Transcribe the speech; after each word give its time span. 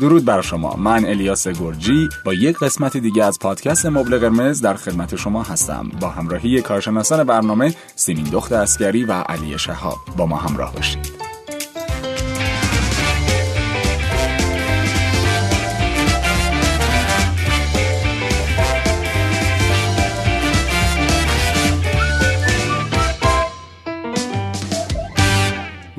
درود 0.00 0.24
بر 0.24 0.40
شما. 0.40 0.76
من 0.76 1.04
الیاس 1.04 1.48
گرجی 1.48 2.08
با 2.24 2.34
یک 2.34 2.58
قسمت 2.58 2.96
دیگه 2.96 3.24
از 3.24 3.38
پادکست 3.38 3.86
مبل 3.86 4.18
قرمز 4.18 4.60
در 4.60 4.74
خدمت 4.74 5.16
شما 5.16 5.42
هستم. 5.42 5.90
با 6.00 6.08
همراهی 6.08 6.62
کارشناسان 6.62 7.24
برنامه 7.24 7.74
سیمین 7.96 8.24
دخت 8.24 8.52
اسکری 8.52 9.04
و 9.04 9.12
علی 9.12 9.58
شهاب. 9.58 9.98
با 10.16 10.26
ما 10.26 10.36
همراه 10.36 10.74
باشید. 10.74 11.29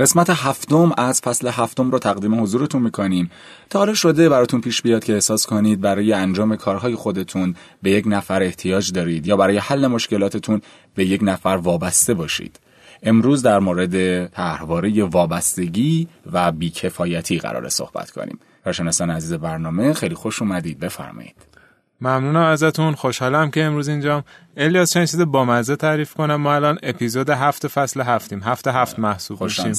قسمت 0.01 0.29
هفتم 0.29 0.91
از 0.97 1.21
فصل 1.21 1.47
هفتم 1.47 1.91
رو 1.91 1.99
تقدیم 1.99 2.41
حضورتون 2.41 2.81
می‌کنیم. 2.81 3.31
تا 3.69 3.79
حالا 3.79 3.93
شده 3.93 4.29
براتون 4.29 4.61
پیش 4.61 4.81
بیاد 4.81 5.03
که 5.03 5.13
احساس 5.13 5.45
کنید 5.45 5.81
برای 5.81 6.13
انجام 6.13 6.55
کارهای 6.55 6.95
خودتون 6.95 7.55
به 7.81 7.91
یک 7.91 8.03
نفر 8.07 8.43
احتیاج 8.43 8.91
دارید 8.91 9.27
یا 9.27 9.37
برای 9.37 9.57
حل 9.57 9.87
مشکلاتتون 9.87 10.61
به 10.95 11.05
یک 11.05 11.21
نفر 11.23 11.59
وابسته 11.63 12.13
باشید. 12.13 12.59
امروز 13.03 13.41
در 13.41 13.59
مورد 13.59 14.27
طرحواره 14.27 15.03
وابستگی 15.03 16.07
و 16.31 16.51
بیکفایتی 16.51 17.37
قرار 17.37 17.69
صحبت 17.69 18.11
کنیم. 18.11 18.39
کارشناسان 18.63 19.09
عزیز 19.09 19.33
برنامه 19.33 19.93
خیلی 19.93 20.15
خوش 20.15 20.41
اومدید. 20.41 20.79
بفرمایید. 20.79 21.50
ممنونم 22.01 22.43
ازتون. 22.43 22.95
خوشحالم 22.95 23.51
که 23.51 23.63
امروز 23.63 23.87
اینجام. 23.87 24.23
الیاس 24.57 24.93
چند 24.93 25.07
چیز 25.07 25.21
بامزه 25.21 25.75
تعریف 25.75 26.13
کنم. 26.13 26.35
ما 26.35 26.55
الان 26.55 26.79
اپیزود 26.83 27.29
هفت 27.29 27.67
فصل 27.67 28.01
هفتیم. 28.01 28.43
هفت 28.43 28.67
هفت 28.67 28.99
محسوب 28.99 29.43
میشیم 29.43 29.73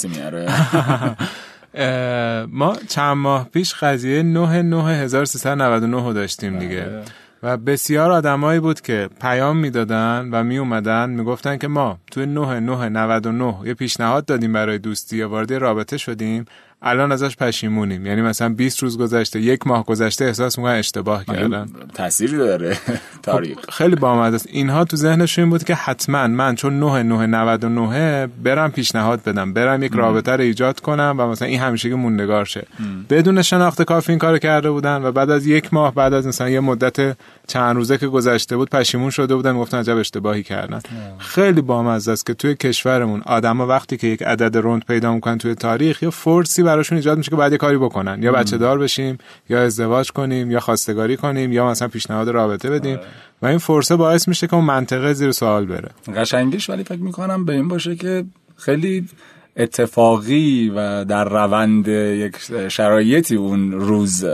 ما 2.52 2.76
چند 2.88 3.16
ماه 3.16 3.48
پیش 3.48 3.74
قضیه 3.74 4.22
9 4.22 4.62
9 4.62 4.84
1399 4.84 6.12
داشتیم 6.12 6.58
دیگه. 6.58 6.80
بله. 6.80 7.02
و 7.42 7.56
بسیار 7.56 8.12
آدمایی 8.12 8.60
بود 8.60 8.80
که 8.80 9.08
پیام 9.20 9.56
می‌دادن 9.56 10.28
و 10.32 10.44
می 10.44 10.58
اومدن 10.58 11.10
می‌گفتن 11.10 11.56
که 11.56 11.68
ما 11.68 11.98
توی 12.10 12.26
9 12.26 12.60
9 12.60 12.88
99 12.88 13.54
یه 13.64 13.74
پیشنهاد 13.74 14.24
دادیم 14.24 14.52
برای 14.52 14.78
دوستی 14.78 15.16
یا 15.16 15.28
وارد 15.28 15.52
رابطه 15.52 15.96
شدیم. 15.96 16.44
الان 16.82 17.12
ازش 17.12 17.36
پشیمونیم. 17.36 18.06
یعنی 18.06 18.22
مثلا 18.22 18.48
20 18.48 18.82
روز 18.82 18.98
گذشته 18.98 19.40
یک 19.40 19.66
ماه 19.66 19.84
گذشته 19.84 20.24
احساس 20.24 20.58
می‌کنن 20.58 20.72
اشتباه 20.72 21.24
کردن 21.24 21.68
تأثیری 21.94 22.36
داره؟ 22.36 22.76
تاریخ. 23.22 23.58
خب 23.58 23.70
خیلی 23.70 23.96
بامزه 23.96 24.34
است. 24.34 24.48
اینها 24.50 24.84
تو 24.84 24.96
ذهنشون 24.96 25.50
بود 25.50 25.64
که 25.64 25.74
حتما 25.74 26.26
من 26.26 26.54
چون 26.54 26.78
9 26.80 27.02
9 27.02 27.26
99 27.26 28.26
برم 28.26 28.70
پیشنهاد 28.70 29.22
بدم. 29.22 29.52
برم 29.52 29.82
یک 29.82 29.92
رابطه 29.94 30.32
رو 30.32 30.40
ایجاد 30.40 30.80
کنم 30.80 31.14
و 31.18 31.26
مثلا 31.26 31.48
این 31.48 31.60
همیشه 31.60 31.94
موندگار 31.94 32.44
شه. 32.44 32.66
بدون 33.10 33.42
شناخت 33.42 33.82
کافی 33.82 34.12
این 34.12 34.18
کارو 34.18 34.38
کرده 34.38 34.70
بودن 34.70 35.02
و 35.02 35.12
بعد 35.12 35.30
از 35.30 35.46
یک 35.46 35.74
ماه 35.74 35.94
بعد 35.94 36.12
از 36.12 36.26
مثلا 36.26 36.48
یه 36.48 36.60
مدت 36.60 37.16
چند 37.46 37.76
روزه 37.76 37.98
که 37.98 38.06
گذشته 38.06 38.56
بود 38.56 38.70
پشیمون 38.70 39.10
شده 39.10 39.36
بودن 39.36 39.58
گفتن 39.58 39.78
عجب 39.78 39.96
اشتباهی 39.96 40.42
کردن. 40.42 40.80
خیلی 41.18 41.60
بامزه 41.60 42.12
است 42.12 42.26
که 42.26 42.34
توی 42.34 42.54
کشورمون 42.54 43.22
آدما 43.26 43.66
وقتی 43.66 43.96
که 43.96 44.06
یک 44.06 44.22
عدد 44.22 44.56
رند 44.56 44.84
پیدا 44.84 45.14
می‌کنن 45.14 45.38
توی 45.38 45.54
تاریخ 45.54 46.02
یا 46.02 46.10
فورسی 46.10 46.62
براشون 46.62 46.96
ایجاد 46.98 47.18
میشه 47.18 47.30
که 47.30 47.36
بعد 47.36 47.54
کاری 47.54 47.78
بکنن. 47.78 48.22
یا 48.22 48.32
بچه 48.32 48.58
دار 48.58 48.78
بشیم 48.78 49.18
یا 49.48 49.62
ازدواج 49.62 50.12
کنیم 50.12 50.50
یا 50.50 50.60
خواستگاری 50.60 51.16
کنیم 51.16 51.52
یا 51.52 51.66
مثلا 51.66 51.88
پیشنهاد 51.88 52.28
رابطه 52.28 52.70
بدیم. 52.70 52.98
و 53.42 53.46
این 53.46 53.58
فرصه 53.58 53.96
باعث 53.96 54.28
میشه 54.28 54.46
که 54.46 54.54
اون 54.54 54.64
منطقه 54.64 55.12
زیر 55.12 55.32
سوال 55.32 55.66
بره. 55.66 55.88
قشنگیش 56.16 56.70
ولی 56.70 56.84
فکر 56.84 57.00
می‌کنم 57.00 57.44
به 57.44 57.52
این 57.52 57.68
باشه 57.68 57.96
که 57.96 58.24
خیلی 58.56 59.08
اتفاقی 59.56 60.72
و 60.76 61.04
در 61.04 61.24
روند 61.24 61.88
یک 61.88 62.36
شرایطی 62.68 63.36
اون 63.36 63.72
روز 63.72 64.24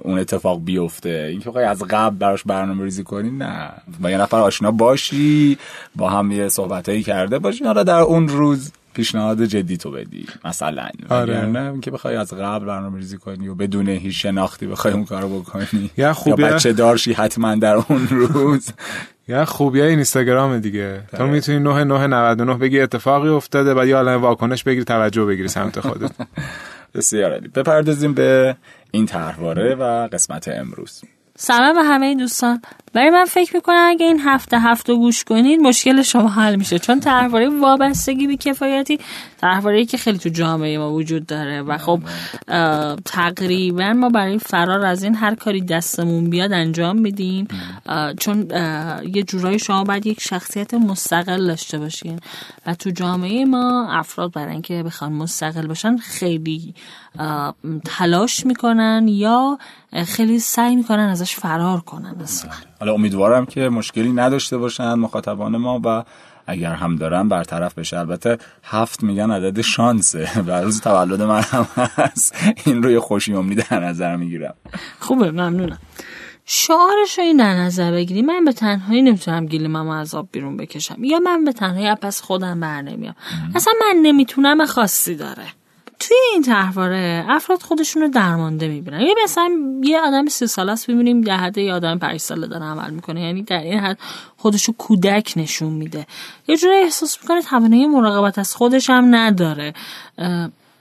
اون 0.00 0.18
اتفاق 0.18 0.64
بیفته. 0.64 1.28
این 1.30 1.40
که 1.40 1.60
از 1.60 1.82
قبل 1.82 2.16
براش 2.16 2.42
برنامه 2.44 2.84
ریزی 2.84 3.02
کنی 3.02 3.30
نه. 3.30 3.70
با 4.00 4.10
یه 4.10 4.18
نفر 4.18 4.36
آشنا 4.36 4.70
باشی 4.70 5.58
با 5.96 6.10
هم 6.10 6.32
یه 6.32 6.48
صحبتایی 6.48 7.02
کرده 7.02 7.38
باشی. 7.38 7.64
حالا 7.64 7.82
در 7.82 8.00
اون 8.00 8.28
روز 8.28 8.72
پیشنهاد 8.94 9.44
جدی 9.44 9.76
تو 9.76 9.90
بدی 9.90 10.26
مثلا. 10.44 10.88
آره. 11.08 11.46
نه 11.46 11.80
که 11.80 11.90
بخوای 11.90 12.16
از 12.16 12.32
قبل 12.32 12.64
برنامه 12.64 12.96
ریزی 12.96 13.18
کنی 13.18 13.48
و 13.48 13.54
بدون 13.54 13.88
هیچ 13.88 14.22
شناختی 14.22 14.66
بخوای 14.66 14.94
اون 14.94 15.04
کارو 15.04 15.40
بکنی. 15.40 15.90
یا 15.96 16.12
خوبی 16.12 16.42
یا 16.42 16.48
بچه 16.48 16.72
دارشی 16.72 17.12
حتما 17.12 17.54
در 17.54 17.74
اون 17.74 18.08
روز. 18.08 18.68
یا 19.28 19.44
خوبی 19.44 19.80
های 19.80 19.90
اینستاگرام 19.90 20.58
دیگه. 20.58 21.02
تو 21.10 21.22
آره. 21.22 21.32
می‌تونی 21.32 21.58
9999 21.58 22.54
بگی 22.54 22.80
اتفاقی 22.80 23.28
افتاده 23.28 23.74
و 23.74 23.86
یا 23.86 23.98
الان 23.98 24.14
واکنش 24.14 24.64
بگیری 24.64 24.84
توجه 24.84 25.24
بگیری 25.24 25.48
سمت 25.48 25.80
خودت. 25.80 26.10
بسیار 26.94 27.32
عالی. 27.32 27.48
بپردازیم 27.48 28.14
به 28.14 28.56
این 28.90 29.06
طرحواره 29.06 29.74
و 29.74 30.08
قسمت 30.12 30.48
امروز. 30.48 31.02
سلام 31.38 31.74
به 31.74 31.82
همه 31.82 32.14
دوستان. 32.14 32.62
برای 32.92 33.10
من 33.10 33.24
فکر 33.24 33.56
می‌کنم 33.56 33.84
اگه 33.88 34.06
این 34.06 34.20
هفته 34.20 34.60
هفته 34.60 34.94
گوش 34.94 35.24
کنید 35.24 35.60
مشکل 35.60 36.02
شما 36.02 36.28
حل 36.28 36.56
میشه. 36.56 36.78
چون 36.78 37.00
طرحواره 37.00 37.48
وابستگی 37.48 38.26
به 38.26 38.36
کفایتی 38.36 38.98
طرحواره 39.40 39.84
که 39.84 39.96
خیلی 39.96 40.18
تو 40.18 40.28
جامعه 40.28 40.78
ما 40.78 40.92
وجود 40.92 41.26
داره 41.26 41.62
و 41.62 41.78
خب 41.78 42.00
تقریبا 43.04 43.92
ما 43.92 44.08
برای 44.08 44.38
فرار 44.38 44.86
از 44.86 45.02
این 45.02 45.14
هر 45.14 45.34
کاری 45.34 45.60
دستمون 45.60 46.30
بیاد 46.30 46.52
انجام 46.52 46.98
میدیم. 46.98 47.48
چون 48.20 48.50
یه 49.14 49.22
جورایی 49.22 49.58
شما 49.58 49.84
باید 49.84 50.06
یک 50.06 50.20
شخصیت 50.20 50.74
مستقل 50.74 51.46
داشته 51.46 51.78
باشین. 51.78 52.20
و 52.66 52.74
تو 52.74 52.90
جامعه 52.90 53.44
ما 53.44 53.88
افراد 53.90 54.32
برای 54.32 54.52
اینکه 54.52 54.82
بخوان 54.82 55.12
مستقل 55.12 55.66
باشن 55.66 55.96
خیلی 55.96 56.74
تلاش 57.84 58.46
می‌کنن 58.46 59.08
یا 59.08 59.58
خیلی 60.06 60.38
سعی 60.38 60.76
می‌کنن 60.76 61.08
ازش 61.08 61.34
فرار 61.34 61.80
کنن 61.80 62.16
اصلا. 62.22 62.50
حالا 62.80 62.92
امیدوارم 62.92 63.46
که 63.46 63.68
مشکلی 63.68 64.12
نداشته 64.12 64.58
باشن 64.58 64.94
مخاطبان 64.94 65.56
ما 65.56 65.80
و 65.84 66.04
اگر 66.46 66.72
هم 66.72 66.96
دارن 66.96 67.28
برطرف 67.28 67.78
بشه. 67.78 67.98
البته 67.98 68.38
هفت 68.64 69.02
میگن 69.02 69.30
عدد 69.30 69.60
شانسه 69.60 70.30
و 70.46 70.50
روز 70.50 70.80
تولد 70.80 71.22
من 71.22 71.42
هم 71.42 71.66
هست. 71.76 72.34
این 72.64 72.82
روی 72.82 72.98
خوشی 72.98 73.34
امنی 73.34 73.54
در 73.54 73.80
نظر 73.80 74.16
می‌گیرم. 74.16 74.54
خوبه 75.00 75.30
ممنونم. 75.30 75.78
شعارش 76.44 77.18
رو 77.18 77.24
این 77.24 77.36
در 77.36 77.54
نظر 77.54 77.92
بگیری. 77.92 78.22
من 78.22 78.44
به 78.44 78.52
تنهایی 78.52 79.02
نمی‌تونم 79.02 79.46
گیلیممو 79.46 79.90
از 79.90 80.14
آب 80.14 80.28
بیرون 80.32 80.56
بکشم. 80.56 81.04
یا 81.04 81.18
من 81.18 81.44
به 81.44 81.52
تنهایی 81.52 81.94
پس 81.94 82.20
خودم 82.20 82.60
بر 82.60 82.82
نمیام. 82.82 83.14
اصلا 83.54 83.72
من 83.80 84.00
نمی‌تونم 84.02 84.66
خاصی 84.66 85.14
داره. 85.14 85.46
توی 85.98 86.16
این 86.32 86.42
تحواره 86.42 87.24
افراد 87.28 87.62
خودشون 87.62 88.02
رو 88.02 88.08
درمانده 88.08 88.68
می‌بینن. 88.68 89.00
یه 89.00 89.14
مثلا 89.24 89.50
یه 89.82 90.00
آدم 90.00 90.26
سی 90.26 90.46
ساله 90.46 90.72
است 90.72 90.90
ببینیم 90.90 91.20
در 91.20 91.36
حد 91.36 91.58
یه 91.58 91.74
آدم 91.74 91.98
پنج 91.98 92.20
ساله 92.20 92.46
داره 92.46 92.64
عمل 92.64 92.90
می‌کنه. 92.90 93.20
یعنی 93.22 93.42
در 93.42 93.60
این 93.60 93.78
حد 93.78 93.98
خودشو 94.36 94.72
کودک 94.72 95.32
نشون 95.36 95.72
میده. 95.72 96.06
یه 96.48 96.56
جوری 96.56 96.74
احساس 96.74 97.18
می‌کنه 97.22 97.42
توانایی 97.42 97.86
مراقبت 97.86 98.38
از 98.38 98.54
خودش 98.54 98.90
هم 98.90 99.14
نداره. 99.14 99.74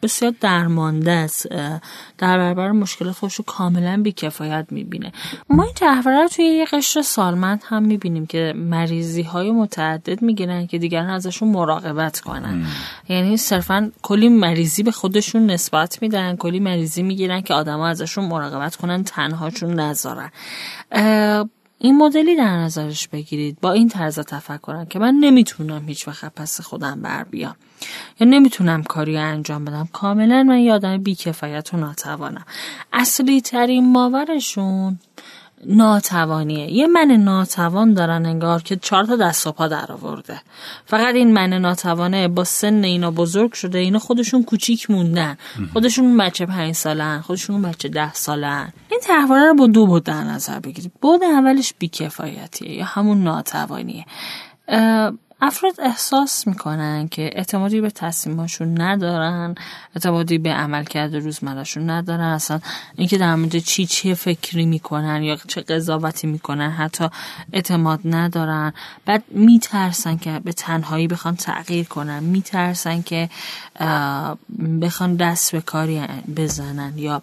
بسیار 0.02 0.34
درمانده 0.42 1.12
است. 1.12 1.48
در 2.18 2.38
برابر 2.38 2.72
مشکل 2.72 3.12
خودش 3.12 3.36
رو 3.36 3.46
کاملا 3.46 4.02
بیکفایت 4.04 4.66
می‌بینه. 4.72 5.12
ما 5.50 5.64
این 5.64 5.74
تحوره 5.74 6.22
رو 6.22 6.28
توی 6.28 6.46
یه 6.46 6.66
قشر 6.66 7.02
سالمند 7.02 7.64
هم 7.66 7.84
می‌بینیم 7.84 8.26
که 8.26 8.54
مریضی 8.56 9.22
های 9.22 9.52
متعدد 9.52 10.22
می‌گیرن 10.22 10.68
که 10.68 10.78
دیگران 10.78 11.10
ازشون 11.10 11.50
مراقبت 11.50 12.20
کنن. 12.20 12.66
یعنی 13.10 13.38
صرفا 13.38 13.92
کلی 14.02 14.30
مریضی 14.30 14.84
به 14.84 14.92
خودشون 14.92 15.46
نسبت 15.46 16.02
میدن 16.02 16.36
کلی 16.36 16.60
مریضی 16.60 17.04
می‌گیرن 17.04 17.42
که 17.42 17.54
آدما 17.54 17.88
ازشون 17.88 18.26
مراقبت 18.26 18.76
کنن 18.76 19.04
تنهاشون 19.04 19.80
نذارن. 19.80 20.32
این 21.80 21.98
مدلی 21.98 22.36
در 22.36 22.58
نظرش 22.58 23.08
بگیرید. 23.08 23.58
با 23.62 23.72
این 23.72 23.90
طرز 23.90 24.20
تفکرم 24.20 24.86
که 24.86 25.00
من 25.00 25.14
نمی‌تونم 25.14 25.88
هیچ 25.88 26.08
وقت 26.08 26.36
پس 26.36 26.62
خودم 26.62 27.02
بر 27.02 27.24
بیام. 27.24 27.56
یا 28.20 28.28
نمی‌تونم 28.28 28.84
کاری 28.84 29.18
انجام 29.18 29.66
بدم. 29.66 29.90
کاملا 29.94 30.44
من 30.44 30.60
یادم 30.60 30.98
بیکفایت 30.98 31.74
و 31.74 31.78
ناتوانم. 31.78 32.46
اصلی 32.94 33.42
ترین 33.42 33.92
ماورشون 33.92 35.00
ناتوانیه. 35.68 36.72
یه 36.72 36.88
من 36.88 37.12
ناتوان 37.12 37.94
دارن 37.94 38.26
انگار 38.26 38.62
که 38.62 38.76
چهار 38.76 39.04
تا 39.04 39.16
دست 39.16 39.48
و 39.48 39.52
پا 39.52 39.68
در 39.68 39.92
آورده. 39.92 40.42
فقط 40.86 41.16
این 41.16 41.34
من 41.34 41.54
ناتوانه 41.54 42.28
با 42.28 42.44
سن 42.44 42.84
اینا 42.84 43.12
بزرگ 43.12 43.54
شده 43.54 43.80
اینا 43.80 44.00
خودشون 44.00 44.44
کوچیک 44.44 44.92
موندن. 44.92 45.38
خودشون 45.74 46.18
بچه 46.18 46.46
پنج 46.46 46.76
سالن 46.76 47.22
خودشون 47.22 47.62
بچه 47.62 47.90
ده 47.90 48.14
سالن. 48.14 48.74
این 48.92 49.00
تحواره 49.04 49.48
رو 49.48 49.56
با 49.56 49.68
دو 49.68 49.86
بود 49.88 50.04
در 50.04 50.24
نظر 50.24 50.60
بگیرید. 50.60 50.92
بود 51.02 51.24
اولش 51.24 51.74
بیکفایتیه 51.80 52.72
یا 52.72 52.86
همون 52.86 53.24
ناتوانیه. 53.24 54.06
افراد 55.42 55.74
احساس 55.80 56.48
می‌کنن 56.48 57.08
که 57.08 57.30
اعتمادی 57.34 57.82
به 57.82 57.90
تصمیماشون 57.90 58.82
ندارن 58.82 59.56
اعتمادی 59.96 60.38
به 60.38 60.50
عملکرد 60.50 61.16
روزمرهشون 61.16 61.90
ندارن 61.90 62.20
اصلا 62.20 62.60
اینکه 62.96 63.18
در 63.18 63.36
مورد 63.36 63.60
چی 63.60 63.86
چه 63.86 64.14
فکری 64.14 64.66
می‌کنن 64.66 65.24
یا 65.24 65.38
چه 65.48 65.62
قضاوتی 65.62 66.28
می‌کنن 66.28 66.72
حتی 66.72 67.10
اعتماد 67.54 68.00
ندارن. 68.06 68.74
بعد 69.06 69.24
میترسن 69.32 70.18
که 70.18 70.40
به 70.40 70.54
تنهایی 70.54 71.08
بخوان 71.08 71.36
تغییر 71.36 71.86
کنن 71.86 72.24
میترسن 72.24 73.02
که 73.02 73.30
بخوان 74.82 75.16
دست 75.16 75.52
به 75.52 75.62
کاری 75.62 76.02
بزنن 76.38 76.98
یا 76.98 77.22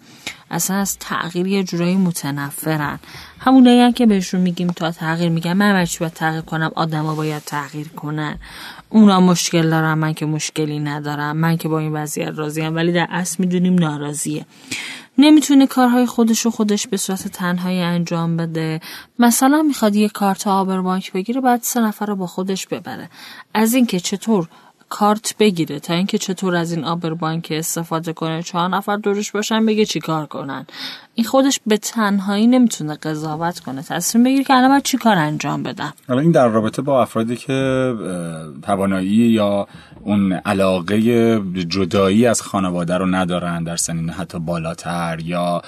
اصلا 0.53 0.77
از 0.77 0.97
تغییر 0.99 1.47
یه 1.47 1.63
جورایی 1.63 1.95
متنفرن. 1.95 2.99
همونایی 3.39 3.93
که 3.93 4.05
بهشون 4.05 4.41
میگیم 4.41 4.67
تا 4.67 4.91
تغییر 4.91 5.29
میگن 5.29 5.53
من 5.53 5.73
بچه 5.73 5.99
باید 5.99 6.13
تغییر 6.13 6.41
کنم؟ 6.41 6.71
آدما 6.75 7.15
باید 7.15 7.43
تغییر 7.43 7.87
کنن. 7.87 8.39
اونا 8.89 9.19
مشکل 9.19 9.69
دارن 9.69 9.93
من 9.93 10.13
که 10.13 10.25
مشکلی 10.25 10.79
ندارم. 10.79 11.37
من 11.37 11.57
که 11.57 11.67
با 11.67 11.79
این 11.79 11.93
وضعیت 11.93 12.31
راضیم 12.35 12.75
ولی 12.75 12.91
در 12.91 13.07
اصل 13.09 13.35
می‌دونیم 13.39 13.73
ناراضیه. 13.75 14.45
نمی‌تونه 15.17 15.67
کارهای 15.67 16.05
خودش 16.05 16.41
رو 16.41 16.51
خودش 16.51 16.87
به 16.87 16.97
صورت 16.97 17.27
تنهایی 17.27 17.81
انجام 17.81 18.37
بده. 18.37 18.81
مثلا 19.19 19.61
می‌خواد 19.61 19.95
یه 19.95 20.09
کارت 20.09 20.47
آبربانک 20.47 21.13
بگیره 21.13 21.41
بعد 21.41 21.59
سه 21.63 21.79
نفر 21.79 22.05
رو 22.05 22.15
با 22.15 22.27
خودش 22.27 22.67
ببره. 22.67 23.09
از 23.53 23.73
اینکه 23.73 23.99
چطور 23.99 24.47
کارت 24.93 25.35
بگیره 25.39 25.79
تا 25.79 25.93
اینکه 25.93 26.17
چطور 26.17 26.55
از 26.55 26.71
این 26.71 26.83
آبربانک 26.83 27.47
استفاده 27.51 28.13
کنه. 28.13 28.43
چهار 28.43 28.69
نفر 28.69 28.97
دورش 28.97 29.31
باشن 29.31 29.65
بگه 29.65 29.85
چی 29.85 29.99
کار 29.99 30.25
کنن. 30.25 30.65
این 31.15 31.25
خودش 31.25 31.59
به 31.67 31.77
تنهایی 31.77 32.47
نمی‌تونه 32.47 32.95
قضاوت 32.95 33.59
کنه. 33.59 33.81
تصمیم 33.81 34.23
بگیره 34.23 34.43
که 34.43 34.53
الان 34.53 34.69
باید 34.69 34.83
چی 34.83 34.97
کار 34.97 35.17
انجام 35.17 35.63
بدم؟ 35.63 35.93
حالا 36.07 36.21
این 36.21 36.31
در 36.31 36.47
رابطه 36.47 36.81
با 36.81 37.01
افرادی 37.01 37.35
که 37.35 37.93
توانایی 38.61 39.09
یا 39.09 39.67
اون 40.03 40.33
علاقه 40.33 40.99
جدایی 41.67 42.25
از 42.25 42.41
خانواده 42.41 42.97
رو 42.97 43.05
ندارن 43.05 43.63
در 43.63 43.75
سنین 43.75 44.09
حتی 44.09 44.39
بالاتر 44.39 45.19
یا 45.23 45.61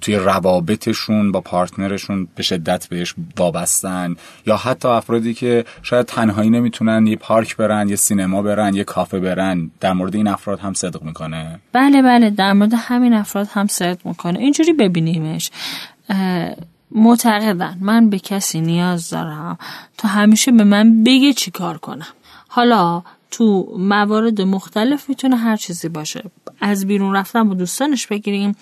توی 0.00 0.16
روابطشون 0.16 1.32
با 1.32 1.40
پارتنرشون 1.40 2.28
به 2.34 2.42
شدت 2.42 2.86
بهش 2.88 3.14
وابستن 3.36 4.16
یا 4.46 4.56
حتی 4.56 4.88
افرادی 4.88 5.34
که 5.34 5.64
شاید 5.82 6.06
تنهایی 6.06 6.50
نمی‌تونن 6.50 7.06
یه 7.06 7.16
پارک 7.16 7.56
برن 7.56 7.88
یه 7.88 7.96
سینما 7.96 8.42
برن 8.42 8.74
یه 8.74 8.84
کافه 8.84 9.20
برن 9.20 9.70
در 9.80 9.92
مورد 9.92 10.14
این 10.14 10.28
افراد 10.28 10.60
هم 10.60 10.74
صدق 10.74 11.02
می‌کنه؟ 11.02 11.60
بله 11.72 12.02
بله 12.02 12.30
در 12.30 12.52
مورد 12.52 12.72
همین 12.76 13.14
افراد 13.14 13.48
هم 13.50 13.66
صدق 13.66 14.06
می‌کنه. 14.06 14.38
اینجوری 14.38 14.72
ببینیمش. 14.78 15.50
معتقدن 16.90 17.78
من 17.80 18.10
به 18.10 18.18
کسی 18.18 18.60
نیاز 18.60 19.10
دارم 19.10 19.58
تا 19.98 20.08
همیشه 20.08 20.52
به 20.52 20.64
من 20.64 21.04
بگه 21.04 21.32
چی 21.32 21.50
کار 21.50 21.78
کنم. 21.78 22.06
حالا 22.48 23.02
تو 23.30 23.74
موارد 23.78 24.40
مختلف 24.40 25.08
می‌تونه 25.08 25.36
هر 25.36 25.56
چیزی 25.56 25.88
باشه. 25.88 26.24
از 26.60 26.86
بیرون 26.86 27.16
رفتن 27.16 27.48
با 27.48 27.54
دوستانش 27.54 28.06
بگیریم 28.06 28.56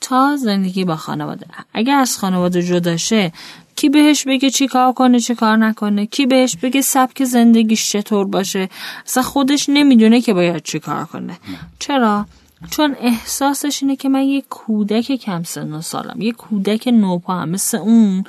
تا 0.00 0.36
زندگی 0.36 0.84
با 0.84 0.96
خانواده. 0.96 1.46
اگر 1.74 1.98
از 1.98 2.18
خانواده 2.18 2.62
جداشه 2.62 3.32
کی 3.76 3.88
بهش 3.88 4.24
بگه 4.24 4.50
چی 4.50 4.66
کار 4.66 4.92
کنه 4.92 5.20
چی 5.20 5.34
کار 5.34 5.56
نکنه؟ 5.56 6.06
کی 6.06 6.26
بهش 6.26 6.56
بگه 6.56 6.80
سبک 6.80 7.24
زندگیش 7.24 7.90
چطور 7.92 8.26
باشه؟ 8.26 8.68
اصلا 9.06 9.22
خودش 9.22 9.68
نمی‌دونه 9.68 10.20
که 10.20 10.34
باید 10.34 10.62
چی 10.62 10.78
کار 10.78 11.04
کنه. 11.04 11.38
چرا؟ 11.78 12.26
چون 12.70 12.96
احساسش 13.00 13.82
اینه 13.82 13.96
که 13.96 14.08
من 14.08 14.22
یه 14.22 14.42
کودک 14.50 15.12
کم 15.12 15.42
سن 15.42 15.72
و 15.72 15.80
سالم 15.80 16.20
یه 16.20 16.32
کودک 16.32 16.88
نوپا 16.88 17.46
مثل 17.46 17.78
اون. 17.78 18.24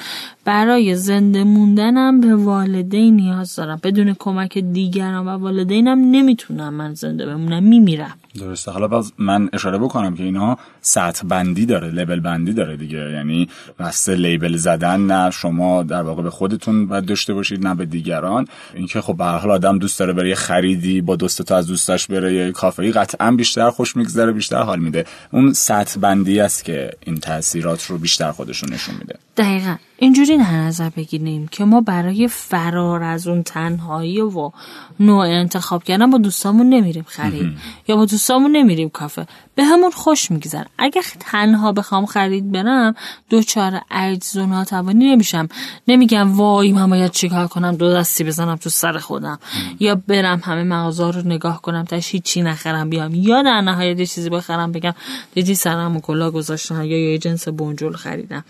برای 0.46 0.96
زنده 0.96 1.44
موندنم 1.44 2.22
به 2.22 2.36
والدین 2.36 3.16
نیاز 3.16 3.56
دارم. 3.56 3.80
بدون 3.84 4.16
کمک 4.20 4.58
دیگران 4.58 5.28
و 5.28 5.30
والدینم 5.30 6.00
نمی‌تونم 6.00 6.74
من 6.74 6.94
زنده 6.94 7.26
بمونم. 7.26 7.64
میمیرم. 7.64 8.18
درسته. 8.40 8.72
حالا 8.72 8.88
باز 8.88 9.14
من 9.18 9.50
اشاره 9.54 9.78
بکنم 9.78 10.16
که 10.16 10.24
اینها 10.24 10.58
سطح 10.82 11.28
بندی 11.28 11.66
داره 11.66 11.92
لبل 11.92 12.20
بندی 12.20 12.54
داره 12.54 12.78
دیگه. 12.78 13.12
یعنی 13.12 13.50
بسته 13.80 14.16
لیبل 14.16 14.58
زدن 14.58 15.00
نه 15.00 15.32
شما 15.32 15.84
در 15.84 16.02
واقع 16.02 16.24
به 16.24 16.30
خودتون 16.30 16.88
باید 16.88 17.06
داشته 17.06 17.34
باشید 17.34 17.68
نه 17.68 17.76
به 17.76 17.86
دیگران. 17.86 18.48
اینکه 18.74 19.02
خب 19.02 19.18
به 19.18 19.26
حال 19.26 19.52
آدم 19.52 19.78
دوست 19.78 20.00
داره 20.00 20.14
بره 20.14 20.36
خریدی 20.36 21.02
با 21.02 21.16
دوست 21.16 21.42
تا 21.42 21.58
از 21.58 21.68
دوستاش 21.68 22.08
بره 22.08 22.34
یه 22.34 22.52
کافه 22.52 22.92
قطعا 22.92 23.32
بیشتر 23.32 23.70
خوش 23.70 23.96
میگذره 23.96 24.32
بیشتر 24.32 24.62
حال 24.62 24.80
میده. 24.80 25.06
اون 25.32 25.54
سطح 25.54 26.00
بندی 26.00 26.40
است 26.40 26.66
که 26.66 26.92
این 27.06 27.20
تاثیرات 27.20 27.86
رو 27.86 27.98
بیشتر 27.98 28.32
خودشون 28.32 28.74
نشون 28.74 28.96
میده. 29.00 29.16
دقیقا. 29.38 29.76
اینجوری 30.04 30.38
در 30.38 30.52
نظر 30.52 30.90
بگیریم 30.90 31.48
که 31.48 31.66
ما 31.66 31.82
برای 31.82 32.28
فرار 32.28 33.04
از 33.04 33.28
اون 33.28 33.44
تنهایی 33.44 34.22
و 34.22 34.52
نوع 35.00 35.28
انتخاب 35.28 35.84
کردن 35.84 36.10
با 36.10 36.18
دوستامون 36.18 36.70
نمیریم 36.70 37.06
خرید. 37.08 37.58
یا 37.88 37.96
با 37.96 38.06
دوستامون 38.06 38.52
نمیریم 38.52 38.90
کافه. 38.90 39.28
به 39.56 39.64
همون 39.64 39.92
خوش 39.92 40.32
میگذر 40.32 40.64
اگه 40.78 41.02
تنها 41.20 41.72
بخوام 41.72 42.06
خرید 42.06 42.52
برم 42.52 42.96
دوچار 43.30 43.82
عجز 43.92 44.38
و 44.38 44.46
ناتوانی 44.46 45.12
نمیشم. 45.12 45.48
نمیگم 45.88 46.38
وای 46.38 46.72
من 46.72 46.90
باید 46.90 47.12
چیکار 47.12 47.48
کنم 47.48 47.76
دو 47.76 47.94
دستی 47.94 48.24
بزنم 48.24 48.56
تو 48.56 48.70
سر 48.70 48.98
خودم. 48.98 49.40
یا 49.80 49.96
برم 50.08 50.42
همه 50.44 50.64
مغازه 50.64 51.12
رو 51.12 51.22
نگاه 51.28 51.62
کنم 51.62 51.84
تاش 51.84 52.12
هیچی 52.12 52.42
نخرم 52.42 52.90
بیام. 52.90 53.16
یا 53.16 53.42
در 53.42 53.62
نهایت 53.62 54.00
یه 54.00 54.06
چیزی 54.06 54.30
بخرم 54.30 54.72
بگم 54.72 54.94
دیدی 55.34 55.56
سرم 55.56 56.00
کلا 56.00 56.32
گذاشتن 56.32 56.86
یا 56.86 57.12
یه 57.12 57.18
جنس 57.18 57.48
بونجول 57.48 57.96
خریدم. 57.96 58.44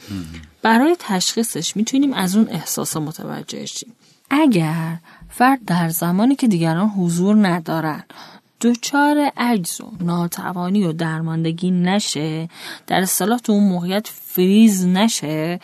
برای 0.62 0.96
تشخیصش 1.00 1.76
می‌تونیم 1.76 2.14
از 2.14 2.36
اون 2.36 2.50
احساس 2.50 2.98
متوجه 2.98 3.66
شیم. 3.66 3.94
اگر 4.30 4.98
فرد 5.30 5.66
در 5.66 5.90
زمانی 5.90 6.36
که 6.36 6.48
دیگران 6.48 6.90
حضور 6.90 7.48
ندارن 7.48 8.04
دچار 8.62 9.32
عجز 9.38 9.82
و 9.82 9.92
ناتوانی 10.00 10.84
و 10.84 10.94
درماندگی 10.94 11.72
نشه 11.72 12.50
در 12.88 13.02
اصطلاح 13.02 13.40
تو 13.40 13.52
اون 13.52 13.64
موقعیت 13.64 14.08
فریز 14.08 14.86
نشه 14.86 15.60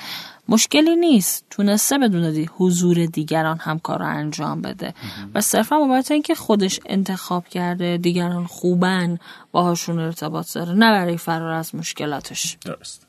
مشکلی 0.50 0.96
نیست. 0.96 1.46
تونسته 1.50 1.98
بدون 1.98 2.32
دی 2.32 2.50
حضور 2.58 3.06
دیگران 3.06 3.58
هم 3.58 3.80
کار 3.80 4.00
رو 4.00 4.06
انجام 4.06 4.62
بده. 4.62 4.94
و 5.36 5.42
صرفا 5.42 5.80
بابت 5.80 6.12
اینکه 6.12 6.36
خودش 6.36 6.80
انتخاب 6.86 7.48
کرده 7.48 7.98
دیگران 7.98 8.46
خوبن 8.46 9.18
باهاشون 9.52 10.00
ارتباط 10.00 10.54
داره 10.54 10.74
نه 10.74 10.92
برای 10.92 11.18
فرار 11.18 11.52
از 11.52 11.76
مشکلاتش. 11.76 12.58
درست. 12.66 13.07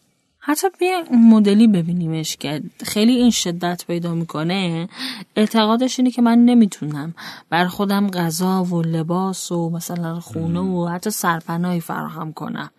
حتی 0.49 0.67
بیا 0.79 1.05
مدلی 1.11 1.67
ببینیمش 1.67 2.37
که 2.37 2.63
خیلی 2.85 3.13
این 3.13 3.31
شدت 3.31 3.85
پیدا 3.87 4.15
می‌کنه 4.15 4.89
اعتقادش 5.37 5.99
اینه 5.99 6.11
که 6.11 6.23
من 6.23 6.39
نمی‌تونم. 6.39 7.15
بر 7.51 7.67
خودم 7.67 8.11
غذا 8.11 8.65
و 8.65 8.83
لباس 8.83 9.53
و 9.53 9.71
مثلا 9.71 10.21
خونه 10.21 10.61
و 10.61 10.89
حتی 10.89 11.11
سرپناهی 11.11 11.81
فراهم 11.81 12.33
کنم. 12.33 12.71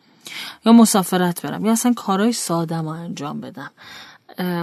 یا 0.65 0.73
مسافرت 0.73 1.41
برم. 1.41 1.65
یا 1.65 1.71
اصلا 1.71 1.93
کارهای 1.93 2.33
ساده 2.33 2.81
ما 2.81 2.95
انجام 2.95 3.41
بدم. 3.41 3.71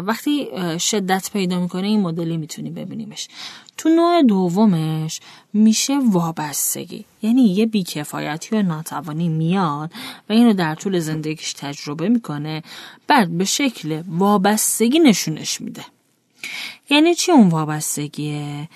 وقتی 0.06 0.48
شدت 0.78 1.30
پیدا 1.32 1.60
می‌کنه 1.60 1.86
این 1.86 2.00
مدلی 2.00 2.36
می‌تونی 2.36 2.70
ببینیمش. 2.70 3.28
تو 3.76 3.88
نوع 3.88 4.22
دومش 4.22 5.20
میشه 5.52 5.98
وابستگی. 5.98 7.04
یعنی 7.22 7.42
یه 7.42 7.66
بیکفایتی 7.66 8.56
و 8.56 8.62
ناتوانی 8.62 9.28
میاد 9.28 9.92
و 10.28 10.32
اینو 10.32 10.52
در 10.52 10.74
طول 10.74 10.98
زندگیش 10.98 11.52
تجربه 11.52 12.08
می‌کنه 12.08 12.62
بعد 13.06 13.38
به 13.38 13.44
شکل 13.44 14.02
وابستگی 14.08 14.98
نشونش 14.98 15.60
میده. 15.60 15.84
یعنی 16.90 17.14
چی 17.14 17.32
اون 17.32 17.48
وابستگیه؟ 17.48 18.68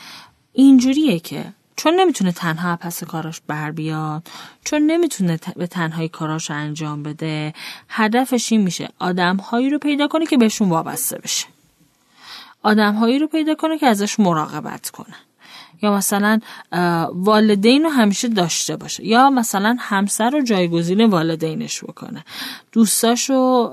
اینجوریه 0.53 1.19
که 1.19 1.45
چون 1.77 2.01
نمی‌تونه 2.01 2.33
تنها 2.33 2.77
پس 2.77 3.05
کاراش 3.05 3.41
بر 3.47 3.71
بیاد 3.71 4.29
چون 4.65 4.83
نمی‌تونه 4.83 5.39
به 5.57 5.67
تنهایی 5.67 6.09
کاراش 6.09 6.51
انجام 6.51 7.03
بده 7.03 7.55
هدفش 7.89 8.53
این 8.53 8.61
میشه 8.61 8.89
آدمهایی 8.99 9.71
رو 9.71 9.79
پیدا 9.79 10.09
کنه 10.09 10.27
که 10.27 10.37
بهشون 10.37 10.69
وابسته 10.69 11.19
بشه. 11.19 11.47
آدمهایی 12.63 13.19
رو 13.19 13.27
پیدا 13.27 13.55
کنه 13.55 13.79
که 13.79 13.87
ازش 13.87 14.21
مراقبت 14.21 14.91
کنه 14.91 15.15
یا 15.83 15.97
مثلا 15.97 16.41
والدین 17.13 17.83
رو 17.83 17.91
همیشه 17.91 18.29
داشته 18.29 18.77
باشه. 18.77 19.07
یا 19.07 19.31
مثلا 19.31 19.77
همسر 19.81 20.31
رو 20.31 20.43
جایگزین 20.43 21.05
والدینش 21.05 21.85
بکنه. 21.85 22.25
دوستاش 22.73 23.31
و 23.31 23.71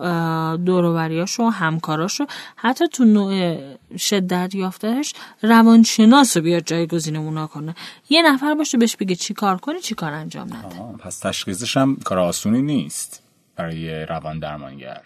دوروبریاش 0.66 1.40
و 1.40 1.50
همکاراش 1.50 2.20
رو 2.20 2.28
حتی 2.56 2.88
تو 2.88 3.06
نوع 3.06 3.58
شدت 3.98 4.56
یافتهش 4.56 5.14
روانشناس 5.42 6.38
رو 6.38 6.44
بیاد 6.44 6.64
جایگزین 6.64 7.16
اونا 7.16 7.48
کنه. 7.48 7.76
یه 8.10 8.22
نفر 8.22 8.54
باشه 8.54 8.78
بهش 8.78 8.96
بگه 8.96 9.16
چی 9.16 9.34
کار 9.34 9.58
کنی 9.58 9.80
چی 9.80 9.96
کار 9.96 10.14
انجام 10.14 10.48
نده. 10.54 10.98
پس 11.00 11.20
تشخیصش 11.20 11.78
هم 11.78 11.96
کار 11.96 12.20
آسونی 12.20 12.62
نیست 12.62 13.24
برای 13.56 14.06
روان 14.06 14.40
درمانگر. 14.40 15.02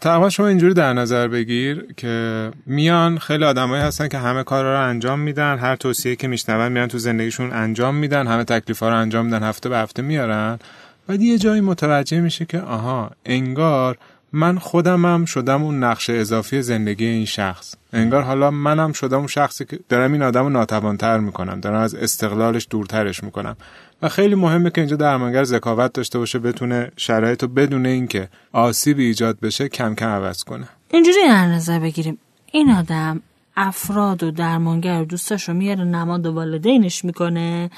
تقریبا 0.00 0.30
شما 0.30 0.46
اینجوری 0.46 0.74
در 0.74 0.92
نظر 0.92 1.28
بگیر 1.28 1.86
که 1.96 2.50
میان 2.66 3.18
خیلی 3.18 3.44
آدمایی 3.44 3.82
هستن 3.82 4.08
که 4.08 4.18
همه 4.18 4.42
کار 4.42 4.64
رو 4.64 4.88
انجام 4.88 5.18
میدن 5.18 5.58
هر 5.58 5.76
توصیه 5.76 6.16
که 6.16 6.28
میشنون 6.28 6.72
میان 6.72 6.88
تو 6.88 6.98
زندگیشون 6.98 7.52
انجام 7.52 7.94
میدن 7.94 8.26
همه 8.26 8.44
تکلیف 8.44 8.78
ها 8.78 8.88
رو 8.88 8.96
انجام 8.96 9.24
میدن 9.24 9.42
هفته 9.42 9.68
به 9.68 9.78
هفته 9.78 10.02
میارن. 10.02 10.58
بعد 11.06 11.22
یه 11.22 11.38
جایی 11.38 11.60
متوجه 11.60 12.20
میشه 12.20 12.44
که 12.44 12.60
آها 12.60 13.10
انگار 13.26 13.96
من 14.32 14.58
خودمم 14.58 15.24
شدم 15.24 15.62
اون 15.62 15.84
نقش 15.84 16.10
اضافی 16.10 16.62
زندگی 16.62 17.06
این 17.06 17.24
شخص. 17.24 17.74
انگار 17.92 18.22
حالا 18.22 18.50
منم 18.50 18.92
شدم 18.92 19.18
اون 19.18 19.26
شخصی 19.26 19.64
که 19.64 19.78
دارم 19.88 20.12
این 20.12 20.22
آدم 20.22 20.42
رو 20.42 20.48
ناتوانتر 20.48 21.18
می‌کنم 21.18 21.60
دارم 21.60 21.80
از 21.80 21.94
استقلالش 21.94 22.66
دورترش 22.70 23.24
می‌کنم. 23.24 23.56
و 24.02 24.08
خیلی 24.08 24.34
مهمه 24.34 24.70
که 24.70 24.80
اینجا 24.80 24.96
درمانگر 24.96 25.44
ذکاوت 25.44 25.92
داشته 25.92 26.18
باشه 26.18 26.38
بتونه 26.38 26.90
شرایط 26.96 27.42
رو 27.42 27.48
بدون 27.48 27.86
اینکه 27.86 28.28
آسیبی 28.52 29.04
ایجاد 29.04 29.40
بشه 29.40 29.68
کم 29.68 29.94
کم 29.94 30.08
عوض 30.08 30.44
کنه. 30.44 30.68
اینجوری 30.90 31.16
در 31.28 31.46
نظر 31.46 31.78
بگیریم. 31.78 32.18
این 32.52 32.70
آدم 32.70 33.22
افراد 33.56 34.22
و 34.22 34.30
درمانگر 34.30 35.02
و 35.02 35.04
دوستاش 35.04 35.48
رو 35.48 35.54
میاره 35.54 35.84
نماد 35.84 36.26
والدینش 36.26 37.04
می‌کنه 37.04 37.70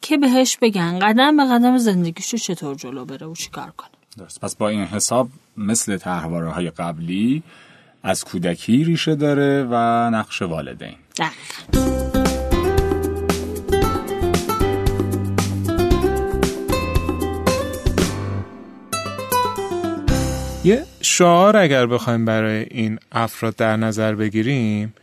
که 0.00 0.16
بهش 0.16 0.58
بگن 0.62 0.98
قدم 0.98 1.36
به 1.36 1.44
قدم 1.44 1.78
زندگیش 1.78 2.32
رو 2.32 2.38
چطور 2.38 2.74
جلو 2.74 3.04
بره 3.04 3.26
و 3.26 3.34
چیکار 3.34 3.72
کنه. 3.76 3.90
درست. 4.18 4.40
پس 4.40 4.56
با 4.56 4.68
این 4.68 4.84
حساب 4.84 5.28
مثل 5.56 5.96
تحواره 5.96 6.50
های 6.50 6.70
قبلی 6.70 7.42
از 8.02 8.24
کودکی 8.24 8.84
ریشه 8.84 9.14
داره 9.14 9.66
و 9.70 9.74
نقش 10.10 10.42
والدین. 10.42 10.94
دقیقا. 11.18 12.09
یه 20.64 20.82
شعار 21.00 21.56
اگر 21.56 21.86
بخوایم 21.86 22.24
برای 22.24 22.66
این 22.70 22.98
افراد 23.12 23.56
در 23.56 23.76
نظر 23.76 24.14
بگیریم 24.14 24.94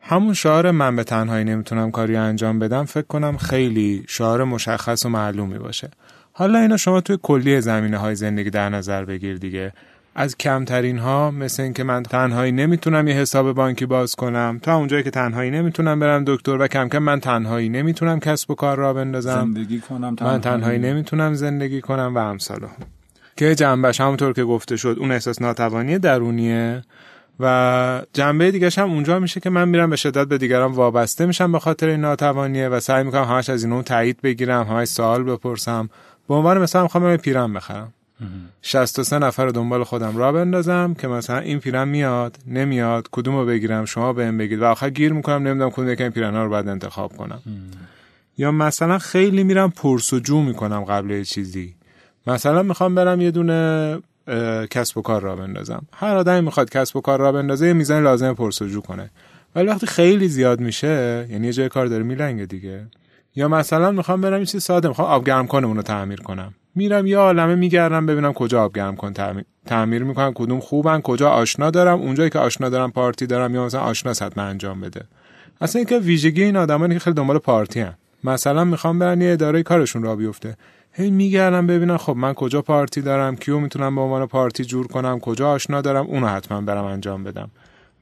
همون 0.00 0.34
شعار 0.34 0.70
من 0.70 0.96
به 0.96 1.04
تنهایی 1.04 1.44
نمی‌تونم 1.44 1.90
کاری 1.90 2.16
انجام 2.16 2.58
بدم 2.58 2.84
فکر 2.84 3.06
کنم 3.06 3.36
خیلی 3.36 4.04
شعار 4.08 4.44
مشخص 4.44 5.06
و 5.06 5.08
معلومی 5.08 5.58
باشه. 5.58 5.90
حالا 6.32 6.58
اینا 6.58 6.76
شما 6.76 7.00
توی 7.00 7.18
کلی 7.22 7.60
زمینه 7.60 7.98
های 7.98 8.14
زندگی 8.14 8.50
در 8.50 8.68
نظر 8.68 9.04
بگیر 9.04 9.36
دیگه. 9.36 9.72
از 10.14 10.36
کمترین 10.36 10.98
ها 10.98 11.30
مثل 11.30 11.62
اینکه 11.62 11.84
من 11.84 12.02
تنهایی 12.02 12.52
نمی‌تونم 12.52 13.08
یه 13.08 13.14
حساب 13.14 13.52
بانکی 13.52 13.86
باز 13.86 14.14
کنم 14.14 14.60
تا 14.62 14.76
اونجایی 14.76 15.02
که 15.02 15.10
تنهایی 15.10 15.50
نمی‌تونم 15.50 16.00
برم 16.00 16.24
دکتر 16.26 16.56
و 16.60 16.66
کم 16.66 16.88
کم 16.88 16.98
من 16.98 17.20
تنهایی 17.20 17.68
نمی‌تونم 17.68 18.20
کسب 18.20 18.50
و 18.50 18.54
کار 18.54 18.76
را 18.76 18.92
بندازم. 18.92 19.52
زندگی 19.54 19.80
کنم 19.80 20.16
من 20.20 20.40
تنهایی 20.40 20.78
نمی‌تونم 20.78 21.34
زندگی 21.34 21.80
کنم 21.80 22.12
و 22.14 22.18
امثال. 22.18 22.60
که 23.40 23.54
جنبش 23.54 24.00
همونطور 24.00 24.32
که 24.32 24.44
گفته 24.44 24.76
شد 24.76 24.96
اون 25.00 25.12
احساس 25.12 25.42
ناتوانی 25.42 25.98
درونیه 25.98 26.82
و 27.40 28.02
جنبه 28.12 28.50
دیگه 28.50 28.70
هم 28.76 28.90
اونجا 28.90 29.18
میشه 29.18 29.40
که 29.40 29.50
من 29.50 29.68
میرم 29.68 29.90
به 29.90 29.96
شدت 29.96 30.26
به 30.26 30.38
دیگران 30.38 30.72
وابسته 30.72 31.26
میشم 31.26 31.52
به 31.52 31.58
خاطر 31.58 31.88
این 31.88 32.00
ناتوانیه 32.00 32.68
و 32.68 32.80
سعی 32.80 33.04
می‌کنم 33.04 33.24
همش 33.24 33.50
از 33.50 33.64
این 33.64 33.72
اون 33.72 33.82
تایید 33.82 34.20
بگیرم 34.20 34.66
همش 34.66 34.88
سوال 34.88 35.22
بپرسم. 35.22 35.90
به 36.28 36.34
عنوان 36.34 36.58
مثلا 36.58 36.82
می‌خوام 36.82 37.04
برم 37.04 37.16
پیرم 37.16 37.52
بخرم. 37.54 37.92
63 38.62 39.18
نفر 39.18 39.44
رو 39.44 39.52
دنبال 39.52 39.84
خودم 39.84 40.16
را 40.16 40.32
بندازم 40.32 40.94
که 40.94 41.08
مثلا 41.08 41.38
این 41.38 41.60
پیرم 41.60 41.88
میاد 41.88 42.36
نمیاد 42.46 43.08
کدومو 43.12 43.44
بگیرم 43.44 43.84
شما 43.84 44.12
بهم 44.12 44.38
بگید. 44.38 44.58
و 44.58 44.64
آخر 44.64 44.90
گیر 44.90 45.12
می‌کنم 45.12 45.48
نمی‌دونم 45.48 45.70
کدوم 45.70 45.88
یکی 45.88 46.08
پیرنا 46.08 46.44
رو 46.44 46.50
باید 46.50 46.68
انتخاب 46.68 47.16
کنم. 47.16 47.42
یا 48.38 48.52
مثلا 48.52 48.98
خیلی 48.98 49.44
میرم 49.44 49.70
پرسجو 49.70 50.40
می‌کنم 50.42 50.84
قبل 50.84 51.10
یه 51.10 51.24
چیزی. 51.24 51.79
مثلا 52.26 52.62
می‌خوام 52.62 52.94
برم 52.94 53.20
یه 53.20 53.30
دونه 53.30 53.98
کسب 54.70 54.98
و 54.98 55.02
کار 55.02 55.22
را 55.22 55.36
بندازم. 55.36 55.82
هر 55.92 56.16
آدمی 56.16 56.40
می‌خواد 56.40 56.70
کسب 56.70 56.96
و 56.96 57.00
کار 57.00 57.20
را 57.20 57.32
بندازه 57.32 57.66
یه 57.66 57.72
میزان 57.72 58.02
لازم 58.02 58.34
پرسجو 58.34 58.80
کنه. 58.80 59.10
ولی 59.54 59.66
وقتی 59.66 59.86
خیلی 59.86 60.28
زیاد 60.28 60.60
میشه 60.60 61.26
یعنی 61.30 61.46
یه 61.46 61.52
جای 61.52 61.68
کار 61.68 61.86
داره 61.86 62.02
میلنگه 62.02 62.46
دیگه. 62.46 62.86
یا 63.36 63.48
مثلا 63.48 63.90
می‌خوام 63.90 64.20
برم 64.20 64.38
یه 64.38 64.46
چیز 64.46 64.62
ساده 64.62 64.88
می‌خوام 64.88 65.08
آب 65.08 65.26
گرم 65.26 65.46
کنه 65.46 65.74
رو 65.74 65.82
تعمیر 65.82 66.20
کنم. 66.20 66.54
میرم 66.74 67.06
یه 67.06 67.18
عالمه 67.18 67.54
میگردم 67.54 68.06
ببینم 68.06 68.32
کجا 68.32 68.64
آب 68.64 68.74
گرم 68.74 68.96
کن 68.96 69.12
تعمیر, 69.12 69.44
تعمیر 69.66 70.04
می‌کنم 70.04 70.32
کدوم 70.34 70.60
خوبن 70.60 71.00
کجا 71.00 71.30
آشنا 71.30 71.70
دارم 71.70 72.00
اونجایی 72.00 72.30
که 72.30 72.38
آشنا 72.38 72.68
دارم 72.68 72.90
پارتی 72.90 73.26
دارم 73.26 73.54
یا 73.54 73.64
مثلا 73.64 73.80
آشنا 73.80 74.12
حتما 74.12 74.44
انجام 74.44 74.80
بده. 74.80 75.04
اصلا 75.60 75.78
اینکه 75.78 75.98
ویژگی 75.98 76.42
این 76.42 76.56
آدمانی 76.56 76.94
که 76.94 77.00
خیلی 77.00 77.14
دنبال 77.14 77.38
پارتی 77.38 77.80
هن. 77.80 77.94
مثلا 78.24 78.64
می‌خوام 78.64 78.98
برن 78.98 79.20
یه 79.20 79.32
اداره 79.32 79.62
کارشون 79.62 80.02
را 80.02 80.16
بیفته. 80.16 80.56
هی 80.92 81.10
میگردم 81.10 81.66
ببینم 81.66 81.96
خب 81.96 82.16
من 82.16 82.34
کجا 82.34 82.62
پارتی 82.62 83.02
دارم 83.02 83.36
کیو 83.36 83.58
می‌تونم 83.58 83.94
به 83.94 84.00
عنوان 84.00 84.26
پارتی 84.26 84.64
جور 84.64 84.86
کنم 84.86 85.18
کجا 85.20 85.50
آشنا 85.50 85.80
دارم 85.80 86.06
اونو 86.06 86.26
حتما 86.26 86.60
برم 86.60 86.84
انجام 86.84 87.24
بدم. 87.24 87.50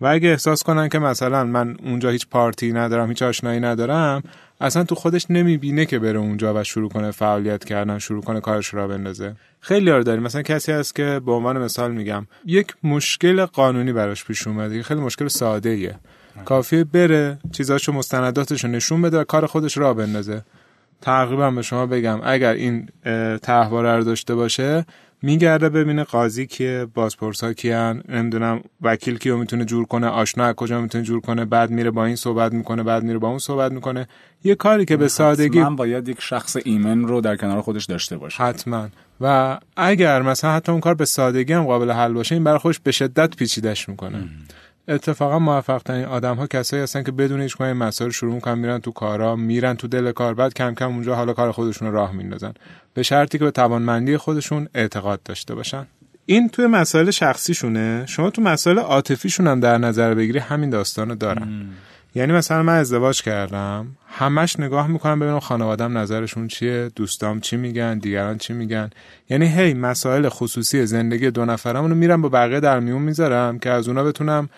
و 0.00 0.06
اگه 0.06 0.28
احساس 0.28 0.62
کنن 0.62 0.88
که 0.88 0.98
مثلا 0.98 1.44
من 1.44 1.76
اونجا 1.82 2.10
هیچ 2.10 2.26
پارتی 2.30 2.72
ندارم 2.72 3.08
هیچ 3.08 3.22
آشنایی 3.22 3.60
ندارم 3.60 4.22
اصلا 4.60 4.84
تو 4.84 4.94
خودش 4.94 5.30
نمی‌بینه 5.30 5.86
که 5.86 5.98
بره 5.98 6.18
اونجا 6.18 6.54
و 6.54 6.64
شروع 6.64 6.88
کنه 6.90 7.10
فعالیت 7.10 7.64
کردن 7.64 7.98
شروع 7.98 8.22
کنه 8.22 8.40
کارش 8.40 8.74
را 8.74 8.88
بندازه. 8.88 9.34
خیلی 9.60 9.86
یار 9.86 10.00
داریم. 10.00 10.22
مثلا 10.22 10.42
کسی 10.42 10.72
هست 10.72 10.94
که 10.94 11.20
به 11.26 11.32
عنوان 11.32 11.58
مثال 11.58 11.92
میگم 11.92 12.26
یک 12.46 12.74
مشکل 12.84 13.44
قانونی 13.44 13.92
براش 13.92 14.24
پیش 14.24 14.46
اومده 14.46 14.82
خیلی 14.82 15.00
مشکل 15.00 15.28
ساده 15.28 15.68
ایه 15.68 15.94
کافیه 16.44 16.84
بره 16.84 17.38
چیزاشو 17.52 17.92
مستنداتشو 17.92 18.68
نشون 18.68 19.02
بده 19.02 19.18
و 19.18 19.24
کار 19.24 19.46
خودش 19.46 19.78
را 19.78 19.94
بندازه. 19.94 20.42
تقریبا 21.00 21.50
به 21.50 21.62
شما 21.62 21.86
بگم 21.86 22.20
اگر 22.22 22.52
این 22.52 22.88
تحواره 23.42 23.96
رو 23.96 24.04
داشته 24.04 24.34
باشه 24.34 24.86
میگرده 25.22 25.68
ببینه 25.68 26.04
قاضی 26.04 26.46
کیه 26.46 26.86
بازپرس 26.94 27.44
ها 27.44 27.52
کیان 27.52 28.02
نمی‌دونم 28.08 28.60
وکیل 28.82 29.18
کیو 29.18 29.36
می‌تونه 29.36 29.64
جور 29.64 29.86
کنه 29.86 30.06
آشنا 30.06 30.44
از 30.44 30.54
کجا 30.54 30.80
می‌تونه 30.80 31.04
جور 31.04 31.20
کنه 31.20 31.44
بعد 31.44 31.70
میره 31.70 31.90
با 31.90 32.04
این 32.04 32.16
صحبت 32.16 32.52
می‌کنه 32.52 32.82
بعد 32.82 33.02
میره 33.02 33.18
با 33.18 33.28
اون 33.28 33.38
صحبت 33.38 33.72
می‌کنه. 33.72 34.08
یه 34.44 34.54
کاری 34.54 34.84
که 34.84 34.96
به 34.96 35.08
سادگی 35.08 35.60
من 35.60 35.76
باید 35.76 36.08
یک 36.08 36.20
شخص 36.20 36.56
ایمن 36.64 37.02
رو 37.02 37.20
در 37.20 37.36
کنار 37.36 37.60
خودش 37.60 37.84
داشته 37.84 38.16
باشه. 38.16 38.42
حتما. 38.42 38.88
و 39.20 39.58
اگر 39.76 40.22
مثلا 40.22 40.52
حتی 40.52 40.72
اون 40.72 40.80
کار 40.80 40.94
به 40.94 41.04
سادگی 41.04 41.52
هم 41.52 41.64
قابل 41.64 41.90
حل 41.90 42.12
باشه 42.12 42.34
این 42.34 42.44
برای 42.44 42.58
خودش 42.58 42.78
به 42.78 42.92
شدت 42.92 43.36
پیچیدش 43.36 43.88
می‌کنه. 43.88 44.28
اتفاقا 44.88 45.38
موفق 45.38 45.82
ترین 45.82 46.04
آدم 46.04 46.36
ها 46.36 46.46
کسایی 46.46 46.82
هستن 46.82 47.02
که 47.02 47.12
بدون 47.12 47.40
هیچ 47.40 47.60
این 47.60 47.72
مسائل 47.72 48.10
شروع 48.10 48.34
می‌کنن 48.34 48.58
میرن 48.58 48.78
تو 48.78 48.90
کارا 48.90 49.36
میرن 49.36 49.74
تو 49.74 49.88
دل 49.88 50.12
کار 50.12 50.34
بعد 50.34 50.54
کم 50.54 50.74
کم 50.74 50.88
اونجا 50.88 51.14
حالا 51.14 51.32
کار 51.32 51.52
خودشون 51.52 51.88
رو 51.88 51.94
راه 51.94 52.12
میندازن. 52.12 52.52
به 52.94 53.02
شرطی 53.02 53.38
که 53.38 53.44
به 53.44 53.50
توانمندی 53.50 54.16
خودشون 54.16 54.68
اعتقاد 54.74 55.22
داشته 55.22 55.54
باشن. 55.54 55.86
این 56.26 56.48
توی 56.48 56.66
مسائل 56.66 57.10
شخصیشونه. 57.10 58.04
شما 58.06 58.30
تو 58.30 58.42
مسائل 58.42 58.78
عاطفیشون 58.78 59.46
هم 59.46 59.60
در 59.60 59.78
نظر 59.78 60.14
بگیری 60.14 60.38
همین 60.38 60.70
داستانو 60.70 61.14
دارن. 61.14 61.66
یعنی 62.18 62.32
مثلا 62.32 62.62
من 62.62 62.78
ازدواج 62.78 63.22
کردم 63.22 63.86
همش 64.08 64.60
نگاه 64.60 64.86
می‌کنم 64.86 65.20
ببینم 65.20 65.40
خانوادم 65.40 65.98
نظرشون 65.98 66.48
چیه 66.48 66.90
دوستام 66.96 67.40
چی 67.40 67.56
میگن 67.56 67.98
دیگران 67.98 68.38
چی 68.38 68.52
میگن. 68.52 68.90
یعنی 69.30 69.46
هی 69.46 69.74
مسائل 69.74 70.28
خصوصی 70.28 70.86
زندگی 70.86 71.30
دو 71.30 71.44
نفرمون 71.44 71.90
رو 71.90 71.96
میرم 71.96 72.22
با 72.22 72.28
بقیه 72.28 72.60
در 72.60 72.80
میون 72.80 73.02
می‌ذارم 73.02 73.58
که 73.58 73.70
از 73.70 73.88
اونا 73.88 74.04
بتونم 74.04 74.48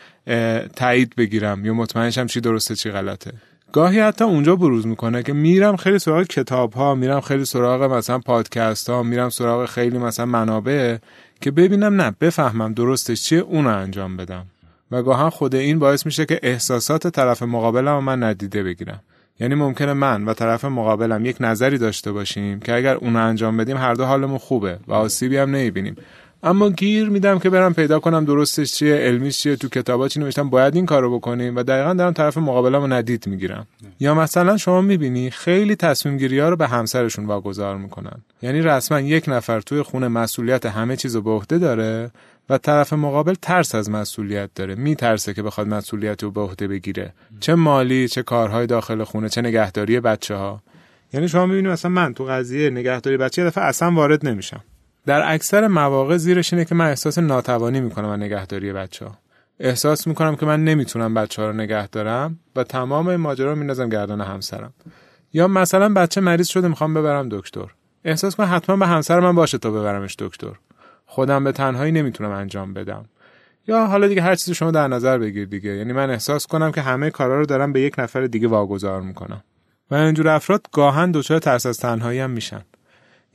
تایید 0.77 1.15
بگیرم 1.17 1.65
یا 1.65 1.75
مطمئنشم 1.75 2.27
چی 2.27 2.41
درسته 2.41 2.75
چی 2.75 2.91
غلطه. 2.91 3.33
گاهی 3.73 4.01
حتی 4.01 4.25
اونجا 4.25 4.57
بروز 4.57 4.87
می‌کنه 4.87 5.23
که 5.23 5.33
میرم 5.33 5.77
خیلی 5.77 5.99
سراغ 5.99 6.23
کتاب 6.23 6.73
ها 6.73 6.95
میرم 6.95 7.21
خیلی 7.21 7.45
سراغ 7.45 7.83
مثلا 7.83 8.19
پادکست 8.19 8.91
ها 8.91 9.03
میرم 9.03 9.29
سراغ 9.29 9.67
خیلی 9.67 9.99
مثلا 9.99 10.27
منابع 10.27 10.97
که 11.41 11.51
ببینم 11.51 12.01
نه 12.01 12.15
بفهمم 12.21 12.73
درستش 12.73 13.23
چیه 13.23 13.39
اونو 13.39 13.69
انجام 13.69 14.17
بدم. 14.17 14.47
و 14.91 15.03
گاهن 15.03 15.29
خود 15.29 15.55
این 15.55 15.79
باعث 15.79 16.07
میشه 16.07 16.27
که 16.27 16.41
احساسات 16.43 17.07
طرف 17.07 17.43
مقابلم 17.43 18.05
من 18.05 18.23
ندیده 18.23 18.63
بگیرم. 18.63 19.01
یعنی 19.41 19.55
ممکنه 19.55 19.93
من 19.93 20.25
و 20.25 20.35
طرف 20.35 20.65
مقابلم 20.65 21.25
یک 21.25 21.37
نظری 21.41 21.79
داشته 21.79 22.13
باشیم 22.13 22.61
که 22.61 22.75
اگر 22.75 22.95
اونو 22.95 23.19
انجام 23.19 23.57
بدیم 23.57 23.77
هر 23.77 23.95
دو 23.95 24.05
حالمون 24.05 24.39
خوبه 24.39 24.79
و 24.89 24.93
آسیبی 24.93 25.37
هم 25.37 25.51
نمی‌بینیم. 25.51 25.97
اما 26.43 26.71
گیر 26.71 27.09
میدم 27.09 27.39
که 27.39 27.51
برم 27.51 27.75
پیدا 27.75 28.01
کنم 28.01 28.25
درستش 28.25 28.73
چیه 28.73 28.95
علمیش 28.95 29.39
چیه 29.39 29.57
تو 29.57 29.69
کتابا 29.69 30.09
چی 30.09 30.21
نوشتم 30.21 30.51
باید 30.51 30.75
این 30.75 30.87
کارو 30.87 31.19
بکنیم 31.19 31.57
و 31.57 31.63
دقیقا 31.63 31.95
دارم 31.95 32.13
طرف 32.13 32.39
مقابلمو 32.39 32.87
ندید 32.87 33.27
می‌گیرم. 33.27 33.67
یا 34.01 34.15
مثلا 34.15 34.57
شما 34.57 34.81
می‌بینی 34.81 35.31
خیلی 35.31 35.77
تصمیم 35.77 36.17
گیری 36.17 36.39
ها 36.39 36.49
رو 36.49 36.57
به 36.57 36.67
همسرشون 36.67 37.27
واگذار 37.27 37.77
می‌کنن. 37.77 38.23
یعنی 38.43 38.61
رسما 38.61 39.01
یک 39.01 39.25
نفر 39.29 39.61
توی 39.61 39.83
خونه 39.83 40.09
مسئولیت 40.09 40.67
همه 40.67 40.97
چیزو 40.97 41.23
به 41.23 41.31
عهده 41.31 41.59
داره 41.59 42.11
و 42.51 42.59
طرف 42.59 42.93
مقابل 42.93 43.35
ترس 43.43 43.75
از 43.75 43.91
مسئولیت 43.91 44.51
داره. 44.55 44.75
میترسه 44.75 45.35
که 45.35 45.43
بخواد 45.43 45.69
مسئولیت 45.69 46.23
رو 46.23 46.31
به 46.31 46.41
عهده 46.41 46.69
بگیره. 46.69 47.13
چه 47.41 47.55
مالی 47.55 48.09
چه 48.09 48.23
کارهای 48.23 48.67
داخل 48.67 49.05
خونه 49.05 49.29
چه 49.29 49.43
نگهداری 49.43 50.01
بچه 50.01 50.35
ها 50.35 50.63
یعنی 51.13 51.29
شما 51.29 51.47
می‌بینید 51.47 51.73
مثلا 51.73 51.91
من 51.91 52.15
تو 52.15 52.25
قضیه 52.25 52.71
نگهداری 52.71 53.17
بچه 53.17 53.45
دفعه 53.45 53.65
اصلا 53.65 53.91
وارد 53.91 54.27
نمیشم. 54.27 54.61
در 55.07 55.35
اکثر 55.35 55.67
مواقع 55.67 56.17
زیرش 56.17 56.53
اینه 56.53 56.65
که 56.65 56.75
من 56.75 56.89
احساس 56.89 57.19
ناتوانی 57.19 57.81
می‌کنم 57.81 58.09
از 58.09 58.21
نگهداری 58.21 58.73
بچه 58.73 59.05
ها 59.07 59.19
احساس 59.61 60.07
می‌کنم 60.07 60.37
که 60.37 60.47
من 60.47 60.65
نمی‌تونم 60.65 61.15
بچه 61.15 61.43
ها 61.43 61.49
رو 61.49 61.55
نگه 61.57 61.87
دارم 61.87 62.39
و 62.57 62.65
تمام 62.65 63.09
این 63.09 63.21
ماجرا 63.21 63.51
رو 63.53 63.59
میندازم 63.59 63.89
گردن 63.89 64.21
همسرم. 64.21 64.73
یا 65.33 65.49
مثلا 65.49 65.89
بچه 65.89 66.21
مریض 66.21 66.49
شده 66.49 66.69
می‌خوام 66.69 66.95
ببرم 66.95 67.29
دکتر. 67.29 67.67
احساس 68.05 68.37
کنم 68.37 68.57
حتما 68.57 68.77
به 68.77 68.87
همسر 68.87 69.21
من 69.21 69.35
باشه 69.35 69.59
تا 69.59 69.71
ببرمش 69.71 70.17
دکتر. 70.19 70.53
خودم 71.11 71.45
به 71.45 71.53
تنهایی 71.53 71.93
نمی‌تونم 71.93 72.31
انجام 72.31 72.75
بدم. 72.75 73.05
یا 73.69 73.87
حالا 73.87 74.09
دیگه 74.09 74.23
هر 74.23 74.35
چیزی 74.35 74.55
شما 74.55 74.71
در 74.71 74.89
نظر 74.89 75.19
بگیر 75.19 75.45
دیگه. 75.45 75.71
یعنی 75.71 75.93
من 75.93 76.11
احساس 76.11 76.47
کنم 76.47 76.73
که 76.73 76.81
همه 76.81 77.11
کارا 77.11 77.39
رو 77.39 77.47
دارم 77.47 77.73
به 77.73 77.81
یک 77.81 77.99
نفر 77.99 78.27
دیگه 78.27 78.49
واگذار 78.49 79.01
می‌کنم. 79.01 79.43
و 79.91 79.95
اینجور 79.95 80.29
افراد 80.29 80.67
گاهن 80.73 81.11
دچار 81.11 81.39
ترس 81.39 81.67
از 81.67 81.79
تنهایی 81.79 82.19
هم 82.19 82.31
میشن. 82.31 82.61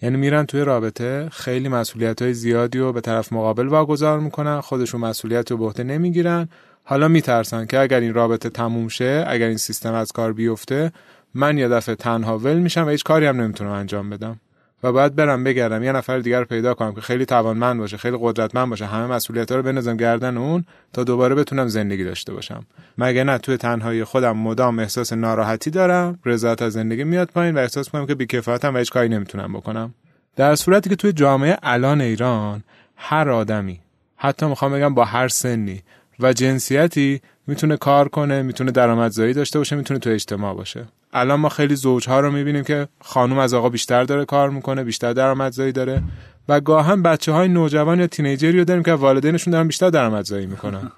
یعنی 0.02 0.18
میرن 0.18 0.46
توی 0.46 0.62
رابطه 0.62 1.30
خیلی 1.32 1.70
مسئولیت 1.70 2.22
های 2.22 2.34
زیادی 2.34 2.80
رو 2.80 2.94
به 2.94 3.02
طرف 3.02 3.34
مقابل 3.34 3.68
واگذار 3.68 4.20
می‌کنن 4.20 4.62
خودشون 4.62 5.02
مسئولیت 5.02 5.52
رو 5.52 5.58
به 5.58 5.66
عهده 5.66 5.84
نمی‌گیرن. 5.84 6.50
حالا 6.84 7.08
میترسن 7.08 7.66
که 7.66 7.80
اگر 7.80 8.00
این 8.00 8.14
رابطه 8.14 8.50
تموم 8.50 8.88
شه 8.88 9.26
اگر 9.28 9.48
این 9.48 9.58
سیستم 9.58 9.94
از 9.94 10.12
کار 10.12 10.34
بیفته 10.34 10.92
من 11.34 11.58
یه 11.58 11.68
دفعه 11.68 11.96
تنها 11.96 12.38
ول 12.38 12.60
میشم 12.60 12.86
و 12.86 12.90
هیچ 12.90 13.04
کاری 13.04 13.26
هم 13.26 13.42
نمی‌تونم 13.42 13.72
انجام 13.72 14.10
بدم. 14.10 14.40
و 14.84 14.92
باید 14.92 15.16
برم 15.16 15.44
بگردم. 15.44 15.84
یه 15.84 15.92
نفر 15.92 16.20
دیگر 16.20 16.40
رو 16.40 16.46
پیدا 16.46 16.74
کنم 16.74 16.94
که 16.96 17.02
خیلی 17.02 17.26
توانمند 17.26 17.80
باشه 17.80 17.98
خیلی 17.98 18.18
قدرتمند 18.22 18.70
باشه. 18.70 18.86
همه 18.86 19.08
مسئولیت 19.08 19.52
رو 19.52 19.64
بنازم 19.64 19.98
گردن 19.98 20.38
اون 20.38 20.66
تا 20.94 21.04
دوباره 21.04 21.36
بتونم 21.36 21.68
زندگی 21.68 22.04
داشته 22.04 22.34
باشم. 22.34 22.66
مگه 22.98 23.24
نه 23.24 23.38
توی 23.38 23.58
تنهایی 23.58 24.04
خودم 24.04 24.38
مدام 24.38 24.80
احساس 24.80 25.14
ناراحتی 25.14 25.70
دارم 25.70 26.20
رضایت 26.26 26.62
از 26.62 26.74
زندگی 26.74 27.04
میاد 27.04 27.30
پایین 27.34 27.56
و 27.56 27.60
احساس 27.60 27.90
کنم 27.90 28.06
که 28.06 28.16
بیکفایتم 28.16 28.76
و 28.76 28.78
هیچ 28.78 28.92
کاری 28.92 29.10
نمی‌تونم 29.10 29.54
بکنم. 29.54 29.94
در 30.36 30.56
صورتی 30.56 30.90
که 30.90 30.96
توی 30.96 31.14
جامعه 31.14 31.58
الان 31.64 32.02
ایران 32.02 32.64
هر 32.96 33.30
آدمی 33.30 33.80
حتی 34.16 34.46
می‌خوام 34.46 34.74
بگم 34.74 34.94
با 34.94 35.06
هر 35.06 35.28
سنی 35.28 35.84
و 36.20 36.34
جنسیتی 36.34 37.22
می‌تونه 37.48 37.78
کار 37.78 38.08
کنه 38.08 38.42
می‌تونه 38.42 38.72
درآمدزایی 38.72 39.34
داشته 39.34 39.60
باشه 39.60 39.76
می‌تونه 39.76 40.00
تو 40.00 40.10
اجتماع 40.10 40.54
باشه. 40.54 40.86
الان 41.16 41.40
ما 41.40 41.50
خیلی 41.50 41.76
زوجها 41.76 42.20
رو 42.20 42.32
می‌بینیم 42.32 42.64
که 42.64 42.88
خانم 43.02 43.38
از 43.38 43.54
آقا 43.54 43.70
بیشتر 43.70 44.04
داره 44.04 44.26
کار 44.26 44.50
می‌کنه 44.50 44.84
بیشتر 44.84 45.14
درآمدزایی 45.14 45.72
داره 45.72 46.04
و 46.50 46.60
گاهن 46.60 47.02
بچه 47.02 47.32
های 47.32 47.48
نوجوان 47.48 48.00
یا 48.00 48.08
تینیجری 48.08 48.58
رو 48.60 48.66
داریم 48.66 48.84
که 48.84 48.94
والدینشون 48.94 49.52
دارن 49.52 49.68
بیشتر 49.68 49.90
درآمدزایی 49.90 50.46
می‌کنن. 50.46 50.92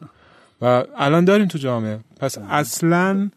و 0.61 0.83
الان 0.97 1.25
داریم 1.25 1.47
تو 1.47 1.57
جامعه. 1.57 1.99
پس 2.19 2.37
اصلا 2.49 3.29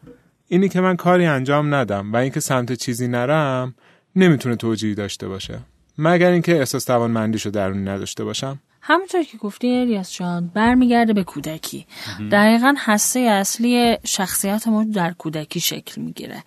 اینی 0.47 0.69
که 0.69 0.81
من 0.81 0.95
کاری 0.95 1.25
انجام 1.25 1.75
ندم 1.75 2.13
و 2.13 2.15
اینکه 2.15 2.39
سمت 2.39 2.73
چیزی 2.73 3.07
نرم 3.07 3.75
نمی‌تونه 4.15 4.55
توجیهی 4.55 4.95
داشته 4.95 5.27
باشه. 5.27 5.59
مگر 5.97 6.31
اینکه 6.31 6.59
احساس 6.59 6.83
توانمندیشو 6.83 7.49
درونی 7.49 7.83
نداشته 7.83 8.23
باشم. 8.23 8.59
همونطور 8.81 9.23
که 9.23 9.37
گفتی 9.37 9.75
الیاس 9.75 10.13
جان 10.13 10.51
برمیگرده 10.53 11.13
به 11.13 11.23
کودکی. 11.23 11.85
دقیقا 12.31 12.75
هسته 12.77 13.19
اصلی 13.19 13.97
شخصیت 14.05 14.67
ما 14.67 14.83
در 14.83 15.11
کودکی 15.11 15.59
شکل 15.59 16.01
می‌گیره. 16.01 16.43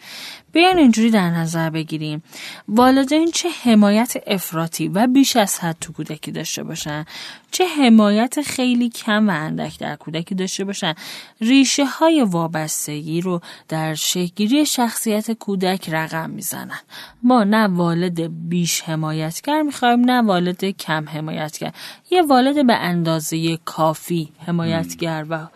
بیاین 0.55 0.79
اینجوری 0.79 1.11
در 1.11 1.31
نظر 1.31 1.71
بگیریم. 1.71 2.23
والدین 2.69 3.31
چه 3.31 3.49
حمایت 3.63 4.15
افراطی 4.27 4.89
و 4.89 5.07
بیش 5.07 5.37
از 5.37 5.61
حد 5.61 5.77
تو 5.81 5.93
کودکی 5.93 6.33
داشته 6.33 6.63
باشن؟ 6.63 7.05
چه 7.51 7.65
حمایت 7.67 8.43
خیلی 8.43 8.89
کم 8.89 9.29
و 9.29 9.33
اندک 9.33 9.79
در 9.79 9.97
کودکی 9.97 10.35
داشته 10.35 10.65
باشن؟ 10.65 10.95
ریشه 11.41 11.85
های 11.85 12.23
وابستگی 12.23 13.21
رو 13.21 13.41
در 13.69 13.95
شکلگیری 13.95 14.67
شخصیت 14.67 15.31
کودک 15.31 15.89
رقم 15.89 16.31
می‌زنن. 16.31 16.81
ما 17.23 17.45
نه 17.45 17.69
والد 17.69 18.49
بیش 18.49 18.83
حمایتگر 18.83 19.63
می‌خوایم 19.63 20.01
نه 20.01 20.23
والد 20.23 20.65
کم 20.65 21.09
حمایتگر. 21.09 21.73
یه 22.11 22.23
والد 22.23 22.67
به 22.67 22.75
اندازه 22.75 23.57
کافی 23.57 24.33
حمایتگر 24.47 25.27
و 25.29 25.47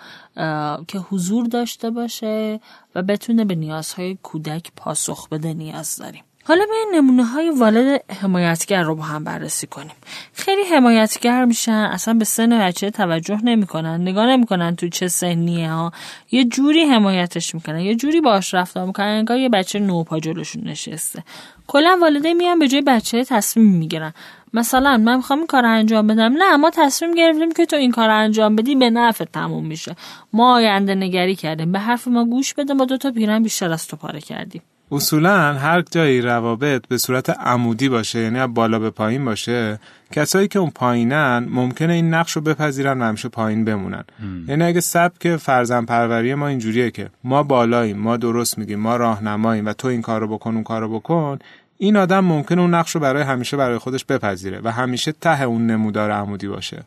که 0.88 0.98
حضور 0.98 1.46
داشته 1.46 1.90
باشه 1.90 2.60
و 2.94 3.02
بتونه 3.02 3.44
به 3.44 3.54
نیازهای 3.54 4.18
کودک 4.22 4.72
پاسخ 4.76 5.28
بده 5.28 5.54
نیاز 5.54 5.96
داریم. 5.96 6.24
حالا 6.48 6.64
به 6.66 6.96
نمونه 6.96 7.24
های 7.24 7.50
والد 7.50 8.12
حمایتگر 8.20 8.82
رو 8.82 8.94
با 8.94 9.02
هم 9.02 9.24
بررسی 9.24 9.66
کنیم. 9.66 9.92
خیلی 10.32 10.62
حمایتگر 10.62 11.44
میشن 11.44 11.72
اصلا 11.72 12.14
به 12.14 12.24
سن 12.24 12.58
بچه 12.58 12.90
توجه 12.90 13.40
نمی‌کنن 13.44 14.00
نگاه 14.00 14.26
نمی‌کنن 14.26 14.76
تو 14.76 14.88
چه 14.88 15.08
سنیه 15.08 15.70
ها. 15.70 15.92
یه 16.30 16.44
جوری 16.44 16.84
حمایتش 16.84 17.54
می‌کنن 17.54 17.80
یه 17.80 17.94
جوری 17.94 18.20
باش 18.20 18.54
رفتار 18.54 18.86
می‌کنن 18.86 19.06
انگار 19.06 19.38
یه 19.38 19.48
بچه 19.48 19.78
نوپا 19.78 20.20
جلوشون 20.20 20.64
نشسته. 20.64 21.24
کلا 21.66 21.98
والدین 22.02 22.36
میان 22.36 22.58
به 22.58 22.68
جای 22.68 22.82
بچه 22.82 23.24
تصمیم 23.24 23.72
می‌گیرن. 23.72 24.14
مثلا 24.54 24.96
من 24.96 25.16
می‌خوام 25.16 25.38
این 25.38 25.46
کار 25.46 25.66
انجام 25.66 26.06
بدم. 26.06 26.32
نه 26.32 26.56
ما 26.56 26.70
تصمیم 26.70 27.14
گرفتیم 27.14 27.52
که 27.52 27.66
تو 27.66 27.76
این 27.76 27.90
کار 27.90 28.10
انجام 28.10 28.56
بدی 28.56 28.74
به 28.74 28.90
نفع 28.90 29.24
تموم 29.24 29.66
میشه. 29.66 29.96
ما 30.32 30.54
آینده 30.54 30.94
نگری 30.94 31.36
کردیم. 31.36 31.72
به 31.72 31.78
حرف 31.78 32.08
ما 32.08 32.24
گوش 32.24 32.54
بده 32.54 32.74
ما 32.74 32.84
دو 32.84 32.96
تا 32.96 33.10
پیرن 33.10 33.42
بیشتر 33.42 33.72
از 33.72 33.86
تو 33.86 33.96
پاره 33.96 34.20
کردیم. 34.20 34.62
اصولا 34.92 35.54
هر 35.54 35.82
جایی 35.90 36.20
روابط 36.20 36.86
به 36.88 36.98
صورت 36.98 37.30
عمودی 37.30 37.88
باشه 37.88 38.18
یعنی 38.18 38.46
بالا 38.46 38.78
به 38.78 38.90
پایین 38.90 39.24
باشه 39.24 39.78
کسایی 40.12 40.48
که 40.48 40.58
اون 40.58 40.70
پایینن 40.70 41.46
ممکنه 41.50 41.92
این 41.92 42.14
نقش 42.14 42.32
رو 42.32 42.42
بپذیرن 42.42 43.02
و 43.02 43.04
همیشه 43.04 43.28
پایین 43.28 43.64
بمونن. 43.64 44.04
یعنی 44.48 44.64
اگه 44.64 44.80
سبک 44.80 45.36
فرزن 45.36 45.84
پروری 45.84 46.34
ما 46.34 46.48
اینجوریه 46.48 46.90
که 46.90 47.10
ما 47.24 47.42
بالاییم 47.42 47.96
ما 47.96 48.16
درست 48.16 48.58
میگیم 48.58 48.80
ما 48.80 48.96
راهنماییم 48.96 49.66
و 49.66 49.72
تو 49.72 49.88
این 49.88 50.02
کارو 50.02 50.28
بکن 50.28 50.54
اون 50.54 50.62
کارو 50.62 50.98
بکن 50.98 51.38
این 51.78 51.96
آدم 51.96 52.20
ممکنه 52.20 52.60
اون 52.60 52.74
نقش 52.74 52.94
رو 52.94 53.00
برای 53.00 53.22
همیشه 53.22 53.56
برای 53.56 53.78
خودش 53.78 54.04
بپذیره 54.04 54.60
و 54.64 54.72
همیشه 54.72 55.12
ته 55.12 55.42
اون 55.42 55.66
نمودار 55.66 56.10
عمودی 56.10 56.48
باشه. 56.48 56.82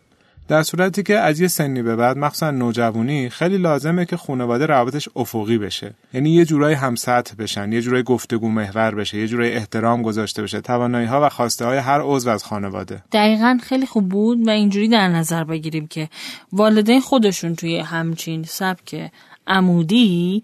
در 0.51 0.63
صورتی 0.63 1.03
که 1.03 1.19
از 1.19 1.39
یه 1.39 1.47
سنی 1.47 1.81
به 1.81 1.95
بعد 1.95 2.17
مخصوصا 2.17 2.51
نوجوانی 2.51 3.29
خیلی 3.29 3.57
لازمه 3.57 4.05
که 4.05 4.17
خانواده 4.17 4.65
روابطش 4.65 5.09
افقی 5.15 5.57
بشه. 5.57 5.93
یعنی 6.13 6.29
یه 6.29 6.45
جورایی 6.45 6.75
همسطح 6.75 7.35
بشن 7.35 7.71
یه 7.71 7.81
جورایی 7.81 8.03
گفتگو 8.03 8.49
محور 8.49 8.95
بشه 8.95 9.17
یه 9.17 9.27
جورایی 9.27 9.51
احترام 9.51 10.01
گذاشته 10.01 10.43
بشه 10.43 10.61
توانایی 10.61 11.07
ها 11.07 11.25
و 11.25 11.29
خواسته 11.29 11.65
های 11.65 11.77
هر 11.77 12.01
عضو 12.01 12.29
از 12.29 12.43
خانواده. 12.43 13.03
دقیقا 13.11 13.57
خیلی 13.63 13.85
خوب 13.85 14.09
بود 14.09 14.47
و 14.47 14.49
اینجوری 14.49 14.87
در 14.87 15.07
نظر 15.07 15.43
بگیریم 15.43 15.87
که 15.87 16.09
والدین 16.53 17.01
خودشون 17.01 17.55
توی 17.55 17.79
همچین 17.79 18.43
سبک 18.43 19.11
عمودی 19.47 20.43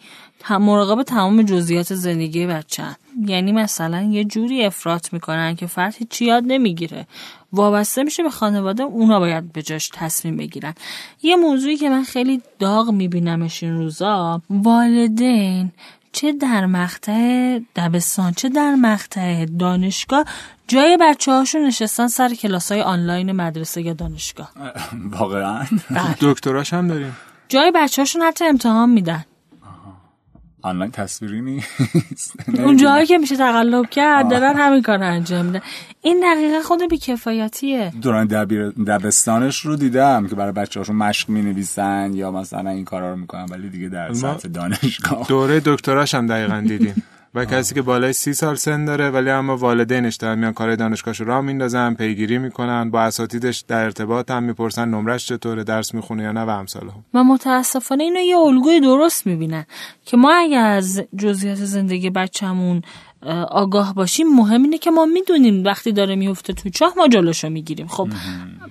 مراقب 0.52 1.04
تمام 1.04 1.42
جزئیات 1.42 1.94
زندگی 1.94 2.48
بچه 2.48 2.84
یعنی 3.26 3.52
مثلا 3.52 4.02
یه 4.02 4.24
جوری 4.24 4.66
افراط 4.66 5.14
می‌کنن 5.14 5.56
که 5.56 5.68
فرد 5.68 5.96
هیچی 5.98 6.26
یاد 6.26 6.44
نمی‌گیره. 6.48 7.08
وابسته 7.54 8.04
میشه 8.04 8.24
به 8.24 8.30
خانواده 8.30 8.84
اونا 8.84 9.20
باید 9.20 9.54
به 9.54 9.62
جاش 9.62 9.90
تصمیم 9.94 10.38
بگیرن. 10.38 10.74
یه 11.24 11.36
موضوعی 11.36 11.78
که 11.78 11.90
من 11.90 12.04
خیلی 12.04 12.42
داغ 12.60 12.92
میبینمش 12.92 13.64
این 13.64 13.78
روزا 13.78 14.42
والدین 14.50 15.72
چه 16.12 16.32
در 16.32 16.66
مقطع 16.66 17.60
دبستان 17.76 18.34
چه 18.34 18.50
در 18.50 18.76
مقطع 18.76 19.46
دانشگاه 19.46 20.26
جای 20.68 20.98
بچه 21.02 21.32
هاشون 21.32 21.62
نشستن 21.62 22.08
سر 22.08 22.30
کلاس 22.30 22.72
های 22.72 22.82
آنلاین 22.82 23.32
مدرسه 23.32 23.82
یا 23.82 23.94
دانشگاه. 23.94 24.52
واقعا؟ 25.12 25.66
بله. 25.92 26.16
دکتراش 26.22 26.74
هم 26.74 26.88
داریم. 26.88 27.18
جای 27.50 27.72
بچه 27.76 28.02
هاشون 28.02 28.22
حتی 28.22 28.46
امتحان 28.46 28.90
میدن. 28.90 29.26
آنلاین 30.68 30.92
تصویری 30.92 31.42
نیست. 31.42 32.34
اون 32.66 32.78
جایی 32.78 33.06
که 33.06 33.18
میشه 33.18 33.38
تقلب 33.38 33.90
کرد 33.90 34.30
دارن 34.30 34.56
همین 34.58 34.82
کار 34.82 35.04
انجام 35.04 35.46
میدن. 35.46 35.62
این 36.02 36.24
دقیقا 36.24 36.62
خود 36.62 36.90
بیکفایتیه 36.90 37.94
دوران 38.02 38.28
دبیر 38.28 38.70
دبستانش 38.70 39.60
رو 39.60 39.76
دیدم 39.76 40.28
که 40.28 40.36
برای 40.36 40.52
بچه 40.52 40.80
هاشون 40.80 40.96
مشق 40.96 41.30
می 41.30 41.42
نویسن 41.42 42.12
یا 42.14 42.32
مثلا 42.32 42.70
این 42.70 42.86
کارا 42.86 43.12
رو 43.12 43.18
می‌کنن 43.18 43.46
ولی 43.52 43.70
دیگه 43.70 43.90
در 43.90 44.14
سطح 44.14 44.48
دانشگاه. 44.48 45.28
دوره 45.28 45.62
دکتراش 45.66 46.16
هم 46.16 46.28
دقیقا 46.28 46.64
دیدیم. 46.68 47.04
و 47.38 47.46
کسی 47.46 47.76
که 47.76 47.82
بالای 47.82 48.14
سی 48.14 48.34
سال 48.34 48.56
سن 48.56 48.86
داره 48.86 49.10
ولی 49.10 49.30
اما 49.30 49.58
والدینش 49.58 50.16
دارن 50.16 50.40
میان 50.40 50.54
کار 50.54 50.76
دانشگاهش 50.76 51.22
را 51.22 51.42
میندازن 51.42 51.94
پیگیری 51.94 52.38
می‌کنن 52.38 52.92
با 52.92 53.02
اساتیدش 53.02 53.64
در 53.68 53.84
ارتباط 53.84 54.32
هم 54.32 54.44
می‌پرسن 54.44 54.90
نمرش 54.90 55.28
چطوره 55.28 55.64
درس 55.64 55.94
می‌خونه 55.94 56.24
یا 56.24 56.32
نه 56.32 56.42
و 56.42 56.50
امثال 56.50 56.84
هم. 56.84 57.06
و 57.14 57.24
متاسفانه 57.24 58.04
اینو 58.04 58.20
یه 58.20 58.38
الگوی 58.38 58.80
درست 58.80 59.28
می‌بینن 59.28 59.66
که 60.06 60.18
ما 60.18 60.34
اگر 60.34 60.66
از 60.66 61.02
جزئیات 61.18 61.58
زندگی 61.58 62.10
بچهمون 62.10 62.82
آگاه 63.52 63.94
باشیم 63.96 64.28
مهم 64.28 64.64
اینه 64.64 64.78
که 64.78 64.92
ما 64.92 65.06
می‌دونیم 65.06 65.64
وقتی 65.64 65.92
داره 65.92 66.16
میفته 66.16 66.54
تو 66.54 66.70
چاه 66.70 66.94
ما 66.98 67.08
جلوشو 67.08 67.50
می‌گیریم 67.50 67.88
خب. 67.88 68.08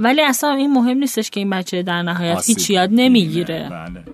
ولی 0.00 0.22
اصلا 0.22 0.50
این 0.50 0.72
مهم 0.72 0.98
نیستش 0.98 1.30
که 1.30 1.40
این 1.40 1.50
بچه 1.50 1.82
در 1.82 2.02
نهایت 2.02 2.46
هیچ 2.46 2.70
یاد 2.70 2.90
نمی‌گیره. 2.92 3.68
بله. 3.70 4.04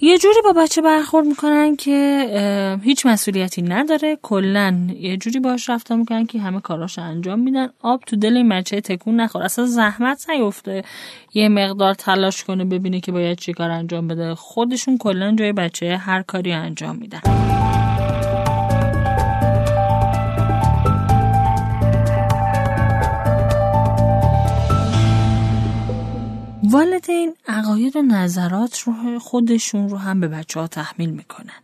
یه 0.00 0.18
جوری 0.18 0.40
با 0.44 0.52
بچه 0.52 0.82
برخورد 0.82 1.26
می‌کنن 1.26 1.76
که 1.76 2.78
هیچ 2.82 3.06
مسئولیتی 3.06 3.62
نداره. 3.62 4.18
کلا 4.22 4.88
یه 5.00 5.16
جوری 5.16 5.40
باش 5.40 5.70
رفتار 5.70 5.98
می‌کنن 5.98 6.26
که 6.26 6.40
همه 6.40 6.60
کاراش 6.60 6.98
انجام 6.98 7.38
میدن. 7.38 7.68
آب 7.82 8.00
تو 8.06 8.16
دل 8.16 8.36
این 8.36 8.48
بچه 8.48 8.80
تکون 8.80 9.20
نخور. 9.20 9.42
اصلا 9.42 9.66
زحمت 9.66 10.30
نیفته 10.30 10.84
یه 11.34 11.48
مقدار 11.48 11.94
تلاش 11.94 12.44
کنه 12.44 12.64
ببینه 12.64 13.00
که 13.00 13.12
باید 13.12 13.38
چی 13.38 13.52
کار 13.52 13.70
انجام 13.70 14.08
بده. 14.08 14.34
خودشون 14.34 14.98
کلا 14.98 15.34
جای 15.34 15.52
بچه 15.52 15.96
هر 15.96 16.22
کاری 16.22 16.52
انجام 16.52 16.96
میدن. 16.96 17.20
والدین 26.76 27.34
عقاید 27.48 27.96
و 27.96 28.02
نظرات 28.02 28.78
رو 28.78 29.18
خودشون 29.18 29.88
رو 29.88 29.96
هم 29.96 30.20
به 30.20 30.28
بچه 30.28 30.60
ها 30.60 30.66
تحمیل 30.66 31.10
می‌کنن. 31.10 31.62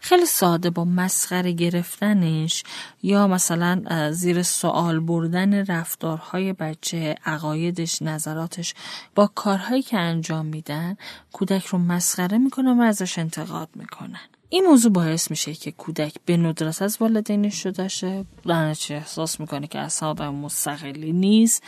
خیلی 0.00 0.26
ساده 0.26 0.70
با 0.70 0.84
مسخره 0.84 1.52
گرفتنش 1.52 2.64
یا 3.02 3.26
مثلا 3.26 3.82
زیر 4.12 4.42
سوال 4.42 5.00
بردن 5.00 5.64
رفتارهای 5.64 6.52
بچه 6.52 7.14
عقایدش 7.24 8.02
نظراتش 8.02 8.74
با 9.14 9.26
کارهایی 9.26 9.82
که 9.82 9.98
انجام 9.98 10.46
میدن 10.46 10.96
کودک 11.32 11.66
رو 11.66 11.78
مسخره 11.78 12.38
می‌کنن 12.38 12.80
و 12.80 12.82
ازش 12.82 13.18
انتقاد 13.18 13.68
می‌کنن. 13.74 14.20
این 14.48 14.64
موضوع 14.64 14.92
باعث 14.92 15.30
میشه 15.30 15.54
که 15.54 15.72
کودک 15.72 16.14
به 16.26 16.36
ندرت 16.36 16.82
از 16.82 16.96
والدینش 17.00 17.54
شده 17.62 17.88
شه 17.88 18.24
چه 18.78 18.94
احساس 18.94 19.40
می‌کنه 19.40 19.66
که 19.66 19.78
اصلا 19.78 20.08
آدم 20.08 20.34
مستقلی 20.34 21.12
نیست. 21.12 21.62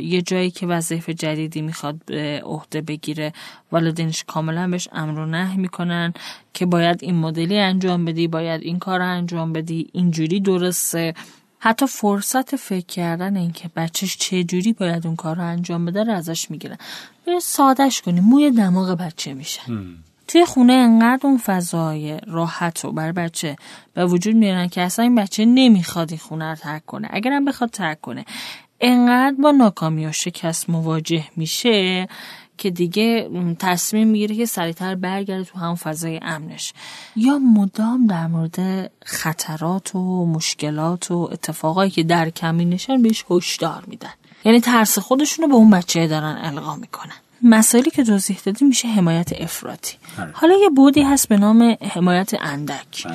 یه 0.00 0.22
جایی 0.22 0.50
که 0.50 0.66
وظیفه 0.66 1.14
جدیدی 1.14 1.62
می‌خواد 1.62 2.04
به 2.06 2.42
عهده 2.44 2.80
بگیره 2.80 3.32
والدینش 3.72 4.24
کاملا 4.24 4.68
بهش 4.68 4.88
امر 4.92 5.18
و 5.18 5.26
نه 5.26 5.56
می‌کنن 5.56 6.14
که 6.54 6.66
باید 6.66 6.98
این 7.02 7.14
مدلی 7.14 7.58
انجام 7.58 8.04
بدی 8.04 8.28
باید 8.28 8.62
این 8.62 8.78
کار 8.78 9.00
انجام 9.02 9.52
بدی 9.52 9.88
اینجوری 9.92 10.40
درسته. 10.40 11.14
حتی 11.58 11.86
فرصت 11.86 12.56
فکر 12.56 12.86
کردن 12.86 13.36
اینکه 13.36 13.70
بچهش 13.76 14.16
چه 14.16 14.44
جوری 14.44 14.72
باید 14.72 15.06
اون 15.06 15.16
کار 15.16 15.36
رو 15.36 15.42
انجام 15.42 15.84
بده 15.84 16.04
رو 16.04 16.12
ازش 16.12 16.50
می‌گیرن. 16.50 16.76
سادش 17.42 18.02
کنی 18.02 18.20
موی 18.20 18.50
دماغ 18.50 18.90
بچه 18.90 19.34
میشه. 19.34 19.60
توی 20.28 20.44
خونه 20.44 20.72
انقدر 20.72 21.26
اون 21.26 21.38
فضای 21.38 22.20
راحت 22.26 22.84
رو 22.84 22.92
بر 22.92 23.12
بچه 23.12 23.56
به 23.94 24.06
وجود 24.06 24.34
میارن 24.34 24.68
که 24.68 24.82
اصلا 24.82 25.02
این 25.02 25.14
بچه 25.14 25.44
نمی‌خواد 25.44 26.10
این 26.10 26.18
خونه 26.18 26.50
رو 26.50 26.54
ترک 26.54 26.86
کنه. 26.86 27.08
اگرم 27.10 27.44
بخواد 27.44 27.70
ترک 27.70 28.00
کنه. 28.00 28.24
انقدر 28.80 29.36
با 29.42 29.50
ناکامی 29.50 30.06
و 30.06 30.12
شکست 30.12 30.70
مواجه 30.70 31.24
میشه 31.36 32.08
که 32.58 32.70
دیگه 32.70 33.30
تصمیم 33.58 34.08
می‌گیره 34.08 34.36
که 34.36 34.46
سریعتر 34.46 34.94
برگرده 34.94 35.44
تو 35.44 35.58
همون 35.58 35.74
فضای 35.74 36.20
امنش. 36.22 36.72
یا 37.16 37.38
مدام 37.38 38.06
در 38.06 38.26
مورد 38.26 38.90
خطرات 39.04 39.94
و 39.94 40.26
مشکلات 40.26 41.10
و 41.10 41.28
اتفاقایی 41.32 41.90
که 41.90 42.02
در 42.02 42.30
کمینشن 42.30 43.02
بهش 43.02 43.24
هشدار 43.30 43.84
میدن. 43.86 44.12
یعنی 44.44 44.60
ترس 44.60 44.98
خودشونو 44.98 45.48
به 45.48 45.54
اون 45.54 45.70
بچه 45.70 46.06
دارن 46.06 46.38
القا 46.42 46.76
می‌کنن. 46.76 47.23
مسائلی 47.44 47.90
که 47.90 48.04
توضیح 48.04 48.38
دادی 48.44 48.64
میشه 48.64 48.88
حمایت 48.88 49.42
افراطی. 49.42 49.96
حالا 50.32 50.54
یه 50.62 50.68
بودی 50.68 51.02
هست 51.02 51.28
به 51.28 51.36
نام 51.36 51.76
حمایت 51.90 52.34
اندک. 52.40 53.06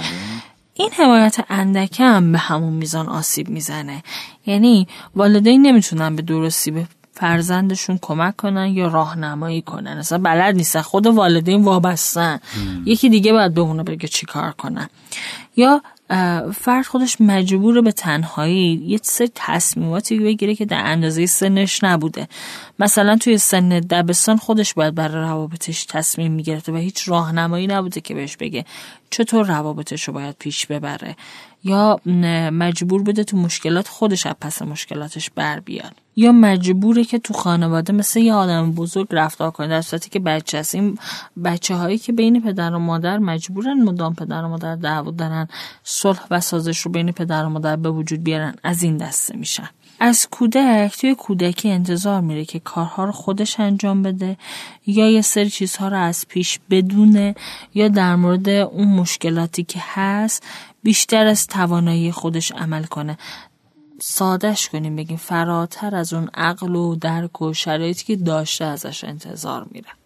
این 0.73 0.89
حمایت 0.93 1.37
اندک 1.49 1.99
هم 1.99 2.31
به 2.31 2.37
همون 2.37 2.73
میزان 2.73 3.07
آسیب 3.07 3.49
می‌زنه. 3.49 4.03
یعنی 4.45 4.87
والدین 5.15 5.61
نمی‌تونن 5.61 6.15
به 6.15 6.21
درستی 6.21 6.71
به 6.71 6.87
فرزندشون 7.13 7.99
کمک 8.01 8.35
کنن 8.35 8.67
یا 8.67 8.87
راهنمایی 8.87 9.61
کنن. 9.61 9.97
اصلا 9.97 10.17
بلد 10.17 10.55
نیستن. 10.55 10.81
خود 10.81 11.07
والدین 11.07 11.63
وابستن. 11.63 12.39
یکی 12.85 13.09
دیگه 13.09 13.33
باید 13.33 13.53
به 13.53 13.61
اونو 13.61 13.83
بگه 13.83 14.07
چی 14.07 14.25
کار 14.25 14.51
کنن. 14.51 14.89
یا 15.55 15.81
فرد 16.53 16.85
خودش 16.85 17.21
مجبور 17.21 17.81
به 17.81 17.91
تنهایی 17.91 18.83
یه 18.85 18.99
سری 19.03 19.31
تصمیماتی 19.35 20.19
بگیره 20.19 20.55
که 20.55 20.65
در 20.65 20.81
اندازه 20.85 21.25
سنش 21.25 21.83
نبوده. 21.83 22.27
مثلا 22.79 23.17
توی 23.17 23.37
سن 23.37 23.69
دبستان 23.69 24.37
خودش 24.37 24.73
باید 24.73 24.95
برای 24.95 25.23
روابطش 25.23 25.85
تصمیم 25.85 26.31
می‌گرفته 26.31 26.71
و 26.71 26.75
هیچ 26.75 27.09
راهنمایی 27.09 27.67
نبوده 27.67 28.01
که 28.01 28.13
بهش 28.13 28.37
بگه 28.37 28.65
چطور 29.09 29.45
روابطش 29.45 30.03
رو 30.03 30.13
باید 30.13 30.35
پیش 30.39 30.65
ببره. 30.65 31.15
یا 31.63 31.99
مجبور 32.51 33.03
بده 33.03 33.23
تو 33.23 33.37
مشکلات 33.37 33.87
خودش 33.87 34.25
از 34.25 34.35
پس 34.41 34.61
مشکلاتش 34.61 35.29
بر 35.29 35.59
بیاد. 35.59 35.93
یا 36.15 36.31
مجبوره 36.31 37.03
که 37.03 37.19
تو 37.19 37.33
خانواده 37.33 37.93
مثل 37.93 38.19
یه 38.19 38.33
آدم 38.33 38.71
بزرگ 38.71 39.07
رفتار 39.11 39.51
کنه 39.51 39.67
در 39.67 39.81
صورتی 39.81 40.09
که 40.09 40.19
بچه 40.19 40.59
هست 40.59 40.75
این 40.75 40.97
بچه 41.43 41.75
هایی 41.75 41.97
که 41.97 42.11
بین 42.11 42.41
پدر 42.41 42.73
و 42.73 42.79
مادر 42.79 43.17
مجبورن 43.17 43.83
مدام 43.83 44.15
پدر 44.15 44.43
و 44.43 44.47
مادر 44.47 44.75
دعوا 44.75 45.11
دارن 45.11 45.47
صلح 45.83 46.25
و 46.31 46.39
سازش 46.39 46.79
رو 46.79 46.91
بین 46.91 47.11
پدر 47.11 47.45
و 47.45 47.49
مادر 47.49 47.75
به 47.75 47.89
وجود 47.89 48.23
بیارن 48.23 48.55
از 48.63 48.83
این 48.83 48.97
دسته 48.97 49.37
میشن. 49.37 49.69
از 49.99 50.27
کودک 50.31 50.97
توی 50.99 51.15
کودکی 51.15 51.69
انتظار 51.69 52.21
میره 52.21 52.45
که 52.45 52.59
کارها 52.59 53.05
رو 53.05 53.11
خودش 53.11 53.59
انجام 53.59 54.03
بده 54.03 54.37
یا 54.87 55.09
یه 55.09 55.21
سری 55.21 55.49
چیزها 55.49 55.87
رو 55.87 55.97
از 55.97 56.27
پیش 56.27 56.59
بدونه 56.69 57.35
یا 57.73 57.87
در 57.87 58.15
مورد 58.15 58.49
اون 58.49 58.87
مشکلاتی 58.87 59.63
که 59.63 59.79
هست 59.83 60.43
بیشتر 60.83 61.27
از 61.27 61.47
توانایی 61.47 62.11
خودش 62.11 62.51
عمل 62.51 62.83
کنه. 62.83 63.17
سادش 64.01 64.69
کنیم 64.69 64.95
بگیم 64.95 65.17
فراتر 65.17 65.95
از 65.95 66.13
اون 66.13 66.29
عقل 66.33 66.75
و 66.75 66.95
درک 66.95 67.41
و 67.41 67.53
شرایطی 67.53 68.05
که 68.05 68.15
داشته 68.15 68.65
ازش 68.65 69.03
انتظار 69.03 69.67
میره. 69.71 69.98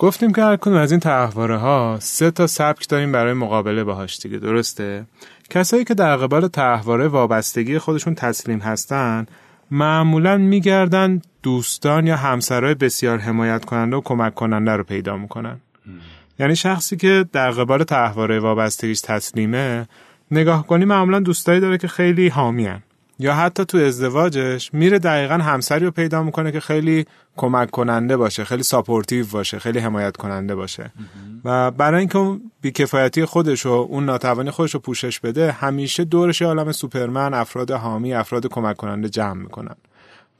گفتیم 0.00 0.32
که 0.32 0.42
هر 0.42 0.56
کدوم 0.56 0.74
از 0.74 0.90
این 0.90 1.00
تحواره 1.00 1.56
ها 1.56 1.98
سه 2.00 2.30
تا 2.30 2.46
سبک 2.46 2.88
داریم 2.88 3.12
برای 3.12 3.32
مقابله 3.32 3.84
باهاش 3.84 4.18
دیگه 4.18 4.38
درسته؟ 4.38 5.04
کسایی 5.50 5.84
که 5.84 5.94
در 5.94 6.16
قبال 6.16 6.48
تحواره 6.48 7.08
وابستگی 7.08 7.78
خودشون 7.78 8.14
تسلیم 8.14 8.58
هستن 8.58 9.26
معمولا 9.70 10.36
میگردن 10.36 11.22
دوستان 11.42 12.06
یا 12.06 12.16
همسرای 12.16 12.74
بسیار 12.74 13.18
حمایت 13.18 13.64
کننده 13.64 13.96
و 13.96 14.00
کمک 14.00 14.34
کننده 14.34 14.70
رو 14.70 14.84
پیدا 14.84 15.16
می‌کنن. 15.16 15.60
یعنی 16.38 16.56
شخصی 16.56 16.96
که 16.96 17.26
در 17.32 17.50
قبال 17.50 17.84
طرحواره 17.84 18.38
وابستگیش 18.38 19.00
تسلیمه 19.00 19.88
نگاه 20.30 20.66
کنی 20.66 20.84
معمولا 20.84 21.20
دوستایی 21.20 21.60
داره 21.60 21.78
که 21.78 21.88
خیلی 21.88 22.28
حامیان. 22.28 22.82
یا 23.20 23.34
حتی 23.34 23.64
تو 23.64 23.78
ازدواجش 23.78 24.74
میره 24.74 24.98
دقیقا 24.98 25.34
همسری 25.34 25.84
رو 25.84 25.90
پیدا 25.90 26.22
می‌کنه 26.22 26.52
که 26.52 26.60
خیلی 26.60 27.06
کمک 27.36 27.70
کننده 27.70 28.16
باشه 28.16 28.44
خیلی 28.44 28.62
supportive 28.62 29.26
باشه 29.26 29.58
خیلی 29.58 29.78
حمایت 29.78 30.16
کننده 30.16 30.54
باشه 30.54 30.92
و 31.44 31.70
برای 31.70 31.98
اینکه 32.00 32.18
اون 32.18 32.40
بیکفایتی 32.60 33.24
خودش 33.24 33.66
و 33.66 33.68
اون 33.68 34.04
ناتوانی 34.04 34.50
خودش 34.50 34.74
رو 34.74 34.80
پوشش 34.80 35.20
بده 35.20 35.52
همیشه 35.52 36.04
دورش 36.04 36.42
عالم 36.42 36.72
سوپرمن 36.72 37.34
افراد 37.34 37.70
حامی 37.70 38.14
افراد 38.14 38.46
کمک 38.46 38.76
کننده 38.76 39.08
جمع 39.08 39.42
می‌کنن. 39.42 39.74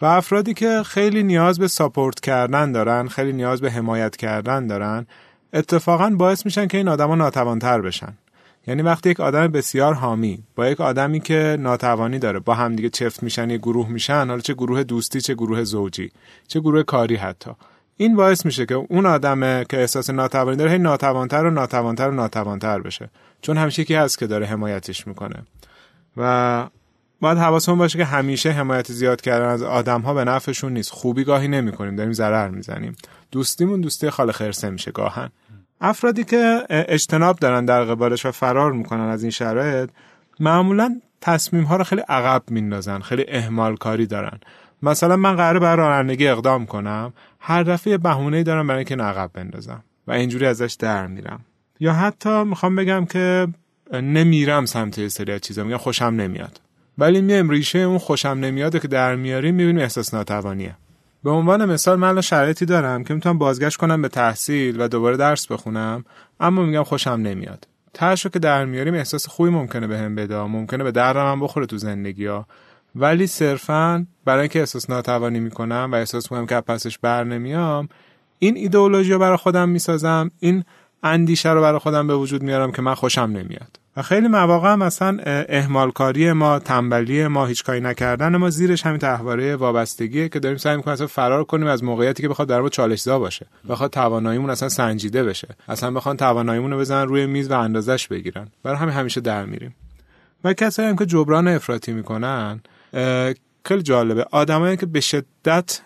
و 0.01 0.07
افرادی 0.07 0.55
که 0.55 0.83
خیلی 0.83 1.23
نیاز 1.23 1.59
به 1.59 1.69
support 1.69 2.21
کردن 2.21 2.73
دارن 2.73 3.09
خیلی 3.09 3.33
نیاز 3.33 3.61
به 3.61 3.71
حمایت 3.71 4.17
کردن 4.17 4.67
دارن 4.67 5.07
اتفاقا 5.53 6.11
باعث 6.11 6.45
میشن 6.45 6.67
که 6.67 6.79
این 6.79 6.89
آدما 6.89 7.15
ناتوانتر 7.15 7.81
بشن. 7.81 8.13
یعنی 8.67 8.83
وقتی 8.83 9.11
یک 9.11 9.21
آدم 9.21 9.47
بسیار 9.47 9.95
حامی 9.95 10.43
با 10.55 10.69
یک 10.69 10.81
آدمی 10.81 11.21
که 11.21 11.57
ناتوانی 11.61 12.19
داره 12.19 12.39
با 12.39 12.55
هم 12.55 12.77
دیگه 12.77 12.89
چفت 12.89 13.23
میشن 13.23 13.51
یه 13.51 13.59
گروه 13.59 13.89
میشن 13.89 14.27
حالا 14.29 14.41
چه 14.41 14.55
گروه 14.55 14.83
دوستی 14.83 15.21
چه 15.21 15.35
گروه 15.35 15.65
زوجی 15.65 16.11
چه 16.49 16.61
گروه 16.61 16.83
کاری 16.83 17.17
حتی. 17.17 17.51
این 17.97 18.17
باعث 18.17 18.47
میشه 18.47 18.67
که 18.67 18.75
اون 18.75 19.07
آدمه 19.07 19.65
که 19.69 19.81
احساس 19.81 20.11
ناتوانی 20.11 20.57
داره 20.57 20.71
هی 20.71 20.79
ناتوانتر 20.79 21.45
و 21.45 21.51
ناتوانتر 21.51 22.09
و 22.09 22.15
ناتوانتر 22.15 22.81
بشه. 22.81 23.11
چون 23.43 23.57
همیشه 23.57 23.85
کی 23.85 23.95
هست 23.95 24.19
که 24.19 24.27
داره 24.27 24.47
حمایتش 24.47 25.07
می‌کنه. 25.07 25.43
و 26.17 26.67
باید 27.21 27.39
حواسمون 27.39 27.79
باشه 27.79 27.99
که 27.99 28.05
همیشه 28.05 28.51
حمایت 28.51 28.93
زیاد 28.93 29.21
کردن 29.21 29.49
از 29.49 29.63
آدم 29.63 30.01
ها 30.01 30.15
به 30.15 30.25
نفعشون 30.25 30.73
نیست. 30.73 30.91
خوبی 30.91 31.25
گاهی 31.25 31.49
نمی‌کنیم 31.49 31.97
داریم 31.97 32.13
ضرر 32.13 32.49
می‌زنیم. 32.49 32.97
دوستیمون 33.31 33.81
دوستی 33.81 34.11
خال 34.11 34.33
خرسه 34.33 34.71
میشه 34.71 34.91
گاهن. 34.91 35.31
افرادی 35.81 36.25
که 36.25 36.67
اجتناب 36.71 37.39
دارن 37.39 37.65
در 37.65 37.85
قبالش 37.85 38.27
و 38.27 38.31
فرار 38.31 38.73
می‌کنن 38.73 39.09
از 39.09 39.23
این 39.23 39.31
شرایط 39.31 39.91
معمولا 40.41 41.01
تصمیم 41.21 41.65
ها 41.65 41.77
رو 41.77 41.85
خیلی 41.85 42.03
عقب 42.09 42.43
میندازن 42.51 43.01
خیلی 43.01 43.25
اهمال 43.29 43.77
کاری 43.77 44.07
دارن. 44.07 44.41
مثلا 44.83 45.17
من 45.17 45.37
قراره 45.37 45.59
برای 45.59 45.77
رانندگی 45.77 46.29
اقدام 46.29 46.67
کنم 46.67 47.13
هر 47.41 47.63
دفعه 47.63 47.99
بهونه 47.99 48.43
دارم 48.43 48.67
برای 48.67 48.79
اینکه 48.79 48.97
عقب 48.97 49.31
بندازم 49.35 49.83
و 50.07 50.13
اینجوری 50.13 50.47
ازش 50.47 50.77
در 50.79 51.07
میرم. 51.07 51.41
یا 51.81 51.93
حتی 51.93 52.45
می‌خوام 52.45 52.77
بگم 52.77 53.05
که 53.05 53.49
نمیرم 53.93 54.67
سمت 54.67 54.99
یه 54.99 55.09
سری 55.09 55.33
از 55.33 55.41
چیزا 55.41 55.65
میگم 55.65 55.77
خوشم 55.77 56.05
نمیاد. 56.05 56.61
ولی 56.99 57.21
میایم 57.21 57.51
ریشه 57.51 57.79
اون 57.79 57.99
خوشم 57.99 58.29
نمیاده 58.29 58.81
که 58.81 58.89
در 58.89 59.17
میاریم 59.17 59.55
می‌بینیم 59.55 59.83
احساس 59.83 60.15
ناتوانیه. 60.15 60.75
به 61.25 61.31
عنوان 61.31 61.65
مثال 61.65 61.99
من 61.99 62.09
الان 62.09 62.23
شرایطی 62.23 62.65
دارم 62.65 63.05
که 63.05 63.15
می‌تونم 63.15 63.39
بازگشت 63.39 63.77
کنم 63.77 64.03
به 64.03 64.09
تحصیل 64.09 64.81
و 64.81 64.89
دوباره 64.89 65.17
درس 65.17 65.47
بخونم 65.47 66.05
اما 66.41 66.63
میگم 66.63 66.83
خوشم 66.83 67.11
نمیاد. 67.11 67.69
تاشو 67.95 68.29
که 68.29 68.39
در 68.39 68.65
میاریم 68.65 68.95
احساس 68.95 69.29
خوبی 69.29 69.51
ممکنه 69.51 69.87
به 69.87 69.99
هم 69.99 70.15
بده 70.15 70.43
ممکنه 70.43 70.85
به 70.85 70.91
دردم 70.91 71.33
هم 71.33 71.41
بخوره 71.41 71.67
تو 71.67 71.79
زندگی 71.79 72.27
ها 72.27 72.47
ولی 72.95 73.27
صرفا 73.27 74.07
برای 74.25 74.41
اینکه 74.41 74.61
احساس 74.61 74.91
ناتوانی 74.91 75.41
می‌کنم 75.41 75.89
و 75.93 75.95
احساس 75.95 76.33
می‌کنم 76.33 76.47
که 76.47 76.61
پسش 76.61 76.99
بر 76.99 77.25
نمیام 77.25 77.89
این 78.39 78.57
ایدئولوژی 78.57 79.13
رو 79.13 79.19
برای 79.19 79.37
خودم 79.37 79.69
می‌سازم 79.69 80.31
این 80.41 80.65
اندیشه 81.03 81.51
رو 81.51 81.61
برای 81.61 81.79
خودم 81.79 82.07
به 82.07 82.15
وجود 82.15 82.43
میارم 82.43 82.73
که 82.73 82.83
من 82.83 82.95
خوشم 82.95 83.21
نمیاد. 83.21 83.80
و 83.97 84.03
خیلی 84.03 84.29
مواقع 84.29 84.75
مثلا 84.75 85.19
اهمال 85.49 85.91
کاری 85.91 86.33
ما 86.33 86.59
تنبلی 86.59 87.27
ما 87.27 87.47
هیچ 87.47 87.65
کاری 87.65 87.81
نکردن 87.81 88.37
ما 88.37 88.51
زیرش 88.51 88.87
همین 88.87 88.99
تحواره 88.99 89.57
وابستگیه 89.57 90.29
که 90.29 90.39
داریم 90.39 90.59
سعی 90.59 90.77
می‌کنیم 90.77 90.93
اصلا 90.93 91.07
فرار 91.07 91.45
کنیم 91.45 91.67
از 91.67 91.85
موقعیتی 91.85 92.23
که 92.23 92.29
بخواد 92.29 92.49
در 92.49 92.61
ما 92.61 92.69
چالشزا 92.69 93.19
باشه. 93.19 93.47
بخواد 93.69 93.91
تواناییمون 93.91 94.51
اصلا 94.51 94.69
سنجیده 94.69 95.25
بشه. 95.25 95.49
اصلا 95.69 95.91
بخوان 95.91 96.17
تواناییمون 96.17 96.71
رو 96.71 96.79
بزنن 96.79 97.09
روی 97.09 97.27
میز 97.27 97.51
و 97.51 97.59
اندازش 97.59 98.09
بگیرن. 98.09 98.49
برای 98.63 98.79
همین 98.79 98.95
همیشه 98.95 99.21
در 99.21 99.45
میریم. 99.45 99.75
و 100.45 100.53
کسایی 100.53 100.89
هم 100.89 100.97
که 100.97 101.07
جبران 101.07 101.49
افراطی 101.49 101.93
می‌کنن 101.93 102.61
خیلی 103.65 103.83
جالبه. 103.83 104.27
آدمایی 104.31 104.77
که 104.77 104.87
به 104.87 105.01
شدت 105.01 105.81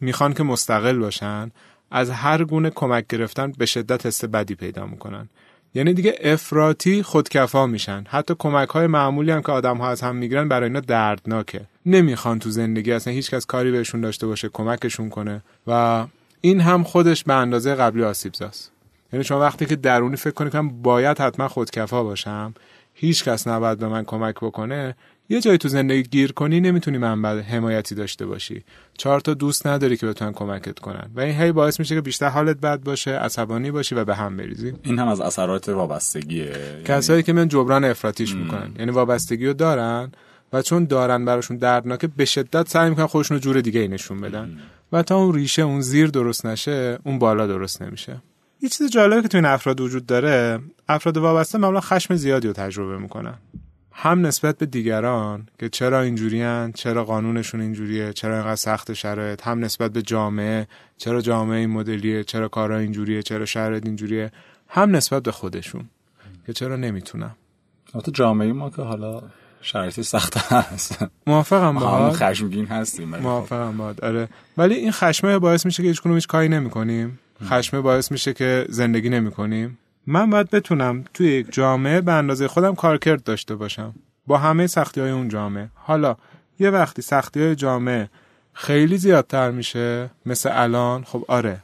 می‌خوان 0.00 0.34
که 0.34 0.42
مستقل 0.42 0.98
باشن 0.98 1.50
از 1.90 2.10
هر 2.10 2.44
گونه 2.44 2.70
کمک 2.70 3.06
گرفتن 3.06 3.52
به 3.58 3.66
شدت 3.66 4.06
حس 4.06 4.24
بدی 4.24 4.54
پیدا 4.54 4.86
می‌کنن. 4.86 5.28
یعنی 5.74 5.94
دیگه 5.94 6.18
افراطی 6.20 7.02
خودکفا 7.02 7.66
میشن. 7.66 8.04
حتی 8.08 8.34
کمک 8.38 8.68
های 8.68 8.86
معمولی 8.86 9.30
هم 9.30 9.42
که 9.42 9.52
آدم 9.52 9.76
ها 9.76 9.88
از 9.88 10.00
هم 10.00 10.16
می‌گیرن 10.16 10.48
برای 10.48 10.68
اینا 10.68 10.80
دردناکه. 10.80 11.60
نمی‌خوان 11.86 12.38
تو 12.38 12.50
زندگی 12.50 12.92
اصلا 12.92 13.12
هیچکس 13.12 13.46
کاری 13.46 13.70
بهشون 13.70 14.00
داشته 14.00 14.26
باشه 14.26 14.48
کمکشون 14.48 15.08
کنه. 15.08 15.42
و 15.66 16.06
این 16.40 16.60
هم 16.60 16.82
خودش 16.82 17.24
به 17.24 17.34
اندازه 17.34 17.74
قبلی 17.74 18.04
آسیبزاست. 18.04 18.72
یعنی 19.12 19.24
شما 19.24 19.40
وقتی 19.40 19.66
که 19.66 19.76
درونی 19.76 20.16
فکر 20.16 20.30
کنید 20.30 20.52
که 20.52 20.60
باید 20.82 21.18
حتما 21.18 21.48
خودکفا 21.48 22.02
باشم 22.02 22.54
هیچ 22.94 23.24
کس 23.24 23.48
نباید 23.48 23.78
به 23.78 23.88
من 23.88 24.04
کمک 24.04 24.34
بکنه 24.34 24.96
یه 25.30 25.40
جایی 25.40 25.58
تو 25.58 25.68
زندگی 25.68 26.02
گیر 26.02 26.32
کنی 26.32 26.60
نمی‌تونی 26.60 26.98
منبع 26.98 27.40
حمایتی 27.40 27.94
داشته 27.94 28.26
باشی. 28.26 28.64
چهار 28.98 29.20
تا 29.20 29.34
دوست 29.34 29.66
نداری 29.66 29.96
که 29.96 30.06
بتونن 30.06 30.32
کمکت 30.32 30.78
کنن. 30.78 31.10
و 31.14 31.20
این 31.20 31.40
هی 31.40 31.52
باعث 31.52 31.80
میشه 31.80 31.94
که 31.94 32.00
بیشتر 32.00 32.28
حالت 32.28 32.56
بد 32.56 32.80
باشه 32.80 33.10
عصبانی 33.10 33.70
باشی 33.70 33.94
و 33.94 34.04
به 34.04 34.14
هم 34.14 34.36
بریزی. 34.36 34.72
این 34.82 34.98
هم 34.98 35.08
از 35.08 35.20
اثرات 35.20 35.68
وابستگیه. 35.68 36.52
کسایی 36.84 37.22
که 37.22 37.32
من 37.32 37.48
جبران 37.48 37.84
افراطیش 37.84 38.34
می‌کنن. 38.34 38.72
یعنی 38.78 38.90
وابستگی 38.90 39.46
رو 39.46 39.52
دارن 39.52 40.12
و 40.52 40.62
چون 40.62 40.84
دارن 40.84 41.24
براشون 41.24 41.56
دردناکه 41.56 42.06
به 42.06 42.24
شدت 42.24 42.68
سعی 42.68 42.90
می‌کنن 42.90 43.06
خودشون 43.06 43.36
رو 43.36 43.40
جور 43.40 43.60
دیگه 43.60 43.80
ای 43.80 43.88
نشون 43.88 44.20
بدن. 44.20 44.58
و 44.92 45.02
تا 45.02 45.16
اون 45.16 45.34
ریشه 45.34 45.62
اون 45.62 45.80
زیر 45.80 46.06
درست 46.06 46.46
نشه 46.46 46.98
اون 47.04 47.18
بالا 47.18 47.46
درست 47.46 47.82
نمیشه. 47.82 48.22
یه 48.62 48.68
چیز 48.68 48.90
جالبی 48.90 49.22
که 49.22 49.28
تو 49.28 49.38
این 49.38 49.44
افراد 49.44 49.80
وجود 49.80 50.06
داره 50.06 50.58
افراد 50.88 51.16
وابسته 51.16 51.58
معمولا 51.58 51.80
خشم 51.80 52.14
زیادی 52.14 52.48
رو 52.48 52.54
تجربه 52.54 52.98
می‌کنن. 52.98 53.34
هم 54.00 54.26
نسبت 54.26 54.58
به 54.58 54.66
دیگران 54.66 55.48
که 55.58 55.68
چرا 55.68 56.00
اینجوریان 56.00 56.72
چرا 56.72 57.04
قانونشون 57.04 57.60
اینجوریه 57.60 58.12
چرا 58.12 58.34
اینقدر 58.34 58.56
سخت 58.56 58.92
شرایط. 58.92 59.42
هم 59.42 59.64
نسبت 59.64 59.92
به 59.92 60.02
جامعه 60.02 60.68
چرا 60.96 61.20
جامعه 61.20 61.58
این 61.58 61.70
مدلیه 61.70 62.24
چرا 62.24 62.48
کارا 62.48 62.78
اینجوریه 62.78 63.22
چرا 63.22 63.44
شرایط 63.44 63.86
اینجوریه. 63.86 64.32
هم 64.68 64.96
نسبت 64.96 65.22
به 65.22 65.32
خودشون 65.32 65.84
که 66.46 66.52
چرا 66.52 66.76
نمی‌تونم 66.76 67.36
البته 67.94 68.12
جامعه 68.12 68.52
ما 68.52 68.70
که 68.70 68.82
حالا 68.82 69.22
شرایط 69.60 70.00
سخت 70.00 70.38
هست. 70.52 71.06
موافقم 71.26 71.74
با 71.74 72.10
خشمگین 72.10 72.66
هستیم. 72.66 73.16
خب. 73.16 73.22
موافقم 73.22 73.76
باد 73.76 74.04
آره. 74.04 74.28
ولی 74.56 74.74
این 74.74 74.92
خشمه 74.92 75.38
باعث 75.38 75.66
میشه 75.66 75.82
که 75.82 75.88
هیچ 75.88 76.00
کنون 76.00 76.14
هیچ 76.14 76.26
کاری 76.26 76.48
نمی‌کنیم. 76.48 77.18
خشمه 77.44 77.80
باعث 77.80 78.12
میشه 78.12 78.32
که 78.32 78.66
زندگی 78.68 79.08
نمی‌کنیم. 79.08 79.78
من 80.10 80.30
باید 80.30 80.50
بتونم 80.50 81.04
توی 81.14 81.26
یک 81.26 81.52
جامعه 81.52 82.00
به 82.00 82.12
اندازه 82.12 82.48
خودم 82.48 82.74
کارکرد 82.74 83.22
داشته 83.22 83.54
باشم. 83.54 83.94
با 84.26 84.38
همه 84.38 84.66
سختی 84.66 85.00
های 85.00 85.10
اون 85.10 85.28
جامعه. 85.28 85.68
حالا 85.74 86.16
یه 86.58 86.70
وقتی 86.70 87.02
سختی 87.02 87.40
های 87.40 87.54
جامعه 87.54 88.08
خیلی 88.52 88.98
زیادتر 88.98 89.50
میشه 89.50 90.10
مثل 90.26 90.50
الان 90.52 91.04
خب 91.04 91.24
آره. 91.28 91.62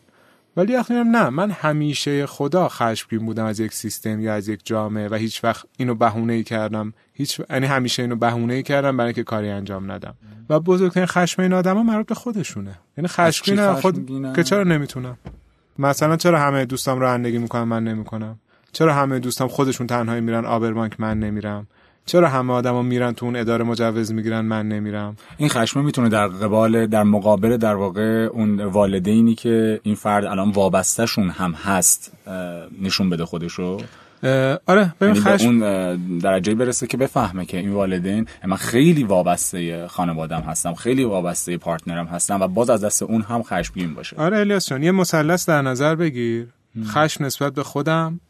ولی 0.56 0.76
میگم 0.76 1.10
نه 1.10 1.28
من 1.28 1.50
همیشه 1.50 2.26
خدا 2.26 2.68
خشمگین 2.68 3.26
بودم 3.26 3.44
از 3.44 3.60
یک 3.60 3.72
سیستم 3.72 4.20
یا 4.20 4.34
از 4.34 4.48
یک 4.48 4.60
جامعه 4.64 5.08
و 5.08 5.14
هیچ 5.14 5.44
وقت 5.44 5.66
اینو 5.76 5.94
بهونه 5.94 6.32
ای 6.32 6.44
کردم. 6.44 6.92
هیچ 7.12 7.40
یعنی 7.50 7.66
همیشه 7.66 8.02
اینو 8.02 8.16
بهونه 8.16 8.54
ای 8.54 8.62
کردم 8.62 8.96
برای 8.96 9.08
اینکه 9.08 9.22
کاری 9.24 9.48
انجام 9.48 9.92
ندم. 9.92 10.14
و 10.48 10.60
بزرگترین 10.60 11.06
خشم 11.06 11.42
این 11.42 11.52
آدما 11.52 11.82
مربوط 11.82 12.06
به 12.06 12.14
خودشونه. 12.14 12.78
یعنی 12.98 13.08
خشمگین 13.08 13.72
خود؟ 13.72 14.34
که 14.36 14.42
چرا 14.42 14.64
نمی‌تونم؟ 14.64 15.18
مثلا 15.78 16.16
چرا 16.16 16.38
همه 16.38 16.64
دوستام 16.64 17.00
رانندگی 17.00 17.38
می‌کنن 17.38 17.62
من 17.62 17.84
نمی‌کنم؟ 17.84 18.38
چرا 18.72 18.94
همه 18.94 19.18
دوستام 19.18 19.48
خودشون 19.48 19.86
تنهایی 19.86 20.20
میرن 20.20 20.44
آبربانک 20.44 21.00
من 21.00 21.18
نمیرم؟ 21.18 21.66
چرا 22.06 22.28
همه 22.28 22.52
آدما 22.52 22.82
میرن 22.82 23.12
تو 23.12 23.26
اون 23.26 23.36
اداره 23.36 23.64
مجوز 23.64 24.12
می‌گیرن 24.12 24.40
من 24.40 24.68
نمیرم؟ 24.68 25.16
این 25.36 25.48
خشمه 25.48 25.82
می‌تونه 25.82 26.08
در 26.08 26.28
قبال 26.28 26.86
در 26.86 27.02
مقابل 27.02 27.56
در 27.56 27.74
واقع 27.74 28.28
اون 28.32 28.60
والدینی 28.60 29.34
که 29.34 29.80
این 29.82 29.94
فرد 29.94 30.24
الان 30.24 30.50
وابستهشون 30.50 31.30
هم 31.30 31.52
هست 31.52 32.12
نشون 32.82 33.10
بده 33.10 33.24
خودشو؟ 33.24 33.78
آره 34.66 34.94
ببین 35.00 35.14
یعنی 35.14 35.20
خشم. 35.20 35.46
اون 35.46 36.18
درجه 36.18 36.54
برسه 36.54 36.86
که 36.86 36.96
بفهمه 36.96 37.46
که 37.46 37.58
این 37.58 37.70
والدین 37.72 38.26
من 38.44 38.56
خیلی 38.56 39.04
وابسته 39.04 39.88
خانوادم 39.88 40.40
هستم 40.40 40.74
خیلی 40.74 41.04
وابسته 41.04 41.56
پارتنرم 41.56 42.06
هستم 42.06 42.40
و 42.40 42.48
باز 42.48 42.70
از 42.70 42.84
دست 42.84 43.02
اون 43.02 43.22
هم 43.22 43.42
خشمگین 43.42 43.94
باشه. 43.94 44.16
آره 44.16 44.38
الیاس 44.38 44.68
جان 44.68 44.82
یه 44.82 44.90
مثلث 44.90 45.48
در 45.48 45.62
نظر 45.62 45.94
بگیر. 45.94 46.46
خشم 46.86 47.24
نسبت 47.24 47.54
به 47.54 47.62
خودم 47.62 48.20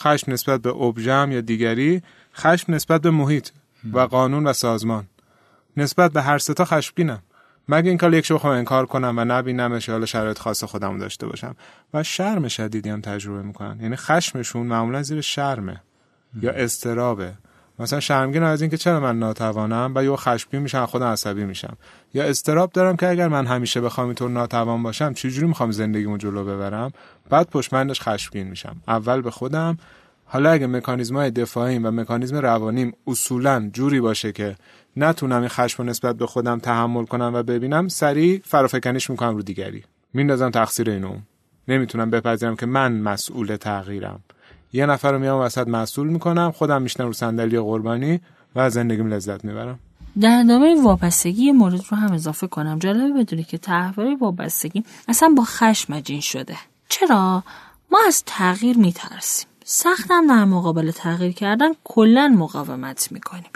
خشم 0.00 0.32
نسبت 0.32 0.62
به 0.62 0.70
ابژم 0.70 1.28
یا 1.32 1.40
دیگری 1.40 2.02
خشم 2.36 2.74
نسبت 2.74 3.00
به 3.00 3.10
محیط 3.10 3.48
و 3.92 4.00
قانون 4.00 4.46
و 4.46 4.52
سازمان. 4.52 5.04
نسبت 5.76 6.12
به 6.12 6.22
هر 6.22 6.38
ستا 6.38 6.64
خشمگینم. 6.64 7.22
مگه 7.68 7.88
این 7.88 7.98
کار 7.98 8.14
یک 8.14 8.26
شو 8.26 8.34
بخوام 8.34 8.56
انکار 8.56 8.86
کنم 8.86 9.14
و 9.18 9.24
نبینمش 9.24 9.88
حالا 9.88 10.06
شرایط 10.06 10.38
خاص 10.38 10.64
خودم 10.64 10.98
داشته 10.98 11.26
باشم؟ 11.26 11.56
و 11.94 12.02
شرم 12.02 12.48
شدیدی 12.48 12.90
هم 12.90 13.00
تجربه 13.00 13.42
می‌کنن. 13.42 13.78
یعنی 13.80 13.96
خشمشون 13.96 14.66
معمولا 14.66 15.02
زیر 15.02 15.20
شرمه 15.20 15.82
یا 16.42 16.52
استرابه 16.52 17.32
مثلا 17.78 18.00
شرمگین 18.00 18.42
از 18.42 18.62
اینکه 18.62 18.76
چرا 18.76 19.00
من 19.00 19.18
ناتوانم 19.18 19.92
و 19.94 20.04
یا 20.04 20.16
خشمگین 20.16 20.62
میشم 20.62 20.86
خودم 20.86 21.06
عصبی 21.06 21.44
میشم. 21.44 21.76
یا 22.14 22.24
استراب 22.24 22.72
دارم 22.72 22.96
که 22.96 23.08
اگر 23.08 23.28
من 23.28 23.46
همیشه 23.46 23.80
بخوام 23.80 24.06
اینطور 24.06 24.30
ناتوان 24.30 24.82
باشم 24.82 25.12
چجوری 25.12 25.46
می‌خوام 25.46 25.70
زندگیمو 25.70 26.16
جلو 26.16 26.44
ببرم؟ 26.44 26.92
بعد 27.30 27.50
پشمندش 27.50 28.00
خشمگین 28.00 28.48
میشم. 28.48 28.76
اول 28.88 29.20
به 29.20 29.30
خودم 29.30 29.78
حالا 30.24 30.50
اگه 30.50 30.66
مکانیزم 30.66 31.16
های 31.16 31.30
دفاعیم 31.30 31.86
و 31.86 31.90
مکانیزم 31.90 32.36
روانیم 32.36 32.92
اصولا 33.06 33.70
جوری 33.72 34.00
باشه 34.00 34.32
که 34.32 34.56
نتونم 34.96 35.40
این 35.40 35.48
خشم 35.48 35.82
رو 35.82 35.88
نسبت 35.88 36.16
به 36.16 36.26
خودم 36.26 36.58
تحمل 36.58 37.04
کنم 37.04 37.30
و 37.34 37.42
ببینم 37.42 37.88
سریع 37.88 38.40
فرافکنیش 38.44 39.10
می‌کنم 39.10 39.36
رو 39.36 39.42
دیگری. 39.42 39.84
میندازم 40.12 40.50
تقصیر 40.50 40.90
اینو 40.90 41.16
نمی‌تونم 41.68 42.10
بپذیرم 42.10 42.56
که 42.56 42.66
من 42.66 42.92
مسئول 42.92 43.56
تغییرم. 43.56 44.20
یه 44.72 44.86
نفر 44.86 45.12
رو 45.12 45.18
میام 45.18 45.40
وسط 45.40 45.68
مسئول 45.68 46.08
می‌کنم 46.08 46.52
خودم 46.52 46.82
میشنم 46.82 47.06
رو 47.06 47.12
صندلی 47.12 47.60
قربانی 47.60 48.20
و 48.54 48.60
از 48.60 48.72
زندگیم 48.72 49.06
لذت 49.06 49.44
می‌برم. 49.44 49.78
در 50.20 50.40
ادامه 50.44 50.82
وابستگی 50.82 51.52
مورد 51.52 51.80
رو 51.90 51.96
هم 51.96 52.12
اضافه 52.12 52.46
کنم. 52.46 52.78
جالبه 52.78 53.22
بدونی 53.22 53.44
که 53.44 53.58
تحول 53.58 54.16
وابستگی 54.20 54.84
اصلا 55.08 55.34
با 55.36 55.44
خشم 55.44 55.94
مجین 55.94 56.20
شده. 56.20 56.56
چرا؟ 56.88 57.44
ما 57.90 57.98
از 58.06 58.22
تغییر 58.26 58.78
میترسیم. 58.78 59.48
سختم 59.66 60.26
در 60.26 60.44
مقابل 60.44 60.90
تغییر 60.90 61.32
کردن 61.32 61.68
کلا 61.84 62.34
مقاومت 62.38 63.12
می‌کنیم. 63.12 63.50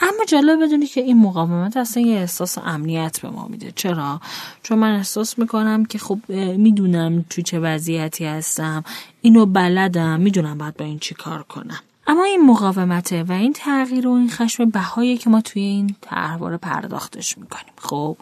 اما 0.00 0.24
جالب 0.28 0.62
بدونی 0.62 0.86
که 0.86 1.00
این 1.00 1.22
مقاومت 1.22 1.76
اصلا 1.76 2.02
یه 2.02 2.18
احساس 2.18 2.58
امنیت 2.58 3.20
به 3.20 3.30
ما 3.30 3.48
میده. 3.48 3.72
چرا؟ 3.76 4.20
چون 4.62 4.78
من 4.78 4.96
احساس 4.96 5.38
می‌کنم 5.38 5.84
که 5.84 5.98
خب 5.98 6.18
می‌دونم 6.56 7.24
تو 7.30 7.42
چه 7.42 7.60
وضعیتی 7.60 8.24
هستم 8.24 8.84
اینو 9.20 9.46
بلدم 9.46 10.20
می‌دونم 10.20 10.58
باید 10.58 10.76
با 10.76 10.84
این 10.84 10.98
چی 10.98 11.14
کار 11.14 11.42
کنم. 11.42 11.80
اما 12.06 12.24
این 12.24 12.46
مقاومته 12.46 13.22
و 13.22 13.32
این 13.32 13.52
تغییر 13.52 14.08
و 14.08 14.12
این 14.12 14.30
خشم 14.30 14.70
بهایی 14.70 15.16
که 15.16 15.30
ما 15.30 15.40
توی 15.40 15.62
این 15.62 15.94
طرحواره 16.00 16.56
پرداختش 16.56 17.38
می‌کنیم. 17.38 17.72
خب؟ 17.78 18.16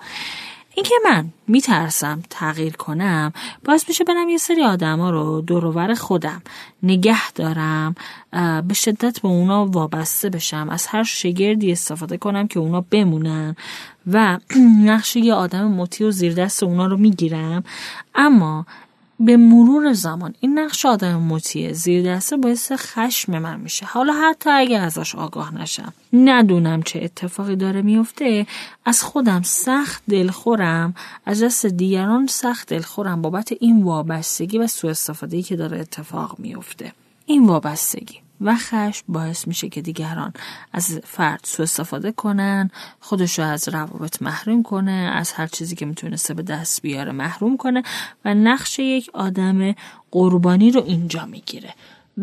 اینکه 0.76 0.94
من 1.04 1.28
میترسم 1.48 2.22
تغییر 2.30 2.76
کنم 2.76 3.32
باعث 3.64 3.88
میشه 3.88 4.04
برم 4.04 4.28
یه 4.28 4.38
سری 4.38 4.64
آدما 4.64 5.10
رو 5.10 5.40
دورور 5.40 5.94
خودم 5.94 6.42
نگه 6.82 7.32
دارم 7.32 7.94
به 8.68 8.74
شدت 8.74 9.20
به 9.20 9.28
اونا 9.28 9.66
وابسته 9.66 10.30
بشم 10.30 10.68
از 10.70 10.86
هر 10.86 11.02
شگردی 11.02 11.72
استفاده 11.72 12.16
کنم 12.16 12.48
که 12.48 12.60
اونا 12.60 12.84
بمونن 12.90 13.56
و 14.06 14.38
نقش 14.90 15.16
یه 15.16 15.34
آدم 15.34 15.68
مطیع 15.68 16.06
و 16.06 16.10
زیر 16.10 16.34
دست 16.34 16.62
اونا 16.62 16.86
رو 16.86 16.96
می‌گیرم. 16.96 17.64
اما 18.14 18.66
به 19.20 19.36
مرور 19.36 19.92
زمان 19.92 20.34
این 20.40 20.58
نقش 20.58 20.86
آدم 20.86 21.22
مطیع 21.22 21.72
زیر 21.72 22.16
دسته 22.16 22.36
باعث 22.36 22.72
خشم 22.72 23.38
من 23.38 23.60
میشه. 23.60 23.86
حالا 23.86 24.12
حتی 24.12 24.50
اگه 24.50 24.78
ازش 24.78 25.14
آگاه 25.14 25.54
نشم. 25.54 25.92
ندونم 26.12 26.82
چه 26.82 27.00
اتفاقی 27.02 27.56
داره 27.56 27.82
میفته. 27.82 28.46
از 28.84 29.02
خودم 29.02 29.42
سخت 29.42 30.02
دلخورم. 30.10 30.94
از 31.26 31.42
دست 31.42 31.66
دیگران 31.66 32.26
سخت 32.26 32.68
دلخورم 32.68 33.22
بابت 33.22 33.52
این 33.60 33.82
وابستگی 33.82 34.58
و 34.58 34.66
سوء 34.66 34.90
استفاده 34.90 35.42
که 35.42 35.56
داره 35.56 35.80
اتفاق 35.80 36.38
میفته. 36.38 36.92
این 37.26 37.46
وابستگی. 37.46 38.25
و 38.40 38.56
خشم 38.56 39.04
باعث 39.08 39.48
میشه 39.48 39.68
که 39.68 39.82
دیگران 39.82 40.32
از 40.72 41.00
فرد 41.04 41.40
سوء 41.42 41.64
استفاده 41.64 42.12
کنن 42.12 42.70
خودشو 43.00 43.42
از 43.42 43.68
روابط 43.68 44.22
محروم 44.22 44.62
کنه 44.62 45.12
از 45.14 45.32
هر 45.32 45.46
چیزی 45.46 45.76
که 45.76 45.86
می‌تونسته 45.86 46.34
به 46.34 46.42
دست 46.42 46.82
بیاره 46.82 47.12
محروم 47.12 47.56
کنه 47.56 47.82
و 48.24 48.34
نقش 48.34 48.78
یک 48.78 49.10
آدم 49.14 49.74
قربانی 50.10 50.70
رو 50.70 50.84
اینجا 50.86 51.26
می‌گیره. 51.26 51.74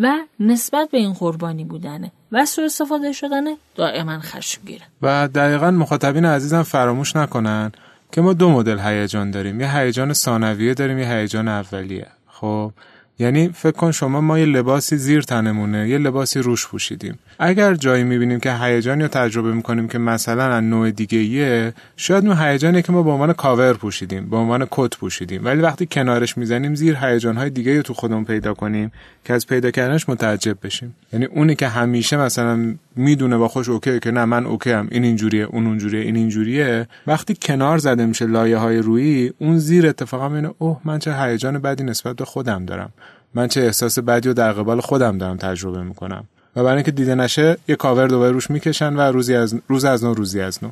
و 0.02 0.14
نسبت 0.40 0.90
به 0.92 0.98
این 0.98 1.14
قربانی 1.14 1.64
بودنه 1.64 2.12
و 2.32 2.46
سوء 2.46 2.66
استفاده 2.66 3.12
شدنه 3.12 3.58
دائما 3.76 4.20
خشم 4.20 4.62
گیره. 4.66 4.86
و 5.02 5.28
دقیقا 5.28 5.72
مخاطبین 5.72 6.26
عزیزم 6.26 6.64
فراموش 6.64 7.16
نکنن 7.16 7.72
که 8.12 8.22
ما 8.22 8.34
دو 8.34 8.50
مدل 8.50 8.80
هیجان 8.80 9.32
داریم. 9.32 9.62
یه 9.62 9.78
هیجان 9.78 10.14
ثانویه 10.14 10.74
داریم 10.74 11.00
یه 11.00 11.14
هیجان 11.14 11.48
اولیه. 11.48 12.08
خب 12.28 12.72
یعنی 13.20 13.50
فکر 13.50 13.72
کن 13.72 13.92
شما 13.92 14.22
ما 14.22 14.40
یه 14.40 14.46
لباسی 14.46 14.98
زیر 14.98 15.22
تنمونه 15.22 15.90
یه 15.90 15.98
لباسی 15.98 16.40
روش 16.40 16.68
پوشیدیم. 16.68 17.20
اگر 17.40 17.76
جایی 17.76 18.04
می‌بینیم 18.04 18.40
که 18.40 18.54
هیجان 18.54 19.02
یا 19.02 19.08
تجربه 19.08 19.54
می‌کنیم 19.54 19.88
که 19.88 19.98
مثلا 19.98 20.44
از 20.44 20.64
نوع 20.64 20.92
دیگه 20.92 21.18
ایه 21.18 21.74
شاید 21.98 22.28
اون 22.28 22.38
هیجانی 22.38 22.82
که 22.82 22.92
ما 22.92 23.04
به 23.04 23.10
عنوان 23.10 23.34
کاور 23.34 23.74
پوشیدیم 23.74 24.30
به 24.30 24.38
عنوان 24.38 24.68
کت 24.72 24.98
پوشیدیم. 24.98 25.46
ولی 25.46 25.62
وقتی 25.62 25.86
کنارش 25.86 26.38
می‌زنیم 26.38 26.76
زیر 26.76 26.96
هیجان 26.96 27.38
های 27.38 27.50
دیگه 27.50 27.82
تو 27.82 27.94
خودمون 27.94 28.26
پیدا 28.26 28.54
کنیم 28.54 28.92
که 29.26 29.34
از 29.34 29.48
پیدا 29.48 29.72
کردنش 29.72 30.10
متعجب 30.10 30.58
بشیم. 30.64 30.96
یعنی 31.14 31.26
اونی 31.26 31.56
که 31.56 31.68
همیشه 31.68 32.18
مثلا 32.18 32.76
می‌دونه 32.96 33.38
با 33.38 33.48
خودش 33.48 33.70
okay 33.70 34.00
که 34.00 34.12
نه 34.12 34.26
من 34.26 34.46
okay 34.46 34.72
ام 34.72 34.88
این 34.92 35.04
اینجوریه 35.04 35.44
اون 35.44 35.68
اونجوریه 35.68 36.02
این 36.02 36.16
اینجوریه. 36.16 36.88
وقتی 37.08 37.38
کنار 37.42 37.78
زده 37.78 38.06
میشه 38.06 38.26
لایه 38.26 38.58
های 38.58 38.78
رویی 38.78 39.34
اون 39.40 39.58
زیر 39.58 39.88
اتفاقا 39.88 40.36
اینه 40.36 40.54
اوه 40.58 40.82
من 40.86 41.00
چه 41.00 41.14
هیجان 41.14 41.60
بدی 41.60 41.84
نسبت 41.84 42.16
به 42.16 42.26
خودم 42.26 42.66
دارم. 42.66 42.94
من 43.34 43.48
چه 43.48 43.62
احساس 43.62 44.00
بدی 44.00 44.28
رو 44.28 44.34
در 44.34 44.52
قبال 44.52 44.82
خودم 44.82 45.18
دارم 45.18 45.38
تجربه 45.38 45.84
می‌کنم. 45.84 46.24
و 46.56 46.64
برای 46.64 46.76
اینکه 46.76 46.92
دیده 46.92 47.16
نشه 47.16 47.58
یه 47.68 47.76
کاور 47.76 48.08
دوباره 48.08 48.32
روش 48.32 48.52
می‌کشن 48.52 48.96
و 48.96 49.02
روزی 49.02 49.36
از 49.36 49.56
روز 49.68 49.86
از 49.86 50.04
نو 50.04 50.14
روزی 50.14 50.42
از 50.42 50.64
نو. 50.64 50.70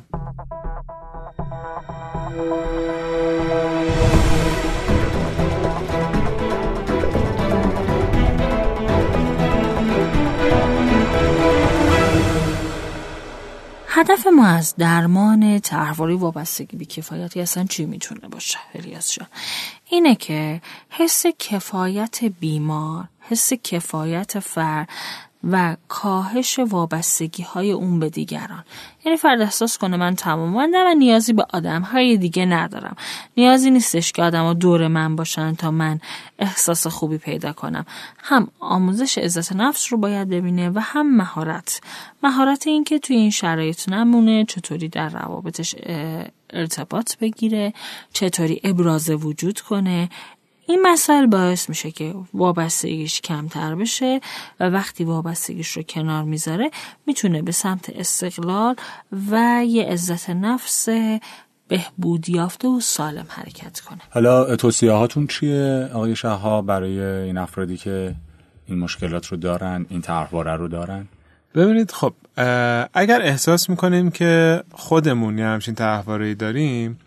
هدف 13.94 14.26
ما 14.26 14.46
از 14.46 14.74
درمان 14.76 15.60
طرحواره 15.60 16.14
وابستگی 16.14 16.76
بی 16.76 16.84
کفایتی 16.84 17.40
اصلا 17.40 17.64
چی 17.64 17.84
می‌تونه 17.84 18.28
باشه 18.28 18.58
الیاس 18.74 19.12
جان؟ 19.12 19.28
اینه 19.88 20.14
که 20.14 20.60
حس 20.90 21.26
کفایت 21.38 22.24
بیمار 22.24 23.04
حس 23.20 23.52
کفایت 23.52 24.38
فر 24.38 24.86
و 25.44 25.76
کاهش 25.88 26.58
وابستگی 26.58 27.42
های 27.42 27.72
اون 27.72 27.98
به 27.98 28.10
دیگران. 28.10 28.64
یعنی 29.04 29.18
فرد 29.18 29.40
احساس 29.40 29.78
کنه 29.78 29.96
من 29.96 30.14
تمام 30.14 30.56
و 30.56 30.94
نیازی 30.98 31.32
به 31.32 31.46
آدم 31.52 31.82
های 31.82 32.16
دیگه 32.16 32.44
ندارم. 32.44 32.96
نیازی 33.36 33.70
نیستش 33.70 34.12
که 34.12 34.22
آدم 34.22 34.42
ها 34.42 34.54
دور 34.54 34.88
من 34.88 35.16
باشن 35.16 35.54
تا 35.54 35.70
من 35.70 36.00
احساس 36.38 36.86
خوبی 36.86 37.18
پیدا 37.18 37.52
کنم. 37.52 37.86
هم 38.18 38.48
آموزش 38.60 39.18
عزت 39.18 39.52
نفس 39.52 39.92
رو 39.92 39.98
باید 39.98 40.28
ببینه 40.28 40.70
و 40.70 40.78
هم 40.78 41.16
مهارت. 41.16 41.80
مهارت 42.22 42.66
این 42.66 42.84
که 42.84 42.98
توی 42.98 43.16
این 43.16 43.30
شرایط 43.30 43.88
نمونه 43.88 44.44
چطوری 44.44 44.88
در 44.88 45.08
روابطش 45.08 45.74
ارتباط 46.52 47.16
بگیره 47.16 47.72
چطوری 48.12 48.60
ابراز 48.64 49.10
وجود 49.10 49.60
کنه. 49.60 50.08
این 50.66 50.82
مسئله 50.82 51.26
باعث 51.26 51.68
میشه 51.68 51.90
که 51.90 52.14
وابستگیش 52.34 53.20
کمتر 53.20 53.74
بشه 53.74 54.20
و 54.60 54.70
وقتی 54.70 55.04
وابستگیش 55.04 55.70
رو 55.70 55.82
کنار 55.82 56.24
می‌ذاره 56.24 56.70
می‌تونه 57.06 57.42
به 57.42 57.52
سمت 57.52 57.90
استقلال 57.90 58.76
و 59.30 59.62
یه 59.66 59.84
عزت 59.84 60.30
نفس 60.30 60.88
بهبود 61.68 62.28
یافته 62.28 62.68
و 62.68 62.80
سالم 62.80 63.26
حرکت 63.28 63.80
کنه. 63.80 64.00
حالا 64.10 64.56
توصیه 64.56 64.92
هاتون 64.92 65.26
چیه؟ 65.26 65.90
آقای 65.94 66.16
شهها 66.16 66.62
برای 66.62 67.00
این 67.00 67.38
افرادی 67.38 67.76
که 67.76 68.14
این 68.66 68.78
مشکلات 68.78 69.26
رو 69.26 69.36
دارن 69.36 69.86
این 69.88 70.00
طرحواره 70.00 70.52
رو 70.52 70.68
دارن؟ 70.68 71.08
ببینید 71.54 71.90
خب 71.90 72.12
اگر 72.94 73.22
احساس 73.22 73.70
می‌کنیم 73.70 74.10
که 74.10 74.62
خودمون 74.72 75.38
یه 75.38 75.44
همچین 75.44 75.74
طرحواره 75.74 76.34
داریم 76.34 76.98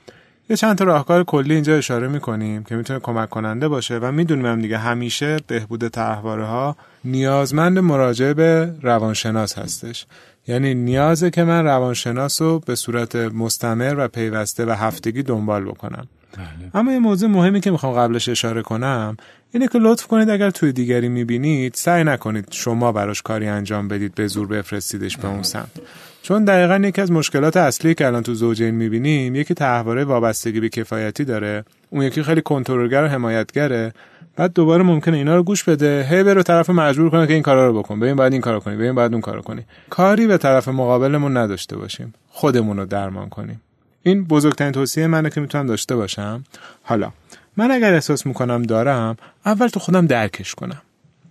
یه 0.49 0.55
چند 0.55 0.77
تا 0.77 0.85
راهکار 0.85 1.23
کلی 1.23 1.53
اینجا 1.53 1.75
اشاره 1.75 2.07
می‌کنیم 2.07 2.63
که 2.63 2.75
می‌تونه 2.75 2.99
کمک 2.99 3.29
کننده 3.29 3.67
باشه 3.67 3.97
و 3.97 4.11
می‌دونیم 4.11 4.45
هم 4.45 4.61
دیگه 4.61 4.77
همیشه 4.77 5.37
بهبود 5.47 5.87
تحواره 5.87 6.45
ها 6.45 6.75
نیازمند 7.05 7.79
مراجعه 7.79 8.33
به 8.33 8.73
روانشناس 8.81 9.57
هستش. 9.57 10.05
یعنی 10.47 10.73
نیازه 10.73 11.29
که 11.29 11.43
من 11.43 11.63
روانشناس 11.63 12.41
رو 12.41 12.59
به 12.59 12.75
صورت 12.75 13.15
مستمر 13.15 13.95
و 13.97 14.07
پیوسته 14.07 14.65
و 14.65 14.71
هفتگی 14.71 15.23
دنبال 15.23 15.63
بکنم. 15.63 16.07
بله. 16.37 16.69
اما 16.73 16.91
یه 16.91 16.99
موضوع 16.99 17.29
مهمی 17.29 17.61
که 17.61 17.71
می‌خوام 17.71 17.93
قبلش 17.93 18.29
اشاره 18.29 18.61
کنم 18.61 19.17
اینه 19.51 19.67
که 19.67 19.79
لطف 19.79 20.07
کنید 20.07 20.29
اگر 20.29 20.49
توی 20.49 20.71
دیگری 20.71 21.09
می‌بینید 21.09 21.73
سعی 21.73 22.03
نکنید 22.03 22.47
شما 22.51 22.91
براش 22.91 23.21
کاری 23.21 23.47
انجام 23.47 23.87
بدید 23.87 24.15
به 24.15 24.27
زور 24.27 24.47
بفرستیدش 24.47 25.17
به 25.17 25.27
اون 25.27 25.43
سمت. 25.43 25.81
چون 26.25 26.45
دقیقا 26.45 26.87
یکی 26.87 27.01
از 27.01 27.11
مشکلات 27.11 27.57
اصلی 27.57 27.93
که 27.93 28.07
الان 28.07 28.23
تو 28.23 28.33
زوجین 28.33 28.75
می‌بینیم 28.75 29.35
یکی 29.35 29.53
تحواره 29.53 30.03
وابستگی 30.03 30.59
به 30.59 30.69
کفایتی 30.69 31.25
داره. 31.25 31.65
اون 31.89 32.01
یکی 32.01 32.23
خیلی 32.23 32.41
کنترلگر 32.41 33.03
و 33.03 33.07
حمایتگره. 33.07 33.93
بعد 34.35 34.53
دوباره 34.53 34.83
ممکنه 34.83 35.17
اینا 35.17 35.35
رو 35.35 35.43
گوش 35.43 35.63
بده. 35.63 36.07
هی 36.09 36.23
بره 36.23 36.43
طرف 36.43 36.69
مجبور 36.69 37.09
کنه 37.09 37.27
که 37.27 37.33
این 37.33 37.41
کارا 37.41 37.67
رو 37.67 37.79
بکن. 37.79 37.99
ببین 37.99 38.15
بعد 38.15 38.31
این 38.31 38.41
کارو 38.41 38.59
کنی 38.59 38.75
ببین 38.75 38.95
بعد 38.95 39.11
اون 39.11 39.21
کارو 39.21 39.41
کنی. 39.41 39.61
کاری 39.89 40.27
به 40.27 40.37
طرف 40.37 40.67
مقابلمون 40.67 41.37
نداشته 41.37 41.77
باشیم. 41.77 42.13
خودمون 42.29 42.77
رو 42.77 42.85
درمان 42.85 43.29
کنیم. 43.29 43.61
این 44.03 44.23
بزرگترین 44.23 44.71
توصیه 44.71 45.07
منه 45.07 45.29
که 45.29 45.41
می‌تونم 45.41 45.67
داشته 45.67 45.95
باشم. 45.95 46.43
حالا 46.83 47.11
من 47.57 47.71
اگر 47.71 47.93
احساس 47.93 48.25
می‌کنم 48.25 48.61
دارم 48.61 49.17
اول 49.45 49.67
تو 49.67 49.79
خودم 49.79 50.07
درکش 50.07 50.55
کنم. 50.55 50.81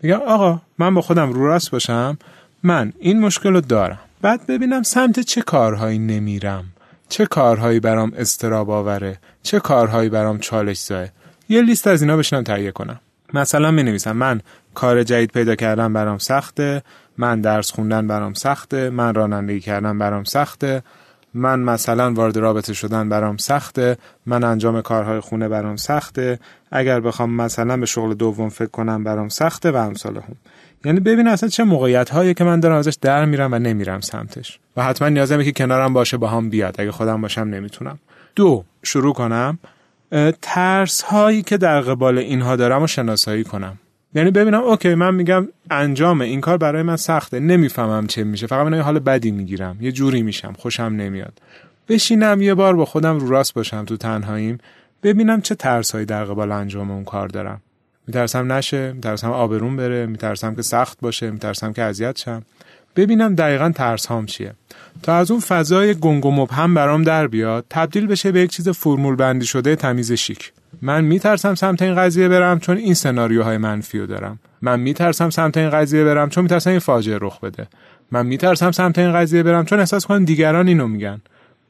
میگم 0.03 0.21
آقا 0.27 0.61
من 0.79 0.95
با 0.95 1.01
خودم 1.01 1.33
رو 1.33 1.47
راست 1.47 1.71
باشم. 1.71 2.19
من 2.63 2.93
این 2.99 3.21
مشکل 3.21 3.53
رو 3.53 3.61
دارم. 3.61 3.99
بعد 4.25 4.47
ببینم 4.47 4.83
سمت 4.83 5.21
چه 5.21 5.43
کارهایی 5.43 5.99
نمیرم. 5.99 6.65
چه 7.09 7.27
کارهایی 7.27 7.81
برام 7.81 8.13
استراب 8.17 8.71
آوره. 8.71 9.19
چه 9.43 9.61
کارهایی 9.61 10.09
برام 10.09 10.39
چالش 10.39 10.81
زایه 10.81 11.13
یه 11.49 11.63
لیست 11.63 11.87
از 11.87 12.03
اینا 12.03 12.17
بشنم 12.17 12.43
تهیه 12.43 12.71
کنم. 12.71 13.01
مثلا 13.35 13.71
می 13.71 13.83
نویسم 13.83 14.13
من 14.13 14.41
کار 14.75 15.03
جدید 15.03 15.33
پیدا 15.33 15.55
کردن 15.55 15.93
برام 15.93 16.19
سخته. 16.19 16.83
من 17.19 17.41
درس 17.41 17.71
خوندن 17.71 18.07
برام 18.07 18.35
سخته. 18.35 18.91
من 18.91 19.15
رانندگی 19.15 19.61
کردن 19.61 19.99
برام 19.99 20.25
سخته. 20.25 20.83
من 21.35 21.61
مثلا 21.61 22.13
وارد 22.13 22.37
رابطه 22.37 22.73
شدن 22.73 23.09
برام 23.09 23.37
سخته. 23.37 23.99
من 24.27 24.45
انجام 24.45 24.83
کارهای 24.83 25.21
خونه 25.21 25.49
برام 25.49 25.77
سخته. 25.77 26.39
اگر 26.73 27.01
بخوام 27.01 27.31
مثلا 27.31 27.77
به 27.77 27.87
شغل 27.87 28.15
دوم 28.15 28.49
فکر 28.49 28.71
کنم 28.71 29.05
برام 29.05 29.29
سخته 29.29 29.71
و 29.71 29.77
امثال 29.77 30.17
هم 30.17 30.37
یعنی 30.85 31.01
ببین 31.01 31.29
اصلا 31.29 31.49
چه 31.49 31.65
موقعیت 31.65 32.11
هایی 32.11 32.35
که 32.35 32.45
من 32.45 32.61
دارم 32.61 32.77
ازش 32.77 32.97
در 33.01 33.25
میرم 33.25 33.53
و 33.53 33.59
نمیرم 33.59 34.01
سمتش. 34.01 34.59
و 34.77 34.85
حتما 34.85 35.09
نیازمه 35.09 35.45
که 35.45 35.53
کنارم 35.53 35.93
باشه 35.93 36.17
با 36.17 36.29
هم 36.29 36.51
بیاد. 36.51 36.81
اگه 36.81 36.91
خودم 36.91 37.21
باشم 37.21 37.41
نمی‌تونم. 37.41 37.99
دو 38.37 38.65
شروع 38.83 39.15
کنم. 39.15 39.59
ترس 40.43 41.03
هایی 41.03 41.43
که 41.43 41.57
در 41.57 41.81
قبال 41.81 42.19
اینها 42.19 42.57
دارم 42.57 42.83
و 42.83 42.87
شناسایی 42.87 43.45
کنم. 43.45 43.79
یعنی 44.15 44.31
ببینم 44.31 44.61
اوکی 44.61 44.95
من 44.95 45.15
میگم 45.15 45.49
انجام 45.71 46.21
این 46.21 46.41
کار 46.41 46.57
برای 46.57 46.83
من 46.83 46.97
سخته. 46.97 47.41
نمی‌فهمم 47.41 48.07
چه 48.07 48.25
میشه. 48.25 48.47
فقط 48.47 48.67
من 48.67 48.81
حال 48.81 48.99
بدی 48.99 49.31
می‌گیرم. 49.31 49.77
یه 49.81 49.93
جوری 49.93 50.23
میشم. 50.23 50.53
خوشم 50.59 50.83
نمیاد. 50.83 51.33
بشینم 51.89 52.43
یه 52.43 52.55
بار 52.55 52.77
با 52.77 52.85
خودم 52.85 53.19
رو 53.19 53.29
راست 53.29 53.55
باشم 53.55 53.85
تو 53.85 53.97
تنهاییم. 53.97 54.59
ببینم 55.03 55.41
چه 55.41 55.55
ترسهایی 55.55 56.07
در 56.07 56.25
قبال 56.25 56.53
انجام 56.53 56.91
اون 56.91 57.05
کار 57.05 57.29
دارم. 57.29 57.61
میترسم 58.07 58.53
نشه 58.53 58.93
میترسم 58.93 59.31
آبرون 59.31 59.77
بره 59.77 60.07
میترسم 60.07 60.55
که 60.55 60.63
سخت 60.63 60.99
باشه 61.01 61.31
میترسم 61.31 61.73
که 61.73 61.83
اذیت 61.83 62.19
شم. 62.19 62.43
ببینم 62.97 63.35
دقیقا 63.35 63.73
ترس 63.75 64.07
هام 64.07 64.27
چیه. 64.27 64.55
تا 65.03 65.17
از 65.17 65.31
اون 65.31 65.41
فضای 65.41 65.95
گنگ 65.95 66.27
و 66.27 66.31
مبهم 66.31 66.75
برام 66.75 67.03
در 67.03 67.27
بیاد 67.27 67.65
تبدیل 67.71 68.07
بشه 68.07 68.33
به 68.33 68.41
یک 68.41 68.51
چیز 68.51 68.69
فرمول 68.69 69.17
بندی 69.17 69.47
شده 69.47 69.77
تمیز 69.77 70.13
شیک. 70.13 70.53
من 70.83 71.05
میترسم 71.05 71.55
سمت 71.55 71.83
این 71.83 71.95
قضیه 71.95 72.29
برم 72.29 72.59
چون 72.59 72.77
این 72.77 72.95
سناریوهای 72.95 73.59
منفی 73.59 73.99
رو 73.99 74.07
دارم. 74.07 74.39
من 74.63 74.81
میترسم 74.81 75.31
سمت 75.31 75.57
این 75.57 75.71
قضیه 75.71 76.05
برم 76.05 76.29
چون 76.29 76.43
میترسم 76.43 76.71
این 76.71 76.79
فاجعه 76.79 77.19
رخ 77.21 77.41
بده. 77.41 77.67
من 78.11 78.27
میترسم 78.27 78.71
سمت 78.71 78.99
این 78.99 79.13
قضیه 79.13 79.43
برم 79.43 79.65
چون 79.65 79.79
احساس 79.79 80.07
کنم 80.07 80.25
دیگران 80.25 80.69
اینو 80.69 80.89
میگن. 80.89 81.21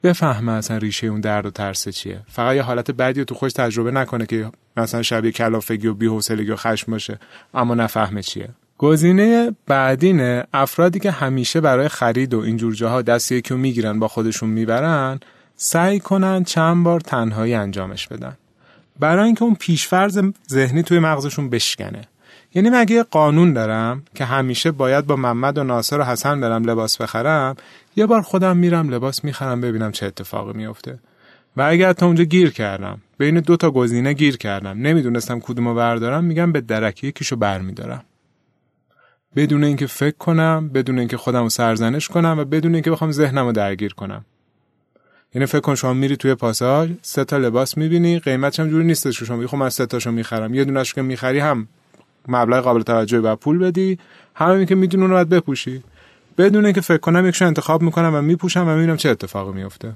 بفهمه 0.03 0.51
اصلا 0.51 0.77
ریشه 0.77 1.07
اون 1.07 1.21
درد 1.21 1.45
و 1.45 1.49
ترس 1.49 1.89
چیه. 1.89 2.19
فقط 2.27 2.55
یه 2.55 2.61
حالت 2.61 2.91
بدی 2.91 3.25
تو 3.25 3.35
خوش 3.35 3.53
تجربه 3.53 3.91
نکنه 3.91 4.25
که 4.25 4.51
مثلا 4.77 5.01
شبیه 5.01 5.31
کلافگی 5.31 5.87
و 5.87 5.93
بی‌حوصلگی 5.93 6.51
و 6.51 6.55
خشم 6.55 6.91
باشه. 6.91 7.19
اما 7.53 7.75
نفهمه 7.75 8.21
چیه. 8.21 8.49
گزینه 8.77 9.55
بعدینه 9.67 10.43
افرادی 10.53 10.99
که 10.99 11.11
همیشه 11.11 11.61
برای 11.61 11.87
خرید 11.87 12.33
و 12.33 12.39
اینجور 12.39 12.73
جاها 12.73 13.01
دست 13.01 13.31
یکی 13.31 13.53
می‌گیرن 13.53 13.99
با 13.99 14.07
خودشون 14.07 14.49
می‌برن 14.49 15.19
سعی 15.55 15.99
کنن 15.99 16.43
چند 16.43 16.83
بار 16.83 16.99
تنهایی 16.99 17.53
انجامش 17.53 18.07
بدن. 18.07 18.37
برای 18.99 19.25
اینکه 19.25 19.43
اون 19.43 19.55
پیشفرز 19.55 20.21
ذهنی 20.49 20.83
توی 20.83 20.99
مغزشون 20.99 21.49
بشکنه. 21.49 22.01
یعنی 22.55 22.69
مگه 22.69 23.03
قانون 23.03 23.53
دارم 23.53 24.03
که 24.15 24.25
همیشه 24.25 24.71
باید 24.71 25.05
با 25.05 25.15
محمد 25.15 25.57
و 25.57 25.63
ناصر 25.63 25.99
و 25.99 26.03
حسن 26.03 26.41
برم 26.41 26.63
لباس 26.63 27.01
بخرم 27.01 27.55
یه 27.95 28.05
بار 28.05 28.21
خودم 28.21 28.57
میرم 28.57 28.89
لباس 28.89 29.23
می‌خرم 29.23 29.61
ببینم 29.61 29.91
چه 29.91 30.05
اتفاقی 30.05 30.53
میفته 30.53 30.99
و 31.57 31.61
اگر 31.61 31.93
تا 31.93 32.05
اونجا 32.05 32.23
گیر 32.23 32.49
کردم 32.49 33.01
بین 33.17 33.39
دو 33.39 33.57
تا 33.57 33.71
گزینه 33.71 34.13
گیر 34.13 34.37
کردم 34.37 34.77
نمی‌دونستم 34.77 35.39
کدومو 35.39 35.73
بردارم 35.73 36.23
میگم 36.23 36.51
به 36.51 36.61
درکی 36.61 37.07
یکیشو 37.07 37.35
برمیدارم. 37.35 38.03
بدون 39.35 39.63
اینکه 39.63 39.87
فکر 39.87 40.17
کنم 40.17 40.69
بدون 40.69 40.99
اینکه 40.99 41.17
خودم 41.17 41.49
سرزنش 41.49 42.07
کنم 42.07 42.35
و 42.39 42.45
بدون 42.45 42.73
اینکه 42.73 42.91
بخوام 42.91 43.11
ذهنمو 43.11 43.51
درگیر 43.51 43.93
کنم. 43.93 44.25
یعنی 45.33 45.45
فکر 45.45 45.59
کن 45.59 45.75
شما 45.75 45.93
میری 45.93 46.17
توی 46.17 46.35
پاساژ 46.35 46.91
سه 47.01 47.23
تا 47.23 47.37
لباس 47.37 47.77
می‌بینی 47.77 48.19
قیمتش 48.19 48.59
هم 48.59 48.69
جوری 48.69 48.85
نیستش 48.85 49.19
که 49.19 49.25
شما 49.25 49.37
میگی 49.37 49.47
خب 49.47 49.57
من 49.57 49.69
سه 49.69 49.85
تاشو 49.85 50.11
می‌خرم. 50.11 50.53
یه 50.53 50.65
دونهش 50.65 50.93
که 50.93 51.01
می‌خری 51.01 51.39
هم 51.39 51.67
مبلغ 52.27 52.63
قابل 52.63 52.81
توجهی 52.81 53.19
و 53.19 53.35
پول 53.35 53.57
بدی 53.57 53.99
همین 54.35 54.65
که 54.65 54.75
می‌دونی 54.75 55.03
اون 55.03 55.11
رو 55.11 55.25
بپوشی. 55.25 55.83
بدون 56.37 56.65
اینکه 56.65 56.81
فکر 56.81 56.97
کنم 56.97 57.27
یکشو 57.27 57.45
انتخاب 57.45 57.81
می‌کنم 57.81 58.15
و 58.15 58.21
میپوشم 58.21 58.67
و 58.67 58.75
می‌بینم 58.75 58.97
چه 58.97 59.09
اتفاقی 59.09 59.53
میفته 59.53 59.93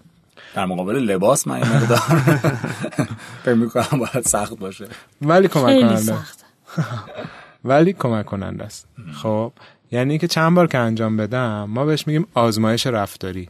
در 0.53 0.65
مقابل 0.65 0.95
لباس 0.95 1.47
من 1.47 1.55
این 1.55 1.67
مقدار 1.67 1.99
فکر 3.43 3.53
می‌کنم 3.53 3.99
باید 3.99 4.25
سخت 4.25 4.57
باشه. 4.57 4.88
ولی 5.21 5.47
کمک 5.47 5.79
کننده. 5.81 6.13
ولی 7.65 7.93
کمک 7.93 8.25
کننده 8.25 8.63
است. 8.63 8.88
خب 9.21 9.52
یعنی 9.91 10.17
که 10.17 10.27
چند 10.27 10.56
بار 10.56 10.67
که 10.67 10.77
انجام 10.77 11.17
بدم 11.17 11.63
ما 11.69 11.85
بهش 11.85 12.08
میگیم 12.08 12.27
آزمایش 12.33 12.87
رفتاری. 12.87 13.50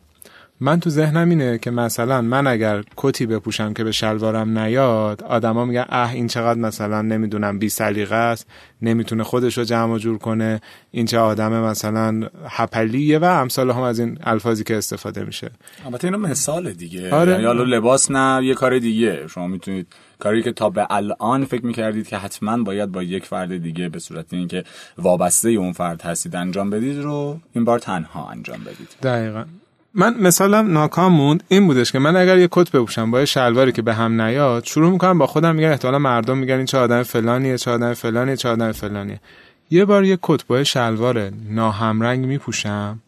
من 0.61 0.79
تو 0.79 0.89
ذهنم 0.89 1.29
اینه 1.29 1.57
که 1.57 1.71
مثلا 1.71 2.21
من 2.21 2.47
اگر 2.47 2.83
کتی 2.97 3.25
بپوشم 3.25 3.73
که 3.73 3.83
به 3.83 3.91
شلوارم 3.91 4.59
نیاد 4.59 5.23
آدما 5.23 5.65
میگن 5.65 5.85
اه 5.89 6.13
این 6.13 6.27
چقدر 6.27 6.59
مثلا 6.59 7.01
نمی‌دونم 7.01 7.59
بی 7.59 7.69
سلیقه 7.69 8.15
است 8.15 8.47
نمی‌تونه 8.81 9.23
خودش 9.23 9.57
رو 9.57 9.63
جمع 9.63 9.97
جور 9.97 10.17
کنه. 10.17 10.61
این 10.91 11.05
چه 11.05 11.19
آدم 11.19 11.51
مثلا 11.51 12.29
هپلیه 12.47 13.19
و 13.19 13.23
امثال 13.23 13.71
هم 13.71 13.81
از 13.81 13.99
این 13.99 14.17
الفاظی 14.23 14.63
که 14.63 14.77
استفاده 14.77 15.23
میشه. 15.23 15.51
البته 15.85 16.05
اینا 16.05 16.17
مثال 16.17 16.73
دیگه. 16.73 17.15
آره. 17.15 17.47
حالا 17.47 17.63
لباس 17.63 18.11
نه 18.11 18.45
یه 18.45 18.53
کار 18.53 18.79
دیگه. 18.79 19.27
شما 19.27 19.47
می‌تونید 19.47 19.87
کاری 20.19 20.43
که 20.43 20.51
تا 20.51 20.69
به 20.69 20.87
الان 20.89 21.45
فکر 21.45 21.65
می‌کردید 21.65 22.07
که 22.07 22.17
حتما 22.17 22.63
باید 22.63 22.91
با 22.91 23.03
یک 23.03 23.25
فرد 23.25 23.57
دیگه 23.57 23.89
به 23.89 23.99
صورت 23.99 24.33
اینکه 24.33 24.63
وابسته 24.97 25.49
اون 25.49 25.71
فرد 25.73 26.01
هستید 26.01 26.35
انجام 26.35 26.69
بدید 26.69 26.97
رو 26.97 27.39
این 27.53 27.65
بار 27.65 27.79
تنها 27.79 28.29
انجام 28.29 28.59
بدید. 28.59 28.95
دقیقا. 29.03 29.45
من 29.99 30.15
مثالم 30.19 30.73
ناکام 30.73 31.13
موند 31.13 31.43
این 31.47 31.67
بودش 31.67 31.91
که 31.91 31.99
من 31.99 32.15
اگر 32.15 32.37
یه 32.37 32.47
کت 32.51 32.71
بپوشم 32.71 33.11
با 33.11 33.19
یه 33.19 33.25
شلواری 33.25 33.71
که 33.71 33.81
به 33.81 33.93
هم 33.93 34.21
نیاد 34.21 34.63
شروع 34.63 34.91
می‌کنم 34.91 35.17
با 35.17 35.27
خودم 35.27 35.55
میگن 35.55 35.69
احتمالا 35.69 35.99
مردم 35.99 36.37
میگن 36.37 36.55
این 36.55 36.65
چه 36.65 36.77
آدم 36.77 37.03
فلانیه 37.03 37.57
چه 37.57 37.71
آدم 37.71 37.93
فلانیه 37.93 38.35
چه 38.35 38.49
آدم 38.49 38.71
فلانیه. 38.71 39.19
یه 39.69 39.85
بار 39.85 40.03
یه 40.03 40.19
کت 40.21 40.45
با 40.47 40.63
شلوار 40.63 41.31
ناهمرنگ 41.49 42.25
میپوشم. 42.25 42.99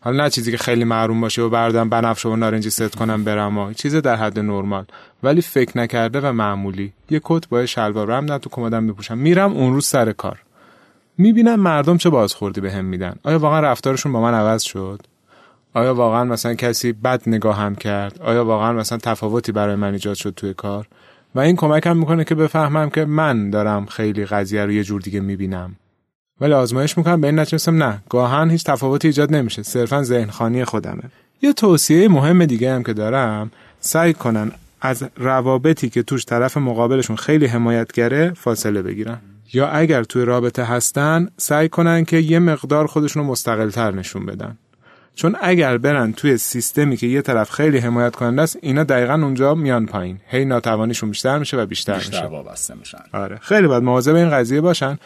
حالا 0.00 0.24
نه 0.24 0.30
چیزی 0.30 0.50
که 0.50 0.58
خیلی 0.58 0.84
معروم 0.84 1.20
باشه 1.20 1.42
و 1.42 1.48
بردم 1.48 1.88
بنفشه 1.88 2.28
و 2.28 2.36
نارنجی 2.36 2.70
ست 2.70 2.96
کنم 2.96 3.24
برم 3.24 3.58
و 3.58 3.72
چیز 3.72 3.96
در 3.96 4.16
حد 4.16 4.38
نرمال. 4.38 4.84
ولی 5.22 5.40
فکر 5.42 5.78
نکرده 5.78 6.20
و 6.20 6.32
معمولی. 6.32 6.92
یه 7.10 7.20
کت 7.24 7.48
با 7.48 7.66
شلوار 7.66 8.06
رم 8.06 8.38
تو 8.38 8.50
کمدم 8.50 8.82
میپوشم. 8.82 9.18
میرم 9.18 9.52
اون 9.52 9.74
روز 9.74 9.86
سر 9.86 10.12
کار. 10.12 10.38
می‌بینم 11.18 11.60
مردم 11.60 11.96
چه 11.96 12.10
بازخوردی 12.10 12.60
به 12.60 12.72
هم 12.72 12.84
میدن. 12.84 13.14
آیا 13.22 13.38
واقعا 13.38 13.60
رفتارشون 13.60 14.12
با 14.12 14.20
من 14.20 14.34
عوض 14.34 14.62
شد؟ 14.62 15.00
آیا 15.74 15.94
واقعا 15.94 16.24
مثلا 16.24 16.54
کسی 16.54 16.92
بد 16.92 17.22
نگاه 17.26 17.56
هم 17.56 17.74
کرد؟ 17.74 18.22
آیا 18.22 18.44
واقعا 18.44 18.72
مثلا 18.72 18.98
تفاوتی 18.98 19.52
برای 19.52 19.74
من 19.74 19.92
ایجاد 19.92 20.14
شد 20.14 20.34
توی 20.36 20.54
کار؟ 20.54 20.86
و 21.34 21.40
این 21.40 21.56
کمکم 21.56 21.96
می‌کنه 21.96 22.24
که 22.24 22.34
بفهمم 22.34 22.90
که 22.90 23.04
من 23.04 23.50
دارم 23.50 23.86
خیلی 23.86 24.24
قضیه 24.24 24.64
رو 24.64 24.72
یه 24.72 24.84
جور 24.84 25.00
دیگه 25.00 25.20
می‌بینم. 25.20 25.76
ولی 26.40 26.52
آزمایش 26.52 26.98
می‌کنم 26.98 27.20
به 27.20 27.26
این 27.26 27.38
نتیجه 27.38 27.72
نه. 27.72 28.02
گاهن 28.08 28.50
هیچ 28.50 28.64
تفاوتی 28.64 29.08
ایجاد 29.08 29.34
نمیشه. 29.34 29.62
صرفا 29.62 30.02
ذهن 30.02 30.30
خانی 30.30 30.64
خودمه. 30.64 31.02
یه 31.42 31.52
توصیه 31.52 32.08
مهم 32.08 32.44
دیگه 32.44 32.74
هم 32.74 32.82
که 32.82 32.92
دارم 32.92 33.50
سعی 33.80 34.12
کنن 34.12 34.52
از 34.80 35.04
روابطی 35.16 35.88
که 35.88 36.02
توش 36.02 36.24
طرف 36.24 36.56
مقابلشون 36.56 37.16
خیلی 37.16 37.46
حمایتگره 37.46 38.32
فاصله 38.36 38.82
بگیرن. 38.82 39.18
یا 39.52 39.68
اگر 39.68 40.04
توی 40.04 40.24
رابطه 40.24 40.64
هستن 40.64 41.28
سعی 41.36 41.68
کنن 41.68 42.04
که 42.04 42.16
یه 42.16 42.38
مقدار 42.38 42.86
خودشون 42.86 43.22
رو 43.22 43.28
مستقلتر 43.28 43.90
نشون 43.90 44.26
بدن. 44.26 44.56
چون 45.14 45.36
اگر 45.42 45.78
برن 45.78 46.12
توی 46.12 46.36
سیستمی 46.36 46.96
که 46.96 47.06
یه 47.06 47.22
طرف 47.22 47.50
خیلی 47.50 47.78
حمایت 47.78 48.16
کننده 48.16 48.42
است 48.42 48.58
اینا 48.62 48.84
دقیقا 48.84 49.14
اونجا 49.14 49.54
میان 49.54 49.86
پایین. 49.86 50.20
هی 50.26 50.44
ناتوانیشون 50.44 51.10
بیشتر 51.10 51.38
میشه 51.38 51.56
و 51.56 51.66
بیشتر, 51.66 51.94
بیشتر 51.94 52.22
میشه. 52.22 52.26
وابسته 52.26 52.74
میشن. 52.74 52.98
آره. 53.12 53.38
خیلی 53.42 53.66
باید 53.66 53.82
مواظب 53.82 54.14
این 54.14 54.30
قضیه 54.30 54.60
باشن 54.60 54.98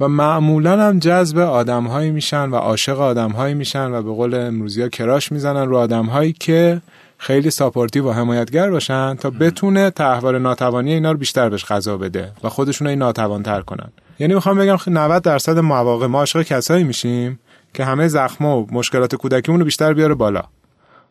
و 0.00 0.08
معمولا 0.08 0.82
هم 0.82 0.98
جذب 0.98 1.38
آدمهایی 1.38 2.10
میشن 2.10 2.50
و 2.50 2.54
عاشق 2.54 3.00
آدمهایی 3.00 3.54
میشن 3.54 3.90
و 3.92 4.02
به 4.02 4.10
قول 4.10 4.34
امروزی 4.34 4.82
ها 4.82 4.88
crush 4.88 5.32
می‌زنن 5.32 5.68
رو 5.68 5.76
آدمهایی 5.76 6.32
که 6.32 6.80
خیلی 7.18 7.50
supportive 7.50 8.08
و 8.08 8.12
حمایتگر 8.12 8.70
باشن 8.70 9.14
تا 9.14 9.30
بتونه 9.30 9.90
طرحواره 9.90 10.38
ناتوانی 10.38 10.92
اینا 10.92 11.12
رو 11.12 11.18
بیشتر 11.18 11.48
بهش 11.48 11.64
غذا 11.64 11.96
بده 11.96 12.32
و 12.44 12.48
خودشونو 12.48 12.98
ناتوان 12.98 13.42
تر 13.42 13.60
کنن. 13.60 13.92
یعنی 14.18 14.34
می‌خوام 14.34 14.58
بگم 14.58 14.76
90 14.86 15.22
درصد 15.22 15.58
مواقع 15.58 16.06
ما 16.06 16.18
عاشق 16.18 16.42
کسایی 16.42 16.84
میشیم. 16.84 17.38
که 17.74 17.84
همه 17.84 18.08
زخما 18.08 18.60
و 18.60 18.66
مشکلات 18.72 19.14
کودکیمون 19.14 19.60
رو 19.60 19.64
بیشتر 19.64 19.92
بیاره 19.92 20.14
بالا. 20.14 20.42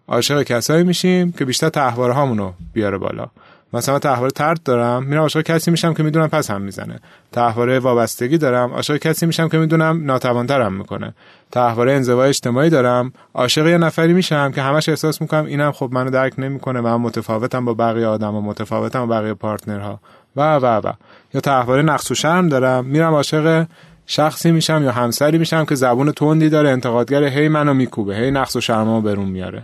عاشق 0.08 0.44
کسایی 0.44 0.84
میشیم 0.84 1.32
که 1.32 1.46
بیشتر 1.46 1.70
طرحواره 1.70 2.14
هامونو 2.14 2.52
بیاره 2.74 2.98
بالا. 2.98 3.28
مثلا 3.74 4.00
تحواره 4.00 4.32
ترد 4.32 4.64
دارم 4.64 5.04
میرم 5.04 5.22
عاشق 5.22 5.42
کسی 5.42 5.72
میشم 5.72 5.94
که 5.94 6.04
می‌دونم 6.04 6.28
پس 6.28 6.52
هم 6.52 6.62
می‌زنه. 6.62 7.00
تحواره 7.32 7.80
وابستگی 7.80 8.38
دارم 8.38 8.74
عاشق 8.74 8.98
کسی 8.98 9.26
میشم 9.26 9.50
که 9.50 9.58
می‌دونم 9.58 10.06
ناتوانترم 10.06 10.74
می‌کنه. 10.74 11.14
تحواره 11.52 11.94
انزوای 11.94 12.30
اجتماعی 12.30 12.70
دارم 12.70 13.14
عاشق 13.34 13.68
یه 13.68 13.78
نفری 13.78 14.14
میشم 14.14 14.52
که 14.52 14.62
همش 14.62 14.90
احساس 14.90 15.22
می‌کنم 15.22 15.46
اینم 15.46 15.72
خب 15.72 15.90
منو 15.92 16.10
درک 16.10 16.34
نمی‌کنه 16.38 16.82
من 16.82 16.96
متفاوتم 16.96 17.66
با 17.66 17.74
بقیه 17.74 18.08
آدم 18.08 18.36
و 18.36 18.42
متفاوتم 18.42 19.06
با 19.06 19.16
بقیه 19.16 19.34
پارتنرها. 19.34 20.00
و 20.36 20.56
و 20.56 20.66
و. 20.66 20.92
یا 21.34 21.42
تحواره 21.42 21.82
نقص 21.82 22.12
و 22.12 22.16
شرم 22.16 22.50
دارم 22.50 22.86
میرم 22.86 23.14
عاشق 23.14 23.66
شخصی 24.12 24.52
میشم 24.52 24.82
یا 24.84 24.92
همسری 24.92 25.38
میشم 25.38 25.66
که 25.66 25.76
زبون 25.76 26.12
تندی 26.12 26.50
داره 26.50 26.70
انتقادگر 26.70 27.24
هی 27.24 27.48
منو 27.48 27.74
میکوبه 27.74 28.16
هی 28.16 28.32
نقص 28.32 28.56
و 28.56 28.62
شرمو 28.62 29.02
برون 29.02 29.28
میاره. 29.30 29.64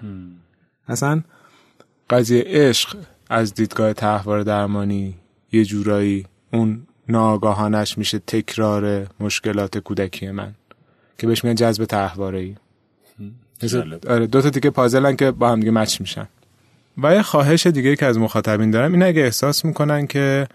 اصلا 0.88 1.22
قضیه 2.10 2.44
عشق 2.48 2.98
از 3.30 3.54
دیدگاه 3.54 3.94
تحوار 3.94 4.44
درمانی 4.44 5.16
یه 5.52 5.66
جورایی 5.66 6.26
اون 6.54 6.88
ناگاهانش 7.10 7.98
میشه 7.98 8.20
تکرار 8.20 9.08
مشکلات 9.20 9.78
کودکی 9.78 10.32
من 10.32 10.54
که 11.18 11.28
بهش 11.28 11.44
میگن 11.44 11.56
جذب 11.56 11.86
تحواره 11.86 12.40
ای 12.40 12.56
آره 14.08 14.28
دو 14.28 14.42
تا 14.42 14.50
دیگه 14.50 14.70
پازلن 14.70 15.16
که 15.16 15.32
با 15.32 15.50
هم 15.50 15.60
دیگه 15.60 15.72
مچ 15.72 16.02
میشن. 16.02 16.28
و 17.04 17.16
یه 17.16 17.22
خواهش 17.22 17.68
دیگه 17.68 17.96
که 17.96 18.06
از 18.06 18.18
مخاطبین 18.18 18.72
دارم 18.72 18.94
این 18.94 19.04
اگه 19.04 19.22
احساس 19.22 19.66
می‌کنن 19.66 20.08
که 20.08 20.48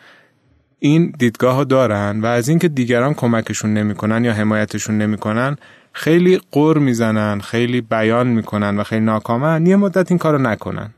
این 0.85 1.13
دیدگاه 1.19 1.55
ها 1.55 1.65
دارن 1.65 2.21
و 2.21 2.27
از 2.27 2.49
اینکه 2.49 2.69
دیگران 2.69 3.15
کمکشون 3.15 3.75
نمی‌کنن 3.75 4.25
یا 4.25 4.33
حمایتشون 4.33 4.99
نمی‌کنن 4.99 5.57
خیلی 5.93 6.41
قر 6.53 6.79
می‌زنن 6.79 7.41
خیلی 7.41 7.81
بیان 7.81 8.27
می‌کنن 8.27 8.77
و 8.77 8.83
خیلی 8.83 9.05
ناکامن. 9.05 9.67
یه 9.67 9.77
مدت 9.77 10.11
این 10.11 10.19
کارو 10.19 10.39
نکنن 10.39 10.91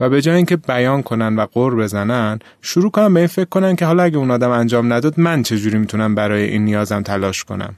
و 0.00 0.08
به 0.08 0.22
جای 0.22 0.36
اینکه 0.36 0.56
بیان 0.56 1.02
کنن 1.02 1.36
و 1.36 1.46
قر 1.52 1.74
بزنن 1.74 2.38
شروع 2.62 2.90
کنن 2.90 3.14
به 3.14 3.20
این 3.20 3.26
فکر 3.26 3.48
کنن 3.48 3.76
که 3.76 3.86
حالا 3.86 4.02
اگه 4.02 4.18
اون 4.18 4.30
آدم 4.30 4.50
انجام 4.50 4.92
نداد 4.92 5.20
من 5.20 5.42
چجوری 5.42 5.78
می‌تونم 5.78 6.14
برای 6.14 6.42
این 6.42 6.64
نیازم 6.64 7.02
تلاش 7.02 7.44
کنم؟ 7.44 7.74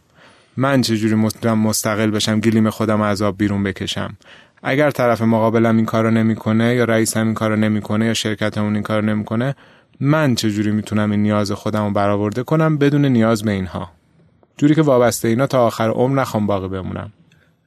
من 0.56 0.80
چجوری 0.82 1.14
می‌تونم 1.14 1.58
مستقل 1.58 2.10
بشم 2.10 2.40
گلیم 2.40 2.70
خودم 2.70 3.00
از 3.00 3.22
آب 3.22 3.38
بیرون 3.38 3.62
بکشم؟ 3.62 4.16
اگر 4.62 4.90
طرف 4.90 5.22
مقابلم 5.22 5.76
این 5.76 5.86
کارو 5.86 6.10
نمی‌کنه 6.10 6.74
یا 6.74 6.84
رئیسم 6.84 7.26
این 7.26 7.34
کارو 7.34 7.56
نمی‌کنه 7.56 8.06
یا 8.06 8.14
شرکتمون 8.14 8.74
این 8.74 8.82
کارو 8.82 9.04
نمی‌کنه 9.04 9.54
من 10.00 10.34
چجوری 10.34 10.70
می‌تونم 10.70 11.10
این 11.10 11.22
نیاز 11.22 11.52
خودم 11.52 11.84
رو 11.84 11.90
برآورده 11.90 12.42
کنم 12.42 12.78
بدون 12.78 13.04
نیاز 13.04 13.42
به 13.42 13.50
اینها؟ 13.50 13.90
جوری 14.56 14.74
که 14.74 14.82
وابسته 14.82 15.28
اینا 15.28 15.46
تا 15.46 15.66
آخر 15.66 15.88
عمر 15.88 16.20
نخوام 16.20 16.46
باقی 16.46 16.68
بمونم. 16.68 17.12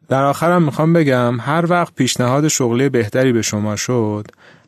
در 0.10 0.24
آخرم 0.24 0.64
می‌خوام 0.64 0.94
بگم 0.94 1.40
هر 1.40 1.66
وقت 1.70 1.96
پیشنهاد 1.96 2.48
شغلی 2.48 2.90
بهتری 2.90 3.34
به 3.34 3.42
شما 3.42 3.76
شد 3.76 4.28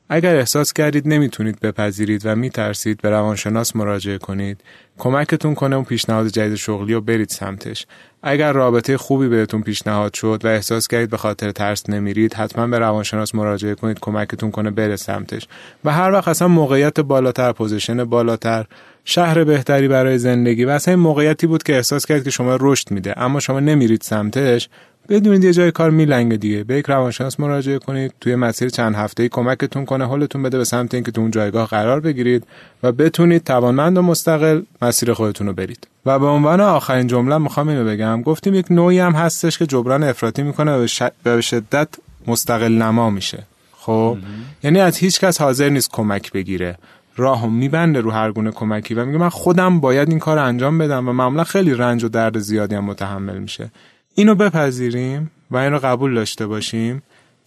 اگر 0.10 0.36
احساس 0.36 0.74
کردید 0.74 1.08
نمی‌تونید 1.08 1.60
بپذیرید 1.60 2.22
و 2.26 2.36
میترسید 2.36 3.02
به 3.02 3.10
روانشناس 3.10 3.76
مراجعه 3.76 4.18
کنید 4.18 4.62
کمکتون 4.98 5.56
کنه 5.56 5.76
اون 5.76 5.86
پیشنهاد 5.86 6.28
جدید 6.28 6.56
شغلی 6.56 6.94
رو 6.94 7.02
برید 7.02 7.30
سمتش. 7.30 7.88
اگر 8.24 8.54
رابطه 8.54 8.98
خوبی 8.98 9.28
بهتون 9.28 9.62
پیشنهاد 9.62 10.14
شد 10.14 10.42
و 10.44 10.48
احساس 10.48 10.88
کردید 10.88 11.10
به 11.10 11.18
خاطر 11.18 11.52
ترس 11.52 11.90
نمیرید 11.90 12.34
حتما 12.34 12.68
به 12.68 12.80
روانشناس 12.80 13.36
مراجعه 13.36 13.76
کنید 13.76 14.00
کمکتون 14.00 14.52
کنه 14.52 14.72
بره 14.72 14.96
سمتش. 14.96 15.48
و 15.86 15.92
هر 15.92 16.12
وقت 16.12 16.28
اصلا 16.28 16.48
موقعیت 16.48 17.00
بالاتر 17.00 17.52
position 17.52 18.04
بالاتر 18.04 18.66
شهر 19.06 19.44
بهتری 19.44 19.88
برای 19.88 20.18
زندگی 20.18 20.66
و 20.66 20.70
اصلا 20.70 20.94
این 20.94 21.04
موقعیتی 21.04 21.48
بود 21.48 21.64
که 21.64 21.76
احساس 21.76 22.06
کردید 22.06 22.24
که 22.24 22.30
شما 22.30 22.58
رشد 22.60 22.92
میده. 22.92 23.22
اما 23.22 23.40
شما 23.40 23.60
نمیرید 23.60 24.02
سمتش. 24.02 24.70
بدونید 25.10 25.44
یه 25.44 25.54
جای 25.54 25.72
کار 25.72 25.90
میلنگه 25.90 26.38
دیگه. 26.38 26.64
به 26.64 26.76
یک 26.76 26.86
روانشناس 26.86 27.40
مراجعه 27.40 27.80
کنید. 27.80 28.14
توی 28.22 28.36
مسیر 28.36 28.70
چند 28.70 28.96
هفته 28.96 29.24
ای 29.24 29.30
کمکتون 29.30 29.86
کنه. 29.86 30.06
حالتون 30.06 30.44
بده 30.44 30.58
به 30.58 30.64
سمت 30.64 30.94
اینکه 30.94 31.12
تو 31.12 31.22
اون 31.22 31.32
جایگاه 31.32 31.68
قرار 31.68 32.00
بگیرید 32.00 32.44
و 32.84 32.92
بتونید 32.92 33.44
توانمند 33.44 33.98
و 33.98 34.02
مستقل 34.02 34.62
مسیر 34.82 35.14
خودتون 35.14 35.48
رو 35.48 35.54
برید. 35.54 35.88
و 36.06 36.20
به 36.20 36.26
عنوان 36.26 36.62
آخرین 36.62 37.08
جمله 37.08 37.38
می‌خوام 37.38 37.68
اینو 37.68 37.86
بگم. 37.86 38.22
گفتیم 38.22 38.54
یک 38.54 38.66
نوعی 38.70 39.00
هم 39.00 39.12
هستش 39.12 39.58
که 39.58 39.66
جبران 39.66 40.04
افراطی 40.04 40.44
می‌کنه 40.44 40.72
و 40.72 40.88
به 41.24 41.42
شدت 41.42 41.88
مستقل 42.28 42.72
نما 42.72 43.10
میشه. 43.10 43.44
خب؟ 43.78 44.18
یعنی 44.64 44.80
از 44.80 44.98
هیچ 44.98 45.20
کس 45.20 45.42
حاضر 45.42 45.70
نیست 45.70 45.92
کمک 45.92 46.32
بگیره. 46.32 46.78
راهو 47.16 47.50
میبنده 47.50 48.02
رو 48.02 48.12
هر 48.12 48.32
گونه 48.32 48.52
کمکی 48.52 48.94
و 48.94 49.06
میگه 49.06 49.18
من 49.18 49.30
خودم 49.30 49.80
باید 49.80 50.10
این 50.10 50.20
کار 50.20 50.40
انجام 50.40 50.78
بدم 50.78 51.10
و 51.10 51.14
معمولا 51.14 51.44
خیلی 51.44 51.74
رنج 51.74 52.04
و 52.04 52.10
درد 52.10 52.40
زیادی 52.40 52.76
هم 52.76 52.86
متحمل 52.86 53.38
میشه. 53.38 53.72
اینو 54.16 54.36
بپذیریم 54.36 55.32
و 55.52 55.58
اینو 55.58 55.80
قبول 55.84 56.16
داشته 56.16 56.48
باشیم 56.48 57.04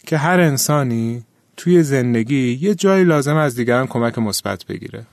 که 0.07 0.17
هر 0.17 0.39
انسانی 0.39 1.23
توی 1.57 1.83
زندگی 1.83 2.59
یه 2.61 2.75
جایی 2.75 3.03
لازم 3.03 3.35
از 3.35 3.55
دیگران 3.55 3.87
کمک 3.87 4.19
مثبت 4.19 4.65
بگیره. 4.65 5.05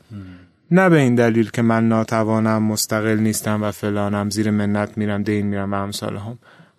نه 0.70 0.88
به 0.88 0.98
این 1.00 1.14
دلیل 1.14 1.50
که 1.50 1.62
من 1.62 1.88
ناتوانم 1.88 2.62
مستقل 2.62 3.18
نیستم 3.18 3.62
و 3.62 3.70
فلانم 3.70 4.30
زیر 4.30 4.50
منت 4.50 4.98
میرم 4.98 5.22
دین 5.22 5.46
میرم 5.46 5.72
و 5.72 5.76
هم 5.76 5.90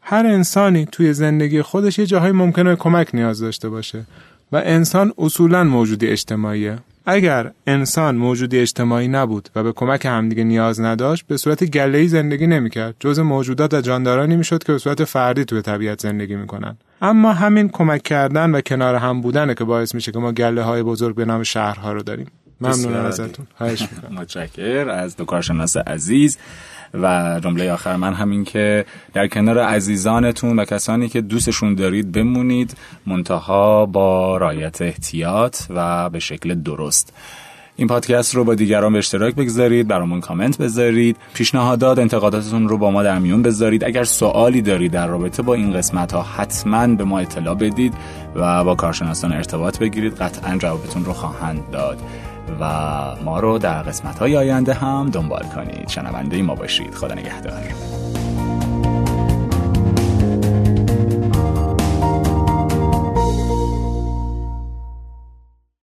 هر 0.02 0.26
انسانی 0.26 0.86
توی 0.86 1.14
زندگی 1.14 1.62
خودش 1.62 2.00
یه 2.00 2.06
جاهای 2.06 2.32
ممکنه 2.32 2.76
کمک 2.76 3.10
نیاز 3.14 3.40
داشته 3.40 3.70
باشه 3.70 4.06
و 4.52 4.62
انسان 4.66 5.14
اصولا 5.18 5.64
موجودی 5.64 6.08
اجتماعیه. 6.08 6.80
اگر 7.10 7.52
انسان 7.68 8.16
موجودی 8.16 8.60
اجتماعی 8.60 9.08
نبود 9.08 9.50
و 9.56 9.64
به 9.64 9.72
کمک 9.72 10.06
همدیگه 10.06 10.44
نیاز 10.44 10.82
نداشت 10.82 11.28
به 11.28 11.38
صورت 11.38 11.64
گله‌ای 11.64 12.08
زندگی 12.08 12.48
نمی‌کرد. 12.48 12.96
جز 13.00 13.20
موجودات 13.20 13.74
و 13.74 13.82
جاندارانی 13.82 14.36
می‌شد 14.36 14.64
که 14.64 14.72
به 14.72 14.78
صورت 14.78 15.04
فردی 15.04 15.46
توی 15.46 15.62
طبیعت 15.62 16.02
زندگی 16.02 16.36
می‌کنن. 16.36 16.78
اما 17.02 17.34
همین 17.34 17.70
کمک 17.70 18.04
کردن 18.04 18.52
و 18.52 18.62
کنار 18.62 18.96
هم 18.96 19.22
بودنه 19.22 19.54
که 19.54 19.64
باعث 19.64 19.96
میشه 19.96 20.12
که 20.12 20.20
ما 20.20 20.32
گله 20.32 20.62
های 20.62 20.84
بزرگ 20.84 21.16
به 21.16 21.26
نام 21.26 21.44
شهرها 21.44 21.94
رو 21.94 22.04
داریم. 22.04 22.28
ممنونم 22.62 23.06
ازتون. 23.06 23.48
متشکر 24.12 24.90
از 24.90 25.18
دو 25.18 25.26
کارشناس 25.26 25.78
عزیز 25.78 26.38
و 27.02 27.40
جمله 27.44 27.72
آخر 27.72 27.96
من 27.96 28.14
همین 28.14 28.44
که 28.44 28.86
در 29.14 29.28
کنار 29.28 29.60
عزیزانتون 29.60 30.60
و 30.60 30.66
کسانی 30.66 31.10
که 31.10 31.22
دوستشون 31.22 31.76
دارید 31.76 32.12
بمونید 32.12 32.78
منتها 33.06 33.86
با 33.86 34.38
رایت 34.38 34.82
احتیاط 34.82 35.58
و 35.70 36.10
به 36.10 36.20
شکل 36.20 36.56
درست. 36.56 37.14
این 37.80 37.88
پادکست 37.88 38.36
رو 38.36 38.44
با 38.44 38.56
دیگران 38.56 38.92
به 38.92 38.98
اشتراک 38.98 39.36
بگذارید 39.36 39.88
برامون 39.88 40.22
کامنت 40.22 40.58
بذارید 40.58 41.18
پیشنهادات 41.34 42.00
انتقاداتتون 42.00 42.70
رو 42.70 42.78
با 42.78 42.92
ما 42.92 43.04
در 43.04 43.20
میون 43.20 43.42
بذارید. 43.42 43.84
اگر 43.84 44.04
سوالی 44.04 44.62
دارید 44.62 44.92
در 44.92 45.08
رابطه 45.08 45.42
با 45.42 45.54
این 45.54 45.74
قسمت 45.74 46.12
ها 46.12 46.22
حتما 46.22 46.88
به 46.88 47.04
ما 47.04 47.20
اطلاع 47.20 47.56
بدید 47.56 47.94
و 48.36 48.64
با 48.64 48.76
کارشناسان 48.76 49.34
ارتباط 49.34 49.80
بگیرید. 49.80 50.16
قطعا 50.16 50.58
جوابتون 50.58 51.06
رو 51.06 51.14
خواهند 51.14 51.72
داد. 51.72 51.98
و 52.60 52.66
ما 53.24 53.40
رو 53.40 53.58
در 53.58 53.82
قسمت 53.82 54.20
های 54.20 54.38
آینده 54.38 54.74
هم 54.74 55.10
دنبال 55.10 55.44
کنید. 55.56 55.88
شنونده 55.88 56.42
ما 56.42 56.56
باشید. 56.56 56.96
خدا 56.96 57.14
نگهدار. 57.14 57.64